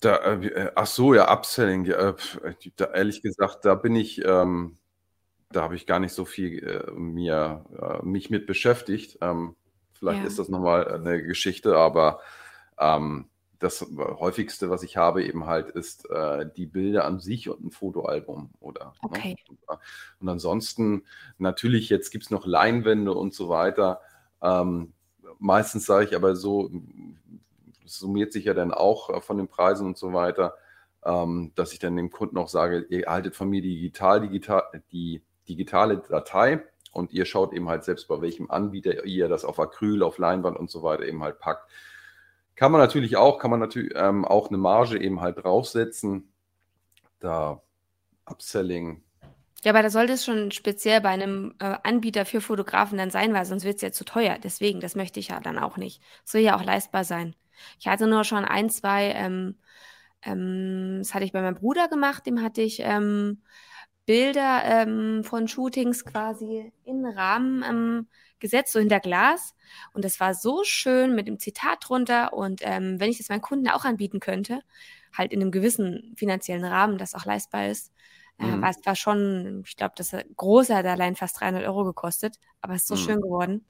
Da, 0.00 0.16
äh, 0.18 0.46
äh, 0.48 0.72
ach 0.74 0.86
so, 0.86 1.14
ja, 1.14 1.30
Upselling. 1.32 1.86
Äh, 1.86 2.10
äh, 2.42 2.54
da, 2.76 2.86
ehrlich 2.92 3.22
gesagt, 3.22 3.64
da 3.64 3.74
bin 3.74 3.96
ich, 3.96 4.22
ähm, 4.24 4.76
da 5.52 5.62
habe 5.62 5.76
ich 5.76 5.86
gar 5.86 6.00
nicht 6.00 6.14
so 6.14 6.24
viel 6.24 6.60
äh, 6.88 6.92
mir, 6.92 7.64
äh, 8.02 8.06
mich 8.06 8.30
mit 8.30 8.46
beschäftigt. 8.46 9.18
Ähm, 9.22 9.56
vielleicht 9.94 10.22
Ja. 10.22 10.24
ist 10.24 10.38
das 10.38 10.48
nochmal 10.50 10.88
eine 10.92 11.22
Geschichte, 11.24 11.76
aber 11.76 12.20
ähm, 12.78 13.30
das 13.58 13.86
häufigste, 13.96 14.70
was 14.70 14.82
ich 14.82 14.96
habe, 14.96 15.24
eben 15.24 15.46
halt, 15.46 15.70
ist 15.70 16.08
äh, 16.10 16.46
die 16.56 16.66
Bilder 16.66 17.04
an 17.04 17.20
sich 17.20 17.48
und 17.48 17.64
ein 17.64 17.70
Fotoalbum, 17.70 18.50
oder? 18.60 18.86
ne? 18.86 18.92
Okay. 19.02 19.36
Und 20.20 20.28
ansonsten, 20.28 21.04
natürlich, 21.38 21.88
jetzt 21.88 22.10
gibt 22.10 22.24
es 22.24 22.30
noch 22.30 22.46
Leinwände 22.46 23.12
und 23.12 23.34
so 23.34 23.48
weiter. 23.48 24.00
Ähm, 24.42 24.92
meistens 25.38 25.86
sage 25.86 26.06
ich 26.06 26.16
aber 26.16 26.36
so, 26.36 26.70
das 27.82 27.98
summiert 27.98 28.32
sich 28.32 28.46
ja 28.46 28.54
dann 28.54 28.72
auch 28.72 29.10
äh, 29.10 29.20
von 29.20 29.36
den 29.36 29.48
Preisen 29.48 29.86
und 29.86 29.98
so 29.98 30.12
weiter, 30.12 30.54
ähm, 31.04 31.52
dass 31.54 31.72
ich 31.72 31.78
dann 31.78 31.96
dem 31.96 32.10
Kunden 32.10 32.38
auch 32.38 32.48
sage, 32.48 32.86
ihr 32.88 33.06
erhaltet 33.06 33.36
von 33.36 33.48
mir 33.48 33.62
digital, 33.62 34.20
digital, 34.20 34.62
die 34.92 35.22
digitale 35.48 35.98
Datei 35.98 36.64
und 36.92 37.12
ihr 37.12 37.24
schaut 37.24 37.52
eben 37.52 37.68
halt 37.68 37.84
selbst, 37.84 38.08
bei 38.08 38.20
welchem 38.20 38.50
Anbieter 38.50 39.04
ihr 39.04 39.28
das 39.28 39.44
auf 39.44 39.60
Acryl, 39.60 40.02
auf 40.02 40.18
Leinwand 40.18 40.58
und 40.58 40.70
so 40.70 40.82
weiter 40.82 41.04
eben 41.04 41.22
halt 41.22 41.38
packt. 41.38 41.68
Kann 42.56 42.70
man 42.70 42.80
natürlich 42.80 43.16
auch, 43.16 43.38
kann 43.38 43.50
man 43.50 43.60
natürlich 43.60 43.92
ähm, 43.96 44.24
auch 44.24 44.48
eine 44.48 44.58
Marge 44.58 45.00
eben 45.00 45.20
halt 45.20 45.42
draufsetzen. 45.42 46.32
Da 47.18 47.62
Upselling. 48.26 49.02
Ja, 49.64 49.72
aber 49.72 49.82
da 49.82 49.90
sollte 49.90 50.12
es 50.12 50.24
schon 50.24 50.50
speziell 50.50 51.00
bei 51.00 51.08
einem 51.08 51.54
äh, 51.58 51.76
Anbieter 51.82 52.26
für 52.26 52.40
Fotografen 52.40 52.98
dann 52.98 53.10
sein, 53.10 53.32
weil 53.32 53.46
sonst 53.46 53.64
wird 53.64 53.76
es 53.76 53.82
ja 53.82 53.92
zu 53.92 54.04
teuer. 54.04 54.38
Deswegen, 54.42 54.80
das 54.80 54.94
möchte 54.94 55.20
ich 55.20 55.28
ja 55.28 55.40
dann 55.40 55.58
auch 55.58 55.78
nicht. 55.78 56.02
Soll 56.24 56.42
ja 56.42 56.56
auch 56.56 56.62
leistbar 56.62 57.04
sein. 57.04 57.34
Ich 57.78 57.86
hatte 57.88 58.06
nur 58.06 58.24
schon 58.24 58.44
ein, 58.44 58.68
zwei, 58.68 59.12
ähm, 59.12 59.56
ähm, 60.22 60.96
das 60.98 61.14
hatte 61.14 61.24
ich 61.24 61.32
bei 61.32 61.40
meinem 61.40 61.54
Bruder 61.54 61.88
gemacht, 61.88 62.26
dem 62.26 62.42
hatte 62.42 62.60
ich 62.60 62.80
ähm, 62.80 63.42
Bilder 64.06 64.62
ähm, 64.64 65.24
von 65.24 65.48
Shootings 65.48 66.04
quasi 66.04 66.72
in 66.84 67.06
Rahmen 67.06 67.64
ähm, 67.66 68.08
gesetzt, 68.44 68.72
so 68.72 68.78
hinter 68.80 69.00
Glas. 69.00 69.54
Und 69.94 70.04
das 70.04 70.20
war 70.20 70.34
so 70.34 70.64
schön 70.64 71.14
mit 71.16 71.26
dem 71.28 71.40
Zitat 71.40 71.78
drunter. 71.88 72.32
Und 72.34 72.60
ähm, 72.62 73.00
wenn 73.00 73.10
ich 73.10 73.18
das 73.18 73.30
meinen 73.30 73.42
Kunden 73.42 73.68
auch 73.68 73.84
anbieten 73.84 74.20
könnte, 74.20 74.60
halt 75.16 75.32
in 75.32 75.40
einem 75.42 75.50
gewissen 75.52 76.14
finanziellen 76.16 76.64
Rahmen, 76.64 76.98
das 76.98 77.14
auch 77.14 77.24
leistbar 77.24 77.68
ist, 77.68 77.92
äh, 78.38 78.44
Mhm. 78.44 78.62
war 78.62 78.70
es 78.70 78.78
war 78.84 78.96
schon, 78.96 79.62
ich 79.66 79.76
glaube, 79.76 79.94
das 79.96 80.12
große 80.36 80.74
hat 80.76 80.86
allein 80.86 81.16
fast 81.16 81.40
300 81.40 81.64
Euro 81.64 81.84
gekostet, 81.84 82.36
aber 82.60 82.74
es 82.74 82.82
ist 82.82 82.88
so 82.88 82.96
Mhm. 82.96 82.98
schön 82.98 83.20
geworden. 83.20 83.66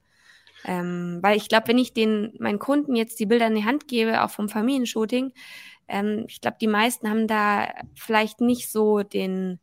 Ähm, 0.63 1.19
weil 1.21 1.37
ich 1.37 1.47
glaube, 1.49 1.67
wenn 1.69 1.77
ich 1.77 1.93
den 1.93 2.33
meinen 2.39 2.59
Kunden 2.59 2.95
jetzt 2.95 3.19
die 3.19 3.27
Bilder 3.27 3.47
in 3.47 3.55
die 3.55 3.65
Hand 3.65 3.87
gebe, 3.87 4.23
auch 4.23 4.31
vom 4.31 4.49
Familienshooting, 4.49 5.33
ähm, 5.87 6.25
ich 6.29 6.41
glaube, 6.41 6.57
die 6.61 6.67
meisten 6.67 7.09
haben 7.09 7.27
da 7.27 7.69
vielleicht 7.95 8.41
nicht 8.41 8.71
so 8.71 9.03
den, 9.03 9.59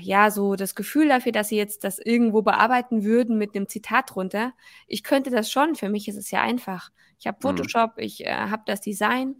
ja, 0.00 0.30
so 0.30 0.56
das 0.56 0.74
Gefühl 0.74 1.08
dafür, 1.08 1.32
dass 1.32 1.48
sie 1.48 1.56
jetzt 1.56 1.84
das 1.84 1.98
irgendwo 1.98 2.42
bearbeiten 2.42 3.04
würden 3.04 3.38
mit 3.38 3.54
einem 3.56 3.68
Zitat 3.68 4.14
drunter. 4.14 4.52
Ich 4.86 5.02
könnte 5.04 5.30
das 5.30 5.50
schon, 5.50 5.74
für 5.74 5.88
mich 5.88 6.08
ist 6.08 6.16
es 6.16 6.30
ja 6.30 6.42
einfach. 6.42 6.90
Ich 7.18 7.26
habe 7.26 7.38
Mhm. 7.40 7.40
Photoshop, 7.40 7.92
ich 7.98 8.26
äh, 8.26 8.32
habe 8.34 8.62
das 8.66 8.80
Design, 8.82 9.36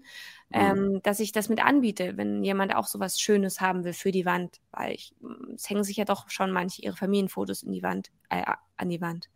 Mhm. 0.50 0.60
ähm, 0.60 1.00
dass 1.02 1.20
ich 1.20 1.32
das 1.32 1.48
mit 1.48 1.62
anbiete, 1.64 2.16
wenn 2.16 2.42
jemand 2.44 2.74
auch 2.74 2.86
sowas 2.86 3.20
Schönes 3.20 3.60
haben 3.60 3.84
will 3.84 3.92
für 3.92 4.12
die 4.12 4.24
Wand, 4.24 4.60
weil 4.72 4.92
ich, 4.94 5.14
es 5.54 5.68
hängen 5.68 5.84
sich 5.84 5.96
ja 5.98 6.04
doch 6.04 6.30
schon 6.30 6.52
manche 6.52 6.82
ihre 6.82 6.96
Familienfotos 6.96 7.62
in 7.62 7.72
die 7.72 7.82
Wand, 7.82 8.10
äh, 8.30 8.44
an 8.76 8.88
die 8.88 9.00
Wand. 9.00 9.28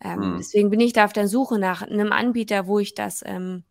Ähm, 0.00 0.20
Mhm. 0.22 0.38
Deswegen 0.38 0.70
bin 0.70 0.80
ich 0.80 0.92
da 0.92 1.04
auf 1.06 1.12
der 1.12 1.28
Suche 1.28 1.58
nach 1.58 1.82
einem 1.82 2.12
Anbieter, 2.12 2.66
wo 2.66 2.78
ich 2.78 2.94
das, 2.94 3.22
ähm, 3.26 3.64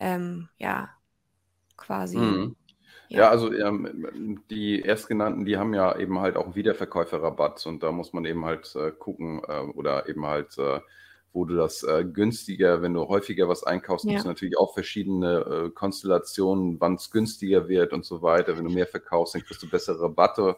ähm, 0.00 0.48
ja, 0.58 0.90
quasi, 1.76 2.18
Mhm. 2.18 2.54
Ja. 3.08 3.26
Ja, 3.26 3.30
also 3.30 3.52
ähm, 3.52 4.42
die 4.50 4.80
Erstgenannten, 4.80 5.44
die 5.44 5.56
haben 5.56 5.72
ja 5.74 5.96
eben 5.98 6.18
halt 6.20 6.36
auch 6.36 6.46
einen 6.46 6.54
Wiederverkäuferrabatt 6.56 7.64
und 7.66 7.82
da 7.82 7.92
muss 7.92 8.12
man 8.12 8.24
eben 8.24 8.44
halt 8.44 8.74
äh, 8.74 8.90
gucken 8.90 9.40
äh, 9.46 9.60
oder 9.60 10.08
eben 10.08 10.26
halt, 10.26 10.58
äh, 10.58 10.80
wo 11.32 11.44
du 11.44 11.54
das 11.56 11.82
äh, 11.84 12.04
günstiger, 12.04 12.82
wenn 12.82 12.94
du 12.94 13.06
häufiger 13.08 13.48
was 13.48 13.62
einkaufst, 13.64 14.08
gibt 14.08 14.20
es 14.20 14.24
Ja. 14.24 14.26
natürlich 14.26 14.58
auch 14.58 14.74
verschiedene 14.74 15.66
äh, 15.68 15.70
Konstellationen, 15.70 16.80
wann 16.80 16.94
es 16.94 17.10
günstiger 17.12 17.68
wird 17.68 17.92
und 17.92 18.04
so 18.04 18.20
weiter. 18.22 18.56
Wenn 18.56 18.64
du 18.64 18.70
mehr 18.70 18.86
verkaufst, 18.86 19.34
dann 19.36 19.42
kriegst 19.44 19.62
du 19.62 19.70
bessere 19.70 20.00
Rabatte. 20.02 20.56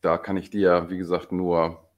Da 0.00 0.18
kann 0.18 0.36
ich 0.36 0.50
dir, 0.50 0.90
wie 0.90 0.98
gesagt, 0.98 1.30
nur 1.30 1.88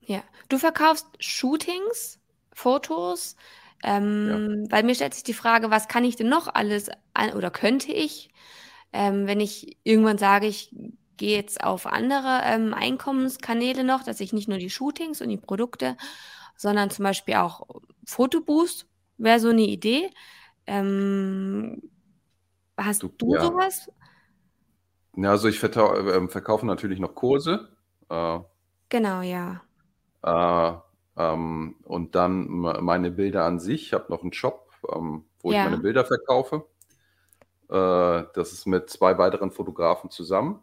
Ja, 0.00 0.22
du 0.48 0.58
verkaufst 0.58 1.06
Shootings, 1.20 2.18
Fotos, 2.52 3.36
ähm, 3.84 4.66
weil 4.70 4.84
mir 4.84 4.94
stellt 4.96 5.14
sich 5.14 5.24
die 5.24 5.34
Frage, 5.34 5.70
was 5.70 5.88
kann 5.88 6.04
ich 6.04 6.16
denn 6.16 6.28
noch 6.30 6.54
alles 6.54 6.90
an, 7.14 7.32
oder 7.34 7.50
könnte 7.50 7.92
ich, 7.92 8.30
ähm, 8.92 9.26
wenn 9.26 9.40
ich 9.40 9.78
irgendwann 9.84 10.18
sage, 10.18 10.46
ich 10.46 10.74
gehe 11.16 11.36
jetzt 11.36 11.62
auf 11.64 11.86
andere 11.86 12.42
ähm, 12.44 12.74
Einkommenskanäle 12.74 13.84
noch, 13.84 14.04
dass 14.04 14.20
ich 14.20 14.32
nicht 14.32 14.48
nur 14.48 14.58
die 14.58 14.70
Shootings 14.70 15.20
und 15.22 15.28
die 15.30 15.36
Produkte, 15.38 15.96
sondern 16.56 16.90
zum 16.90 17.04
Beispiel 17.04 17.36
auch 17.36 17.66
Fotoboost 18.06 18.86
wäre 19.18 19.40
so 19.40 19.50
eine 19.50 19.62
Idee. 19.62 20.10
Ähm, 20.66 21.82
hast 22.78 23.02
Du- 23.02 23.12
du 23.18 23.36
ja. 23.36 23.40
sowas? 23.40 23.88
Ja, 25.16 25.30
also 25.30 25.48
ich 25.48 25.62
ähm, 25.62 26.28
verkaufe 26.28 26.66
natürlich 26.66 26.98
noch 26.98 27.14
Kurse. 27.14 27.68
Äh, 28.08 28.40
Genau, 28.88 29.20
ja. 29.22 29.66
Äh, 30.22 30.72
ähm, 31.16 31.76
und 31.84 32.14
dann 32.14 32.48
me- 32.48 32.80
meine 32.80 33.10
Bilder 33.10 33.44
an 33.44 33.60
sich. 33.60 33.86
Ich 33.86 33.92
habe 33.92 34.06
noch 34.08 34.22
einen 34.22 34.32
Shop, 34.32 34.70
ähm, 34.94 35.24
wo 35.40 35.50
ich 35.50 35.56
Ja. 35.56 35.64
meine 35.64 35.78
Bilder 35.78 36.04
verkaufe. 36.04 36.64
Äh, 37.68 38.24
das 38.34 38.52
ist 38.52 38.66
mit 38.66 38.90
zwei 38.90 39.16
weiteren 39.18 39.50
Fotografen 39.50 40.10
zusammen. 40.10 40.62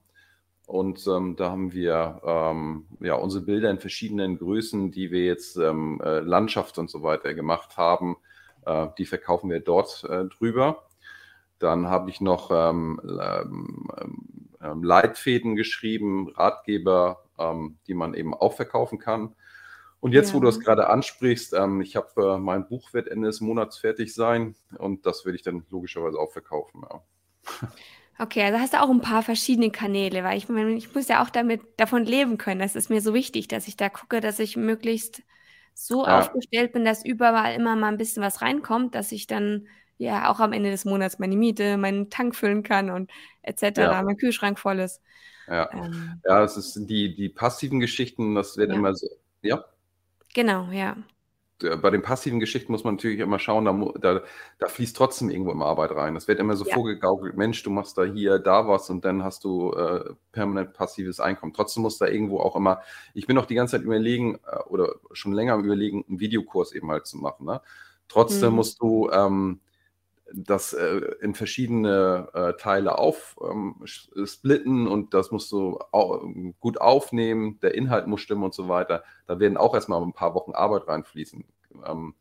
Und 0.68 1.06
ähm, 1.08 1.36
da 1.36 1.50
haben 1.52 1.74
wir 1.74 2.22
ähm, 2.24 2.86
ja, 3.02 3.16
unsere 3.16 3.44
Bilder 3.44 3.70
in 3.70 3.80
verschiedenen 3.80 4.38
Größen, 4.38 4.92
die 4.92 5.12
wir 5.12 5.26
jetzt 5.26 5.58
ähm, 5.58 6.00
äh, 6.04 6.20
Landschaft 6.20 6.78
und 6.78 6.90
so 6.90 7.04
weiter 7.04 7.34
gemacht 7.34 7.76
haben. 7.78 8.18
Äh, 8.66 8.88
die 8.98 9.06
verkaufen 9.06 9.50
wir 9.50 9.60
dort 9.60 10.04
äh, 10.06 10.26
drüber. 10.26 10.84
Dann 11.60 11.90
habe 11.90 12.10
ich 12.10 12.22
noch 12.22 12.50
ähm, 12.52 13.02
Leitfäden 14.60 15.56
geschrieben, 15.56 16.30
Ratgeber, 16.30 17.24
die 17.88 17.94
man 17.94 18.14
eben 18.16 18.34
auch 18.34 18.54
verkaufen 18.54 18.98
kann. 18.98 19.36
Und 20.02 20.14
jetzt, 20.14 20.34
wo 20.34 20.40
du 20.42 20.46
Ja. 20.46 20.48
das 20.48 20.60
gerade 20.60 20.90
ansprichst, 20.90 21.54
ähm, 21.54 21.82
ich 21.82 21.96
habe 21.96 22.10
äh, 22.36 22.40
mein 22.40 22.68
Buch 22.68 22.94
wird 22.94 23.08
Ende 23.08 23.28
des 23.28 23.40
Monats 23.42 23.78
fertig 23.80 24.14
sein 24.14 24.56
und 24.78 25.06
das 25.06 25.26
würde 25.26 25.38
ich 25.38 25.44
dann 25.44 25.66
logischerweise 25.70 26.18
auch 26.20 26.32
verkaufen. 26.34 26.84
Ja. 26.90 27.04
Okay, 28.20 28.44
also 28.44 28.60
hast 28.60 28.74
du 28.74 28.82
auch 28.82 28.90
ein 28.90 29.02
paar 29.02 29.24
verschiedene 29.24 29.72
Kanäle, 29.72 30.24
weil 30.24 30.38
ich, 30.38 30.48
meine, 30.50 30.74
ich 30.76 30.94
muss 30.94 31.08
ja 31.08 31.24
auch 31.24 31.30
damit 31.30 31.62
davon 31.78 32.06
leben 32.06 32.38
können. 32.38 32.60
Das 32.60 32.76
ist 32.76 32.90
mir 32.90 33.02
so 33.02 33.14
wichtig, 33.14 33.48
dass 33.48 33.68
ich 33.68 33.78
da 33.78 33.90
gucke, 33.90 34.20
dass 34.22 34.38
ich 34.40 34.56
möglichst 34.58 35.24
so 35.74 36.06
Ja. 36.06 36.42
aufgestellt 36.46 36.74
bin, 36.74 36.86
dass 36.86 37.04
überall 37.04 37.56
immer 37.56 37.76
mal 37.76 37.88
ein 37.88 37.98
bisschen 37.98 38.22
was 38.22 38.42
reinkommt, 38.42 38.94
dass 38.96 39.12
ich 39.12 39.26
dann 39.28 39.68
ja 39.98 40.30
auch 40.32 40.40
am 40.40 40.54
Ende 40.54 40.70
des 40.72 40.86
Monats 40.86 41.18
meine 41.20 41.36
Miete, 41.36 41.78
meinen 41.78 42.10
Tank 42.10 42.36
füllen 42.36 42.64
kann 42.64 42.90
und 42.92 43.10
etc., 43.44 43.64
Ja. 43.76 44.02
mein 44.04 44.18
Kühlschrank 44.18 44.60
voll 44.60 44.80
ist. 44.80 45.02
Ja, 45.48 45.70
Ähm, 45.72 46.24
ja 46.26 46.44
es 46.44 46.58
ist 46.58 46.76
die, 46.90 47.16
die 47.16 47.30
passiven 47.30 47.80
Geschichten, 47.80 48.36
das 48.36 48.58
wird 48.58 48.72
Ja. 48.72 48.74
immer 48.74 48.94
so. 48.96 49.08
Ja, 49.42 49.66
genau, 50.34 50.72
ja. 50.72 50.96
bei 51.60 51.92
den 51.92 52.02
passiven 52.02 52.40
Geschichten 52.40 52.72
muss 52.72 52.84
man 52.84 52.96
natürlich 52.96 53.20
immer 53.20 53.38
schauen, 53.38 53.66
da, 53.66 53.74
da, 54.00 54.22
da 54.58 54.68
fließt 54.68 54.96
trotzdem 54.98 55.30
irgendwo 55.30 55.52
immer 55.52 55.68
Arbeit 55.68 55.92
rein. 55.92 56.16
Das 56.16 56.28
wird 56.28 56.40
immer 56.40 56.56
so 56.56 56.66
Ja. 56.66 56.76
vorgegaukelt, 56.76 57.38
Mensch, 57.38 57.62
du 57.62 57.70
machst 57.70 57.98
da 58.00 58.04
hier, 58.04 58.40
da 58.40 58.68
was 58.68 58.90
und 58.90 59.06
dann 59.06 59.24
hast 59.24 59.44
du 59.44 59.72
äh, 59.74 60.16
permanent 60.32 60.74
passives 60.74 61.20
Einkommen. 61.20 61.54
Trotzdem 61.54 61.84
muss 61.84 62.00
da 62.00 62.08
irgendwo 62.08 62.40
auch 62.40 62.56
immer, 62.56 62.82
ich 63.14 63.28
bin 63.28 63.38
auch 63.38 63.46
die 63.46 63.54
ganze 63.54 63.78
Zeit 63.78 63.84
überlegen 63.86 64.40
äh, 64.48 64.58
oder 64.70 64.96
schon 65.12 65.34
länger 65.34 65.54
am 65.54 65.64
überlegen, 65.64 66.04
einen 66.10 66.20
Videokurs 66.20 66.72
eben 66.72 66.90
halt 66.90 67.06
zu 67.06 67.18
machen. 67.18 67.46
Ne? 67.46 67.62
Trotzdem 68.08 68.54
Mhm. 68.54 68.56
musst 68.56 68.82
du 68.82 69.10
ähm, 69.12 69.60
das 70.34 70.74
äh, 70.74 71.02
in 71.22 71.36
verschiedene 71.36 72.30
äh, 72.34 72.54
Teile 72.62 72.98
auf 72.98 73.36
ähm, 73.44 73.76
und 74.88 75.14
das 75.14 75.32
musst 75.32 75.52
du 75.52 75.80
au 75.92 76.20
gut 76.60 76.80
aufnehmen, 76.80 77.60
der 77.62 77.76
Inhalt 77.76 78.08
muss 78.08 78.22
stimmen 78.22 78.44
und 78.44 78.54
so 78.54 78.68
weiter. 78.70 79.04
Da 79.28 79.40
werden 79.40 79.58
auch 79.58 79.74
erstmal 79.76 80.02
ein 80.02 80.14
paar 80.14 80.34
Wochen 80.36 80.54
Arbeit 80.54 80.88
reinfließen. 80.88 81.44
Ähm, 81.86 82.16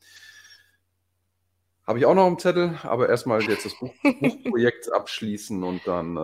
Habe 1.87 1.99
ich 1.99 2.07
auch 2.07 2.15
noch 2.15 2.27
im 2.29 2.39
Zettel, 2.39 2.79
aber 2.85 3.09
erstmal 3.09 3.49
jetzt 3.49 3.65
das 3.65 3.75
Buch, 3.75 3.95
Buchprojekt 4.21 4.93
abschließen 4.93 5.63
und 5.65 5.87
dann, 5.87 6.17
äh, 6.17 6.21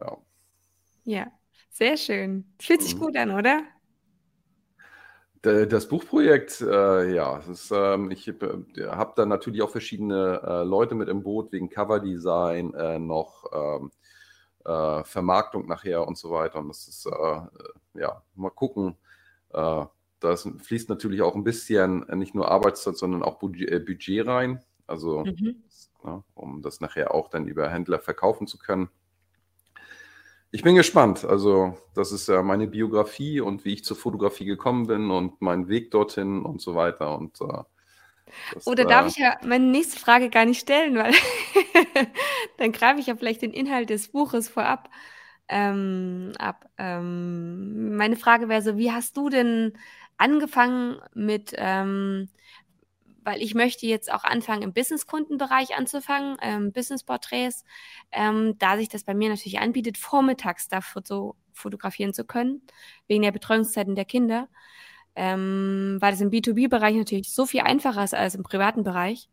ja. 0.00 0.18
Ja, 1.04 1.32
sehr 1.70 1.96
schön. 1.96 2.54
Fühlt 2.60 2.82
sich 2.82 2.96
Mhm. 2.96 2.98
gut 2.98 3.16
an, 3.16 3.30
oder? 3.30 3.64
Das 5.46 5.86
Buchprojekt, 5.86 6.60
äh, 6.60 7.14
ja, 7.14 7.36
das 7.36 7.46
ist, 7.46 7.70
ähm, 7.72 8.10
ich 8.10 8.26
habe 8.26 8.66
hab 8.80 9.14
da 9.14 9.26
natürlich 9.26 9.62
auch 9.62 9.70
verschiedene 9.70 10.42
äh, 10.42 10.64
Leute 10.64 10.96
mit 10.96 11.08
im 11.08 11.22
Boot 11.22 11.52
wegen 11.52 11.70
Coverdesign, 11.70 12.74
äh, 12.74 12.98
noch 12.98 13.44
ähm, 13.52 13.92
äh, 14.64 15.04
Vermarktung 15.04 15.68
nachher 15.68 16.04
und 16.08 16.18
so 16.18 16.32
weiter. 16.32 16.58
Und 16.58 16.68
das 16.68 16.88
ist, 16.88 17.06
äh, 17.06 17.10
äh, 17.10 18.00
ja, 18.00 18.22
mal 18.34 18.50
gucken. 18.50 18.96
Äh, 19.52 19.84
das 20.18 20.48
fließt 20.64 20.88
natürlich 20.88 21.22
auch 21.22 21.36
ein 21.36 21.44
bisschen 21.44 22.08
äh, 22.08 22.16
nicht 22.16 22.34
nur 22.34 22.50
Arbeitszeit, 22.50 22.96
sondern 22.96 23.22
auch 23.22 23.38
Budget, 23.38 23.70
äh, 23.70 23.78
Budget 23.78 24.26
rein. 24.26 24.64
Also, 24.88 25.26
Mhm. 25.26 25.62
ne, 26.02 26.24
um 26.34 26.60
das 26.60 26.80
nachher 26.80 27.14
auch 27.14 27.28
dann 27.28 27.46
über 27.46 27.68
Händler 27.70 28.00
verkaufen 28.00 28.48
zu 28.48 28.58
können. 28.58 28.88
Ich 30.50 30.62
bin 30.62 30.74
gespannt. 30.74 31.24
Also, 31.24 31.76
das 31.94 32.12
ist 32.12 32.28
ja 32.28 32.42
meine 32.42 32.66
Biografie 32.66 33.40
und 33.40 33.64
wie 33.64 33.74
ich 33.74 33.84
zur 33.84 33.96
Fotografie 33.96 34.44
gekommen 34.44 34.86
bin 34.86 35.10
und 35.10 35.40
mein 35.40 35.68
Weg 35.68 35.90
dorthin 35.90 36.42
und 36.42 36.60
so 36.60 36.74
weiter. 36.74 37.16
Und 37.16 37.40
äh, 37.40 37.62
das, 38.54 38.66
Oder 38.66 38.84
darf 38.84 39.06
äh, 39.06 39.08
ich 39.08 39.16
ja 39.16 39.36
meine 39.44 39.66
nächste 39.66 39.98
Frage 39.98 40.30
gar 40.30 40.44
nicht 40.44 40.60
stellen, 40.60 40.96
weil 40.96 41.12
dann 42.58 42.72
greife 42.72 43.00
ich 43.00 43.06
ja 43.06 43.16
vielleicht 43.16 43.42
den 43.42 43.52
Inhalt 43.52 43.90
des 43.90 44.08
Buches 44.08 44.48
vorab 44.48 44.90
ähm, 45.48 46.32
ab. 46.38 46.68
Ähm, 46.78 47.96
meine 47.96 48.16
Frage 48.16 48.48
wäre 48.48 48.62
so, 48.62 48.76
wie 48.76 48.92
hast 48.92 49.16
du 49.16 49.28
denn 49.28 49.76
angefangen 50.16 51.00
mit 51.14 51.54
ähm, 51.56 52.28
weil 53.26 53.42
ich 53.42 53.56
möchte 53.56 53.86
jetzt 53.86 54.10
auch 54.12 54.22
anfangen, 54.22 54.62
im 54.62 54.72
Business-Kundenbereich 54.72 55.76
anzufangen, 55.76 56.36
ähm, 56.40 56.70
Business-Porträts, 56.72 57.64
ähm, 58.12 58.56
da 58.58 58.76
sich 58.76 58.88
das 58.88 59.02
bei 59.02 59.14
mir 59.14 59.28
natürlich 59.28 59.58
anbietet, 59.58 59.98
vormittags 59.98 60.68
dafür 60.68 61.02
so 61.04 61.34
fotografieren 61.52 62.14
zu 62.14 62.24
können, 62.24 62.62
wegen 63.08 63.22
der 63.22 63.32
Betreuungszeiten 63.32 63.96
der 63.96 64.04
Kinder, 64.04 64.48
ähm, 65.16 65.98
weil 66.00 66.14
es 66.14 66.20
im 66.20 66.30
B2B-Bereich 66.30 66.94
natürlich 66.94 67.32
so 67.32 67.46
viel 67.46 67.62
einfacher 67.62 68.04
ist 68.04 68.14
als 68.14 68.36
im 68.36 68.44
privaten 68.44 68.84
Bereich. 68.84 69.28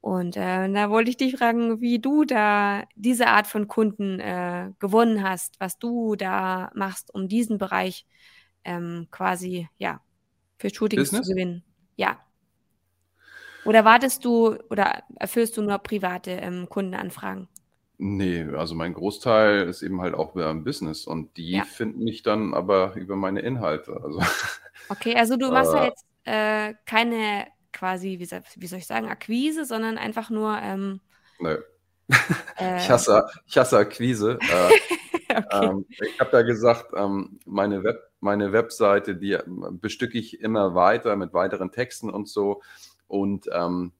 Und 0.00 0.36
äh, 0.36 0.70
da 0.72 0.90
wollte 0.90 1.10
ich 1.10 1.16
dich 1.16 1.36
fragen, 1.36 1.80
wie 1.80 1.98
du 1.98 2.24
da 2.24 2.84
diese 2.94 3.26
Art 3.26 3.48
von 3.48 3.66
Kunden 3.66 4.20
äh, 4.20 4.70
gewonnen 4.78 5.24
hast, 5.24 5.58
was 5.58 5.78
du 5.78 6.14
da 6.14 6.70
machst, 6.74 7.12
um 7.12 7.26
diesen 7.26 7.58
Bereich 7.58 8.06
ähm, 8.62 9.08
quasi 9.10 9.68
ja 9.76 10.00
für 10.58 10.70
Shootings 10.70 11.10
Business? 11.10 11.26
zu 11.26 11.32
gewinnen. 11.32 11.64
Ja. 11.96 12.23
Oder 13.64 13.84
wartest 13.84 14.24
du 14.24 14.56
oder 14.70 15.02
erfüllst 15.16 15.56
du 15.56 15.62
nur 15.62 15.78
private 15.78 16.30
ähm, 16.32 16.68
Kundenanfragen? 16.68 17.48
Nee, 17.96 18.42
also 18.56 18.74
mein 18.74 18.92
Großteil 18.92 19.68
ist 19.68 19.82
eben 19.82 20.00
halt 20.00 20.14
auch 20.14 20.32
beim 20.32 20.64
Business 20.64 21.06
und 21.06 21.36
die 21.36 21.62
Ja. 21.62 21.64
finden 21.64 22.02
mich 22.04 22.22
dann 22.22 22.52
aber 22.52 22.94
über 22.96 23.14
meine 23.16 23.40
Inhalte. 23.40 24.00
Also 24.02 24.20
Okay, 24.88 25.16
also 25.16 25.36
du 25.36 25.50
machst 25.50 25.72
ja 25.72 25.80
Äh. 25.82 25.86
jetzt 25.86 26.04
äh, 26.24 26.74
keine 26.86 27.46
quasi, 27.72 28.18
wie 28.18 28.24
soll, 28.26 28.42
wie 28.56 28.66
soll 28.66 28.78
ich 28.78 28.86
sagen, 28.86 29.08
Akquise, 29.08 29.64
sondern 29.64 29.98
einfach 29.98 30.30
nur 30.30 30.58
ähm, 30.60 31.00
nö. 31.40 31.56
äh, 32.56 32.64
Ich 32.76 32.90
hasse, 32.90 33.24
ich 33.46 33.56
hasse 33.58 33.78
Akquise. 33.78 34.42
Äh, 34.48 34.72
okay. 35.36 35.70
ähm, 35.70 35.86
ich 35.98 36.20
habe 36.20 36.30
da 36.32 36.42
gesagt, 36.42 36.92
ähm, 36.96 37.40
meine, 37.46 37.84
Web, 37.84 38.00
meine 38.20 38.52
Webseite, 38.52 39.16
die 39.16 39.32
ähm, 39.32 39.78
bestücke 39.80 40.18
ich 40.18 40.40
immer 40.40 40.74
weiter 40.74 41.16
mit 41.16 41.32
weiteren 41.34 41.72
Texten 41.72 42.10
und 42.10 42.28
so. 42.28 42.62
Und 43.06 43.48
ähm, 43.52 43.92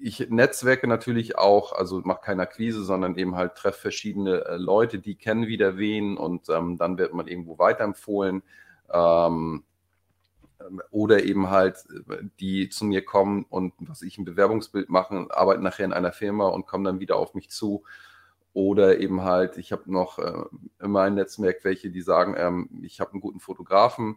ich 0.00 0.30
netzwerke 0.30 0.86
natürlich 0.86 1.36
auch, 1.36 1.72
also 1.72 2.00
mache 2.00 2.22
keine 2.22 2.42
Akquise, 2.42 2.84
sondern 2.84 3.16
eben 3.16 3.36
halt 3.36 3.54
treffe 3.54 3.80
verschiedene 3.80 4.44
äh, 4.46 4.56
Leute, 4.56 4.98
die 4.98 5.14
kennen 5.14 5.46
wieder 5.46 5.76
wen 5.76 6.16
und 6.16 6.48
ähm, 6.48 6.78
dann 6.78 6.98
wird 6.98 7.12
man 7.12 7.28
irgendwo 7.28 7.58
weiterempfohlen. 7.58 8.42
Ähm, 8.92 9.64
oder 10.90 11.24
eben 11.24 11.50
halt, 11.50 11.84
die 12.38 12.68
zu 12.68 12.84
mir 12.84 13.04
kommen 13.04 13.46
und 13.48 13.72
was 13.78 14.02
ich 14.02 14.18
ein 14.18 14.24
Bewerbungsbild 14.24 14.90
machen, 14.90 15.30
arbeiten 15.30 15.62
nachher 15.62 15.86
in 15.86 15.92
einer 15.92 16.12
Firma 16.12 16.48
und 16.48 16.66
kommen 16.66 16.84
dann 16.84 17.00
wieder 17.00 17.16
auf 17.16 17.34
mich 17.34 17.50
zu. 17.50 17.84
Oder 18.52 18.98
eben 18.98 19.22
halt, 19.22 19.58
ich 19.58 19.72
habe 19.72 19.90
noch 19.92 20.18
äh, 20.18 20.44
in 20.82 20.90
meinem 20.90 21.14
Netzwerk 21.14 21.64
welche, 21.64 21.90
die 21.90 22.02
sagen, 22.02 22.34
ähm, 22.36 22.68
ich 22.82 23.00
habe 23.00 23.12
einen 23.12 23.20
guten 23.20 23.40
Fotografen. 23.40 24.16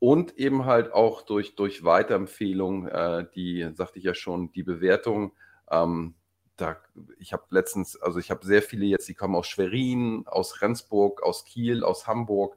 Und 0.00 0.38
eben 0.38 0.64
halt 0.64 0.92
auch 0.92 1.22
durch, 1.22 1.56
durch 1.56 1.82
Weiterempfehlung, 1.82 2.86
äh, 2.86 3.26
die, 3.34 3.68
sagte 3.74 3.98
ich 3.98 4.04
ja 4.04 4.14
schon, 4.14 4.52
die 4.52 4.62
Bewertung. 4.62 5.32
Ähm, 5.70 6.14
da, 6.56 6.76
ich 7.18 7.32
habe 7.32 7.44
letztens, 7.50 8.00
also 8.00 8.18
ich 8.18 8.30
habe 8.30 8.46
sehr 8.46 8.62
viele 8.62 8.86
jetzt, 8.86 9.08
die 9.08 9.14
kommen 9.14 9.34
aus 9.34 9.48
Schwerin, 9.48 10.24
aus 10.26 10.62
Rendsburg, 10.62 11.22
aus 11.22 11.44
Kiel, 11.44 11.82
aus 11.82 12.06
Hamburg. 12.06 12.56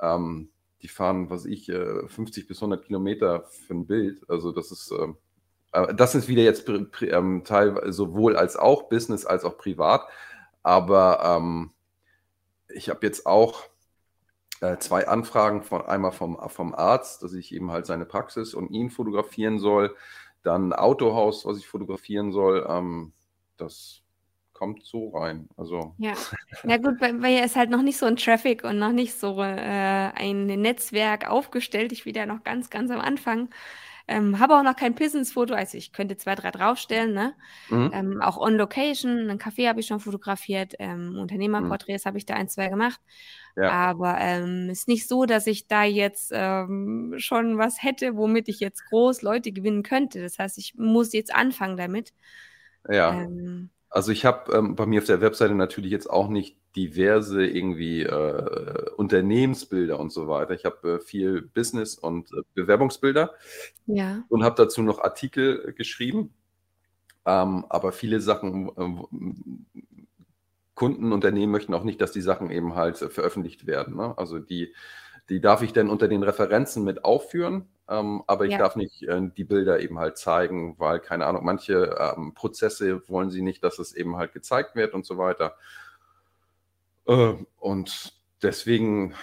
Ähm, 0.00 0.50
die 0.82 0.88
fahren, 0.88 1.30
was 1.30 1.44
ich, 1.44 1.68
äh, 1.68 2.08
50 2.08 2.48
bis 2.48 2.58
100 2.58 2.84
Kilometer 2.84 3.44
für 3.44 3.74
ein 3.74 3.86
Bild. 3.86 4.28
Also 4.28 4.50
das 4.50 4.72
ist, 4.72 4.90
ähm, 4.90 5.16
äh, 5.72 5.94
das 5.94 6.14
ist 6.14 6.28
wieder 6.28 6.42
jetzt 6.42 6.68
ähm, 7.02 7.42
teilweise 7.44 7.92
sowohl 7.92 8.36
als 8.36 8.56
auch 8.56 8.88
Business 8.88 9.26
als 9.26 9.44
auch 9.44 9.58
privat. 9.58 10.08
Aber 10.62 11.20
ähm, 11.24 11.70
ich 12.68 12.88
habe 12.88 13.06
jetzt 13.06 13.26
auch 13.26 13.69
äh, 14.60 14.78
zwei 14.78 15.08
Anfragen 15.08 15.62
von 15.62 15.82
einmal 15.86 16.12
vom, 16.12 16.38
vom 16.48 16.74
Arzt, 16.74 17.22
dass 17.22 17.32
ich 17.32 17.54
eben 17.54 17.70
halt 17.70 17.86
seine 17.86 18.04
Praxis 18.04 18.54
und 18.54 18.70
ihn 18.70 18.90
fotografieren 18.90 19.58
soll. 19.58 19.96
Dann 20.42 20.72
Autohaus, 20.72 21.44
was 21.46 21.58
ich 21.58 21.66
fotografieren 21.66 22.32
soll. 22.32 22.66
Ähm, 22.68 23.12
das 23.56 24.02
kommt 24.52 24.84
so 24.84 25.08
rein. 25.10 25.48
Also 25.56 25.94
Ja, 25.96 26.12
na 26.64 26.76
gut, 26.76 26.98
bei 26.98 27.12
mir 27.12 27.44
ist 27.44 27.56
halt 27.56 27.70
noch 27.70 27.80
nicht 27.80 27.96
so 27.96 28.04
ein 28.04 28.16
Traffic 28.16 28.62
und 28.62 28.78
noch 28.78 28.92
nicht 28.92 29.18
so 29.18 29.40
äh, 29.40 29.46
ein 30.14 30.46
Netzwerk 30.46 31.30
aufgestellt. 31.30 31.92
Ich 31.92 32.04
bin 32.04 32.14
ja 32.14 32.26
noch 32.26 32.44
ganz, 32.44 32.68
ganz 32.68 32.90
am 32.90 33.00
Anfang. 33.00 33.48
Ähm, 34.06 34.38
habe 34.38 34.58
auch 34.58 34.62
noch 34.62 34.76
kein 34.76 34.94
Business-Foto, 34.96 35.54
also 35.54 35.78
ich 35.78 35.92
könnte 35.92 36.16
zwei, 36.16 36.34
drei 36.34 36.50
draufstellen, 36.50 37.14
ne? 37.14 37.34
mhm. 37.68 37.90
Ähm, 37.94 38.20
auch 38.20 38.38
on 38.38 38.56
Location, 38.56 39.30
ein 39.30 39.38
Café 39.38 39.68
habe 39.68 39.78
ich 39.78 39.86
schon 39.86 40.00
fotografiert, 40.00 40.74
ähm, 40.80 41.16
Unternehmerporträts 41.16 42.06
habe 42.06 42.18
ich 42.18 42.26
da 42.26 42.34
ein, 42.34 42.48
zwei 42.48 42.68
gemacht. 42.68 43.00
Ja. 43.56 43.74
Aber 43.74 44.16
ähm, 44.20 44.68
ist 44.70 44.88
nicht 44.88 45.08
so, 45.08 45.26
dass 45.26 45.46
ich 45.46 45.66
da 45.66 45.84
jetzt 45.84 46.30
ähm, 46.34 47.14
schon 47.18 47.58
was 47.58 47.82
hätte, 47.82 48.16
womit 48.16 48.48
ich 48.48 48.60
jetzt 48.60 48.84
groß 48.86 49.22
Leute 49.22 49.52
gewinnen 49.52 49.82
könnte. 49.82 50.22
Das 50.22 50.38
heißt, 50.38 50.58
ich 50.58 50.74
muss 50.76 51.12
jetzt 51.12 51.34
anfangen 51.34 51.76
damit. 51.76 52.12
ja. 52.88 53.24
Ähm, 53.24 53.70
Also 53.90 54.12
ich 54.12 54.24
habe 54.24 54.52
ähm, 54.56 54.76
bei 54.76 54.86
mir 54.86 55.00
auf 55.00 55.06
der 55.06 55.20
Webseite 55.20 55.54
natürlich 55.54 55.90
jetzt 55.90 56.08
auch 56.08 56.28
nicht 56.28 56.56
diverse 56.76 57.44
irgendwie 57.44 58.02
äh, 58.04 58.90
Unternehmensbilder 58.96 59.98
und 59.98 60.12
so 60.12 60.28
weiter. 60.28 60.54
Ich 60.54 60.64
habe 60.64 60.96
äh, 60.96 61.00
viel 61.00 61.42
Business 61.42 61.96
und 61.98 62.32
äh, 62.32 62.42
Bewerbungsbilder 62.54 63.34
ja, 63.86 64.24
und 64.28 64.44
habe 64.44 64.54
dazu 64.56 64.82
noch 64.82 65.00
Artikel 65.00 65.72
geschrieben. 65.74 66.34
Ähm, 67.26 67.66
aber 67.68 67.92
viele 67.92 68.20
Sachen, 68.20 68.68
äh, 68.68 69.80
Kunden, 70.80 71.12
Unternehmen 71.12 71.52
möchten 71.52 71.74
auch 71.74 71.84
nicht, 71.84 72.00
dass 72.00 72.10
die 72.10 72.22
Sachen 72.22 72.50
eben 72.50 72.74
halt 72.74 72.96
veröffentlicht 72.96 73.66
werden. 73.66 73.96
Ne? 73.96 74.14
Also 74.16 74.38
die, 74.38 74.74
die 75.28 75.38
darf 75.42 75.60
ich 75.60 75.74
dann 75.74 75.90
unter 75.90 76.08
den 76.08 76.22
Referenzen 76.22 76.84
mit 76.84 77.04
aufführen, 77.04 77.68
ähm, 77.86 78.22
aber 78.26 78.46
ich 78.46 78.52
Ja. 78.52 78.58
darf 78.60 78.76
nicht 78.76 79.02
äh, 79.02 79.20
die 79.36 79.44
Bilder 79.44 79.80
eben 79.80 79.98
halt 79.98 80.16
zeigen, 80.16 80.76
weil, 80.78 80.98
keine 81.00 81.26
Ahnung, 81.26 81.44
manche 81.44 81.96
ähm, 82.16 82.32
Prozesse 82.32 83.06
wollen 83.10 83.28
sie 83.28 83.42
nicht, 83.42 83.62
dass 83.62 83.78
es 83.78 83.92
eben 83.94 84.16
halt 84.16 84.32
gezeigt 84.32 84.74
wird 84.74 84.94
und 84.94 85.04
so 85.04 85.18
weiter. 85.18 85.54
Äh, 87.06 87.34
und 87.58 88.14
deswegen, 88.42 89.14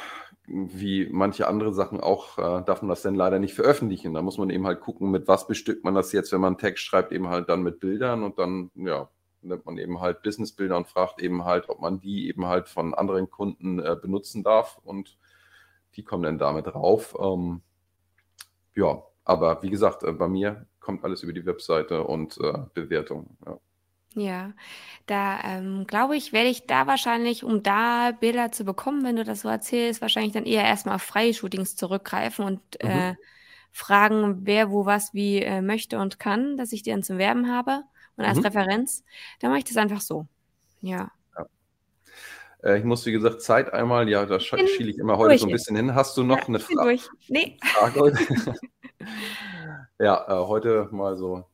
wie 0.46 1.08
manche 1.12 1.48
andere 1.48 1.74
Sachen 1.74 2.00
auch, 2.00 2.38
äh, 2.38 2.64
darf 2.66 2.82
man 2.84 2.90
das 2.90 3.02
dann 3.02 3.16
leider 3.16 3.40
nicht 3.40 3.56
veröffentlichen. 3.56 4.14
Da 4.14 4.22
muss 4.22 4.38
man 4.38 4.52
eben 4.52 4.68
halt 4.68 4.80
gucken, 4.82 5.10
mit 5.12 5.28
was 5.28 5.48
bestückt 5.48 5.84
man 5.84 5.96
das 5.96 6.12
jetzt, 6.12 6.32
wenn 6.32 6.42
man 6.42 6.60
Text 6.60 6.84
schreibt, 6.84 7.12
eben 7.12 7.30
halt 7.30 7.50
dann 7.50 7.64
mit 7.64 7.80
Bildern 7.80 8.24
und 8.24 8.38
dann, 8.40 8.70
ja, 8.76 9.10
nimmt 9.42 9.66
man 9.66 9.78
eben 9.78 10.02
halt 10.02 10.24
Businessbilder 10.24 10.78
und 10.78 10.88
fragt 10.88 11.22
eben 11.22 11.46
halt, 11.46 11.70
ob 11.70 11.80
man 11.82 12.00
die 12.00 12.28
eben 12.28 12.46
halt 12.48 12.70
von 12.70 12.94
anderen 12.94 13.30
Kunden 13.30 13.80
äh, 13.80 13.96
benutzen 14.02 14.44
darf 14.44 14.80
und 14.84 15.18
die 15.96 16.04
kommen 16.04 16.24
dann 16.24 16.40
damit 16.40 16.74
rauf. 16.76 17.16
Ähm, 17.20 17.62
ja, 18.76 19.04
aber 19.26 19.62
wie 19.64 19.70
gesagt, 19.70 20.04
äh, 20.04 20.12
bei 20.14 20.28
mir 20.28 20.66
kommt 20.80 21.04
alles 21.04 21.24
über 21.24 21.34
die 21.34 21.46
Webseite 21.46 22.04
und 22.04 22.38
äh, 22.40 22.54
Bewertung. 22.74 23.38
Ja. 23.46 23.60
Ja, 24.16 24.54
da 25.06 25.40
ähm, 25.44 25.86
glaube 25.86 26.18
ich, 26.18 26.34
werde 26.34 26.50
ich 26.50 26.66
da 26.66 26.88
wahrscheinlich, 26.88 27.44
um 27.44 27.62
da 27.62 28.12
Bilder 28.14 28.52
zu 28.52 28.64
bekommen, 28.66 29.04
wenn 29.04 29.16
du 29.18 29.24
das 29.24 29.42
so 29.42 29.50
erzählst, 29.50 30.02
wahrscheinlich 30.02 30.34
dann 30.34 30.46
eher 30.46 30.64
erstmal 30.64 30.96
auf 30.96 31.04
freie 31.04 31.34
Shootings 31.34 31.76
zurückgreifen 31.76 32.44
und 32.46 32.62
Mhm. 32.82 33.04
äh, 33.04 33.16
fragen, 33.72 34.46
wer 34.48 34.72
wo 34.72 34.86
was 34.88 35.14
wie 35.14 35.42
äh, 35.44 35.62
möchte 35.62 36.00
und 36.00 36.20
kann, 36.20 36.58
dass 36.58 36.72
ich 36.72 36.82
die 36.84 36.90
dann 36.92 37.04
zum 37.04 37.20
Werben 37.20 37.52
habe 37.52 37.84
und 38.18 38.26
als 38.26 38.38
Mhm. 38.40 38.46
Referenz. 38.46 39.04
Dann 39.40 39.52
mache 39.52 39.60
ich 39.60 39.66
das 39.66 39.78
einfach 39.78 40.02
so. 40.02 40.28
Ja. 40.82 41.12
Äh, 42.64 42.80
ich 42.80 42.84
muss, 42.84 43.06
wie 43.06 43.12
gesagt, 43.12 43.42
Zeit 43.42 43.72
einmal, 43.72 44.10
ja, 44.10 44.26
da 44.26 44.40
schiele 44.40 44.90
ich 44.90 44.98
immer 44.98 45.18
heute 45.18 45.38
so 45.38 45.46
ein 45.48 45.52
bisschen 45.52 45.76
hin. 45.76 45.94
Hast 45.96 46.18
du 46.18 46.24
noch 46.24 46.40
ja, 46.40 46.48
eine 46.48 46.60
Fra 46.60 46.84
durch. 46.84 47.08
Nee. 47.30 47.58
Frage 47.64 48.14
ja, 50.00 50.26
äh, 50.28 50.48
heute 50.48 50.88
mal 50.92 51.18
so, 51.18 51.46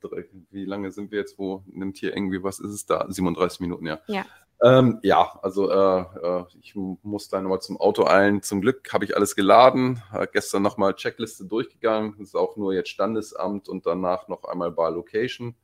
wie 0.51 0.66
lange 0.66 0.91
sind 0.91 1.11
wir 1.11 1.20
jetzt? 1.20 1.38
Wo 1.38 1.64
nimmt 1.68 1.97
hier 1.97 2.16
irgendwie, 2.16 2.41
was 2.43 2.59
ist 2.59 2.72
es 2.72 2.86
da? 2.86 3.05
37 3.09 3.59
Minuten, 3.59 3.86
ja. 3.86 3.99
Ja. 4.07 4.26
Ähm, 4.61 4.99
ja, 5.03 5.38
also 5.41 5.70
äh, 5.70 6.01
äh, 6.22 6.45
ich 6.61 6.74
mu- 6.74 6.97
muss 7.01 7.28
da 7.28 7.41
nochmal 7.41 7.59
zum 7.59 7.76
Auto 7.82 8.05
eilen. 8.07 8.41
Zum 8.41 8.61
Glück 8.61 8.93
habe 8.93 9.03
ich 9.03 9.14
alles 9.18 9.36
geladen. 9.36 10.01
Äh, 10.14 10.26
gestern 10.32 10.61
nochmal 10.64 10.93
Checkliste 10.95 11.43
durchgegangen. 11.45 12.11
Das 12.18 12.30
ist 12.30 12.36
auch 12.36 12.55
nur 12.55 12.74
jetzt 12.74 12.88
Standesamt 12.89 13.68
und 13.68 13.86
danach 13.86 14.30
noch 14.30 14.45
einmal 14.45 14.72
Bar 14.72 14.91
Location. 14.91 15.55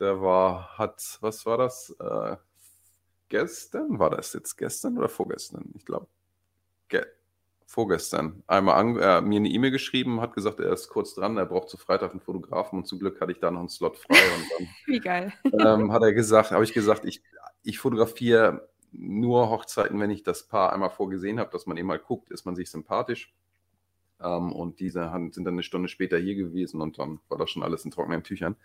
Der 0.00 0.20
war, 0.22 0.78
hat, 0.78 1.18
was 1.20 1.44
war 1.44 1.58
das? 1.58 1.94
Äh, 2.00 2.36
gestern? 3.28 3.98
War 3.98 4.10
das 4.10 4.32
jetzt 4.32 4.56
gestern 4.56 4.96
oder 4.96 5.08
vorgestern? 5.08 5.70
Ich 5.74 5.84
glaube, 5.84 6.06
ge 6.88 7.04
vorgestern. 7.66 8.42
Einmal 8.48 8.74
an, 8.74 8.96
äh, 8.98 9.20
mir 9.20 9.36
eine 9.36 9.48
E-Mail 9.48 9.70
geschrieben, 9.70 10.20
hat 10.20 10.34
gesagt, 10.34 10.58
er 10.58 10.72
ist 10.72 10.88
kurz 10.88 11.14
dran, 11.14 11.36
er 11.36 11.46
braucht 11.46 11.68
zu 11.68 11.76
Freitag 11.76 12.10
einen 12.10 12.20
Fotografen 12.20 12.80
und 12.80 12.86
zum 12.86 12.98
Glück 12.98 13.20
hatte 13.20 13.30
ich 13.30 13.38
da 13.38 13.50
noch 13.52 13.60
einen 13.60 13.68
Slot 13.68 13.96
frei 13.96 14.16
und 14.16 14.44
dann 14.58 14.68
Wie 14.86 14.98
geil. 14.98 15.32
ähm, 15.52 15.92
hat 15.92 16.02
er 16.02 16.12
gesagt, 16.12 16.50
habe 16.50 16.64
ich 16.64 16.72
gesagt, 16.72 17.04
ich, 17.04 17.22
ich 17.62 17.78
fotografiere 17.78 18.68
nur 18.90 19.50
Hochzeiten, 19.50 20.00
wenn 20.00 20.10
ich 20.10 20.24
das 20.24 20.48
Paar 20.48 20.72
einmal 20.72 20.90
vorgesehen 20.90 21.38
habe, 21.38 21.52
dass 21.52 21.66
man 21.66 21.76
eben 21.76 21.86
mal 21.86 22.00
guckt, 22.00 22.30
ist 22.30 22.44
man 22.44 22.56
sich 22.56 22.70
sympathisch. 22.70 23.32
Ähm, 24.22 24.52
und 24.52 24.80
diese 24.80 25.10
haben- 25.10 25.32
sind 25.32 25.44
dann 25.44 25.54
eine 25.54 25.62
Stunde 25.62 25.88
später 25.88 26.18
hier 26.18 26.34
gewesen 26.34 26.80
und 26.80 26.98
dann 26.98 27.20
war 27.28 27.38
das 27.38 27.50
schon 27.50 27.62
alles 27.62 27.84
in 27.84 27.90
trockenen 27.90 28.22
Tüchern. 28.22 28.56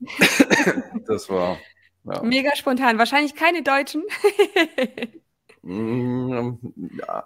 das 1.06 1.28
war, 1.28 1.58
ja. 2.04 2.22
Mega 2.22 2.54
spontan. 2.56 2.98
Wahrscheinlich 2.98 3.34
keine 3.34 3.62
Deutschen. 3.62 4.02
Mm, 5.62 6.54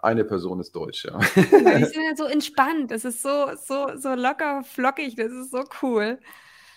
Eine 0.02 0.24
Person 0.24 0.60
ist 0.60 0.72
deutsch, 0.74 1.04
ja. 1.04 1.18
Die 1.36 1.40
sind 1.84 2.02
ja 2.02 2.16
so 2.16 2.24
entspannt. 2.24 2.90
Das 2.90 3.04
ist 3.04 3.22
so, 3.22 3.54
so, 3.56 3.96
so 3.96 4.14
locker, 4.14 4.62
flockig. 4.64 5.14
Das 5.16 5.30
ist 5.30 5.50
so 5.50 5.64
cool. 5.82 6.18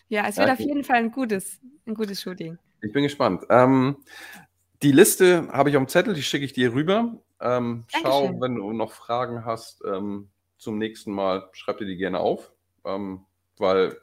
Ja, 0.10 0.28
es 0.28 0.38
wird 0.38 0.48
Ja, 0.48 0.54
auf 0.54 0.60
jeden 0.60 0.84
Fall 0.84 0.98
ein 0.98 1.12
gutes, 1.12 1.60
ein 1.88 1.96
gutes 1.96 2.22
Shooting. 2.22 2.58
Ich 2.82 2.92
bin 2.92 3.04
gespannt. 3.04 3.44
Ähm, 3.50 3.98
die 4.84 4.92
Liste 4.92 5.48
habe 5.52 5.70
ich 5.70 5.78
auf 5.78 5.84
dem 5.84 5.88
Zettel, 5.88 6.14
die 6.14 6.22
schicke 6.24 6.46
ich 6.46 6.54
dir 6.54 6.74
rüber. 6.74 7.18
Ähm, 7.40 7.86
schau, 7.88 8.40
wenn 8.40 8.56
du 8.56 8.72
noch 8.74 8.92
Fragen 8.92 9.46
hast 9.46 9.84
ähm, 9.86 10.30
zum 10.66 10.78
nächsten 10.80 11.14
Mal, 11.14 11.48
schreib 11.54 11.78
dir 11.78 11.86
die 11.86 11.96
gerne 11.96 12.20
auf, 12.20 12.52
ähm, 12.84 13.26
weil 13.58 13.98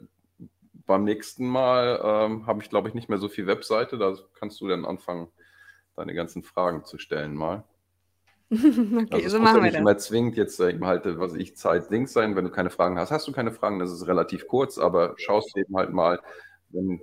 beim 0.87 1.03
nächsten 1.03 1.47
Mal 1.47 1.99
ähm, 2.03 2.47
habe 2.47 2.63
ich, 2.63 2.69
glaube 2.69 2.87
ich, 2.87 2.95
nicht 2.95 3.09
mehr 3.09 3.19
so 3.19 3.29
viel 3.29 3.47
Webseite. 3.47 3.97
Da 3.97 4.15
kannst 4.33 4.59
du 4.61 4.67
dann 4.67 4.85
anfangen, 4.85 5.27
deine 5.95 6.13
ganzen 6.13 6.43
Fragen 6.43 6.85
zu 6.85 6.97
stellen 6.97 7.35
mal. 7.35 7.63
okay, 8.51 9.25
Also 9.25 9.29
so 9.29 9.39
machen 9.39 9.61
wir 9.61 9.61
nicht 9.61 9.75
das. 9.75 9.81
immer 9.81 9.97
zwingend 9.97 10.37
jetzt 10.37 10.59
äh, 10.59 10.71
eben 10.71 10.85
halt, 10.85 11.05
äh, 11.05 11.19
was 11.19 11.33
ich, 11.35 11.55
Zeit 11.57 11.91
Dings 11.91 12.13
sein, 12.13 12.35
wenn 12.35 12.45
du 12.45 12.51
keine 12.51 12.69
Fragen 12.69 12.97
hast. 12.97 13.11
Hast 13.11 13.27
du 13.27 13.33
keine 13.33 13.51
Fragen, 13.51 13.79
das 13.79 13.91
ist 13.91 14.07
relativ 14.07 14.47
kurz, 14.47 14.77
aber 14.77 15.15
schaust 15.17 15.55
eben 15.57 15.75
halt 15.75 15.91
mal, 15.91 16.21
wenn 16.69 17.01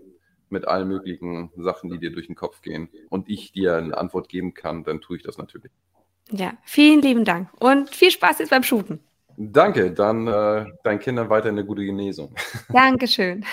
mit 0.48 0.66
allen 0.66 0.88
möglichen 0.88 1.50
Sachen, 1.56 1.90
die 1.90 1.98
dir 1.98 2.12
durch 2.12 2.26
den 2.26 2.36
Kopf 2.36 2.62
gehen 2.62 2.88
und 3.08 3.28
ich 3.28 3.52
dir 3.52 3.76
eine 3.76 3.96
Antwort 3.96 4.28
geben 4.28 4.54
kann, 4.54 4.84
dann 4.84 5.00
tue 5.00 5.16
ich 5.16 5.22
das 5.22 5.38
natürlich. 5.38 5.72
Ja, 6.32 6.54
vielen 6.64 7.02
lieben 7.02 7.24
Dank 7.24 7.50
und 7.60 7.94
viel 7.94 8.10
Spaß 8.10 8.38
jetzt 8.40 8.50
beim 8.50 8.62
Shooten. 8.62 9.00
Danke, 9.36 9.92
dann 9.92 10.26
äh, 10.26 10.64
deinen 10.82 10.98
Kindern 10.98 11.30
weiter 11.30 11.48
eine 11.48 11.64
gute 11.64 11.84
Genesung. 11.84 12.34
Dankeschön. 12.72 13.44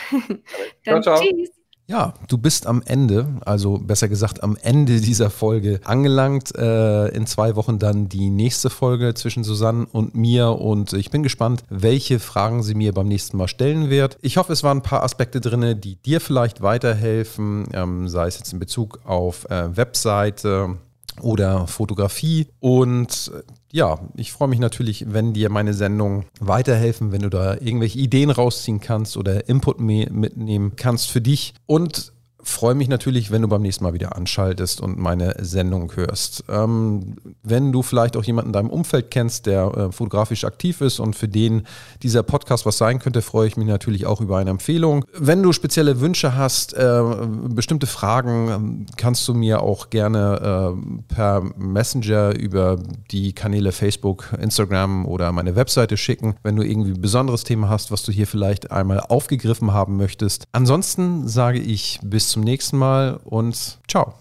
Dann 0.86 1.04
ciao. 1.04 1.20
tschüss. 1.20 1.50
Ja, 1.90 2.16
du 2.28 2.38
bist 2.38 2.68
am 2.68 2.84
Ende, 2.86 3.40
also 3.46 3.78
besser 3.78 4.10
gesagt 4.10 4.44
am 4.44 4.58
Ende 4.62 5.00
dieser 5.02 5.30
Folge 5.30 5.80
angelangt. 5.86 6.54
Äh, 6.58 7.08
in 7.10 7.26
zwei 7.26 7.56
Wochen 7.56 7.80
dann 7.80 8.10
die 8.10 8.30
nächste 8.30 8.70
Folge 8.70 9.14
zwischen 9.14 9.46
Susanne 9.46 9.88
und 9.94 10.14
mir 10.14 10.50
und 10.50 10.92
ich 10.92 11.12
bin 11.12 11.24
gespannt, 11.24 11.64
welche 11.70 12.20
Fragen 12.20 12.62
sie 12.62 12.76
mir 12.76 12.94
beim 12.94 13.08
nächsten 13.08 13.38
Mal 13.38 13.48
stellen 13.48 13.90
wird. 13.90 14.18
Ich 14.22 14.36
hoffe, 14.36 14.52
es 14.52 14.64
waren 14.64 14.80
ein 14.80 14.84
paar 14.84 15.04
Aspekte 15.04 15.40
drin, 15.40 15.80
die 15.80 15.96
dir 15.96 16.20
vielleicht 16.20 16.62
weiterhelfen, 16.62 17.70
ähm, 17.74 18.10
sei 18.10 18.28
es 18.28 18.38
jetzt 18.38 18.52
in 18.52 18.60
Bezug 18.60 19.00
auf 19.06 19.50
äh, 19.50 19.76
Webseite 19.78 20.76
oder 21.22 21.68
Fotografie. 21.68 22.48
Und 22.60 23.32
äh, 23.34 23.44
ja, 23.78 24.00
ich 24.16 24.32
freue 24.32 24.48
mich 24.48 24.58
natürlich, 24.60 25.06
wenn 25.14 25.34
dir 25.34 25.52
meine 25.52 25.76
Sendung 25.76 26.26
weiterhelfen, 26.40 27.12
wenn 27.12 27.22
du 27.22 27.30
da 27.30 27.54
irgendwelche 27.54 28.00
Ideen 28.00 28.32
rausziehen 28.32 28.80
kannst 28.82 29.16
oder 29.18 29.48
Input 29.48 29.80
me- 29.80 30.10
mitnehmen 30.10 30.74
kannst 30.76 31.12
für 31.12 31.22
dich. 31.22 31.54
Und 31.68 32.12
freue 32.50 32.76
mich 32.76 32.88
natürlich, 32.88 33.32
wenn 33.32 33.42
du 33.42 33.48
beim 33.48 33.62
nächsten 33.62 33.84
Mal 33.84 33.94
wieder 33.94 34.16
anschaltest 34.16 34.82
und 34.82 34.98
meine 34.98 35.36
Sendung 35.40 35.92
hörst. 35.96 36.44
Ähm, 36.50 37.16
wenn 37.44 37.72
du 37.72 37.82
vielleicht 37.84 38.18
auch 38.18 38.24
jemanden 38.24 38.50
in 38.50 38.54
deinem 38.54 38.70
Umfeld 38.70 39.12
kennst, 39.12 39.46
der 39.46 39.66
äh, 39.66 39.92
fotografisch 39.92 40.44
aktiv 40.44 40.82
ist 40.82 41.00
und 41.00 41.16
für 41.16 41.28
den 41.28 41.64
dieser 42.04 42.24
Podcast 42.24 42.66
was 42.66 42.78
sein 42.78 43.00
könnte, 43.00 43.22
freue 43.22 43.48
ich 43.48 43.58
mich 43.58 43.68
natürlich 43.68 44.06
auch 44.06 44.22
über 44.22 44.38
eine 44.38 44.50
Empfehlung. 44.50 45.06
Wenn 45.18 45.44
du 45.44 45.54
spezielle 45.54 46.00
Wünsche 46.00 46.36
hast, 46.36 46.74
äh, 46.74 47.02
bestimmte 47.50 47.88
Fragen, 47.88 48.50
ähm, 48.50 48.86
kannst 48.96 49.28
du 49.28 49.34
mir 49.34 49.62
auch 49.62 49.90
gerne 49.90 50.76
äh, 50.78 51.14
per 51.14 51.42
Messenger 51.58 52.38
über 52.38 52.80
die 53.12 53.34
Kanäle 53.34 53.72
Facebook, 53.72 54.34
Instagram 54.40 55.06
oder 55.06 55.32
meine 55.32 55.56
Webseite 55.56 55.98
schicken, 55.98 56.36
wenn 56.44 56.56
du 56.56 56.64
irgendwie 56.64 56.92
ein 56.92 57.02
besonderes 57.02 57.44
Thema 57.44 57.70
hast, 57.70 57.92
was 57.92 58.04
du 58.04 58.12
hier 58.12 58.28
vielleicht 58.28 58.72
einmal 58.72 59.00
aufgegriffen 59.00 59.74
haben 59.74 59.98
möchtest. 59.98 60.46
Ansonsten 60.52 61.28
sage 61.28 61.60
ich 61.60 62.00
bis 62.04 62.30
zum 62.30 62.37
nächsten 62.42 62.78
Mal 62.78 63.20
und 63.24 63.80
ciao. 63.88 64.14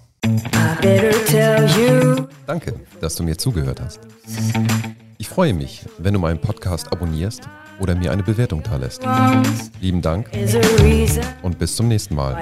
Danke, 2.46 2.74
dass 3.00 3.14
du 3.14 3.22
mir 3.22 3.36
zugehört 3.36 3.80
hast. 3.80 4.00
Ich 5.18 5.28
freue 5.28 5.54
mich, 5.54 5.84
wenn 5.98 6.14
du 6.14 6.20
meinen 6.20 6.40
Podcast 6.40 6.92
abonnierst 6.92 7.48
oder 7.78 7.94
mir 7.94 8.12
eine 8.12 8.22
Bewertung 8.22 8.62
da 8.62 8.76
lässt. 8.76 9.02
Lieben 9.80 10.02
Dank 10.02 10.30
und 11.42 11.58
bis 11.58 11.76
zum 11.76 11.88
nächsten 11.88 12.14
Mal. 12.14 12.38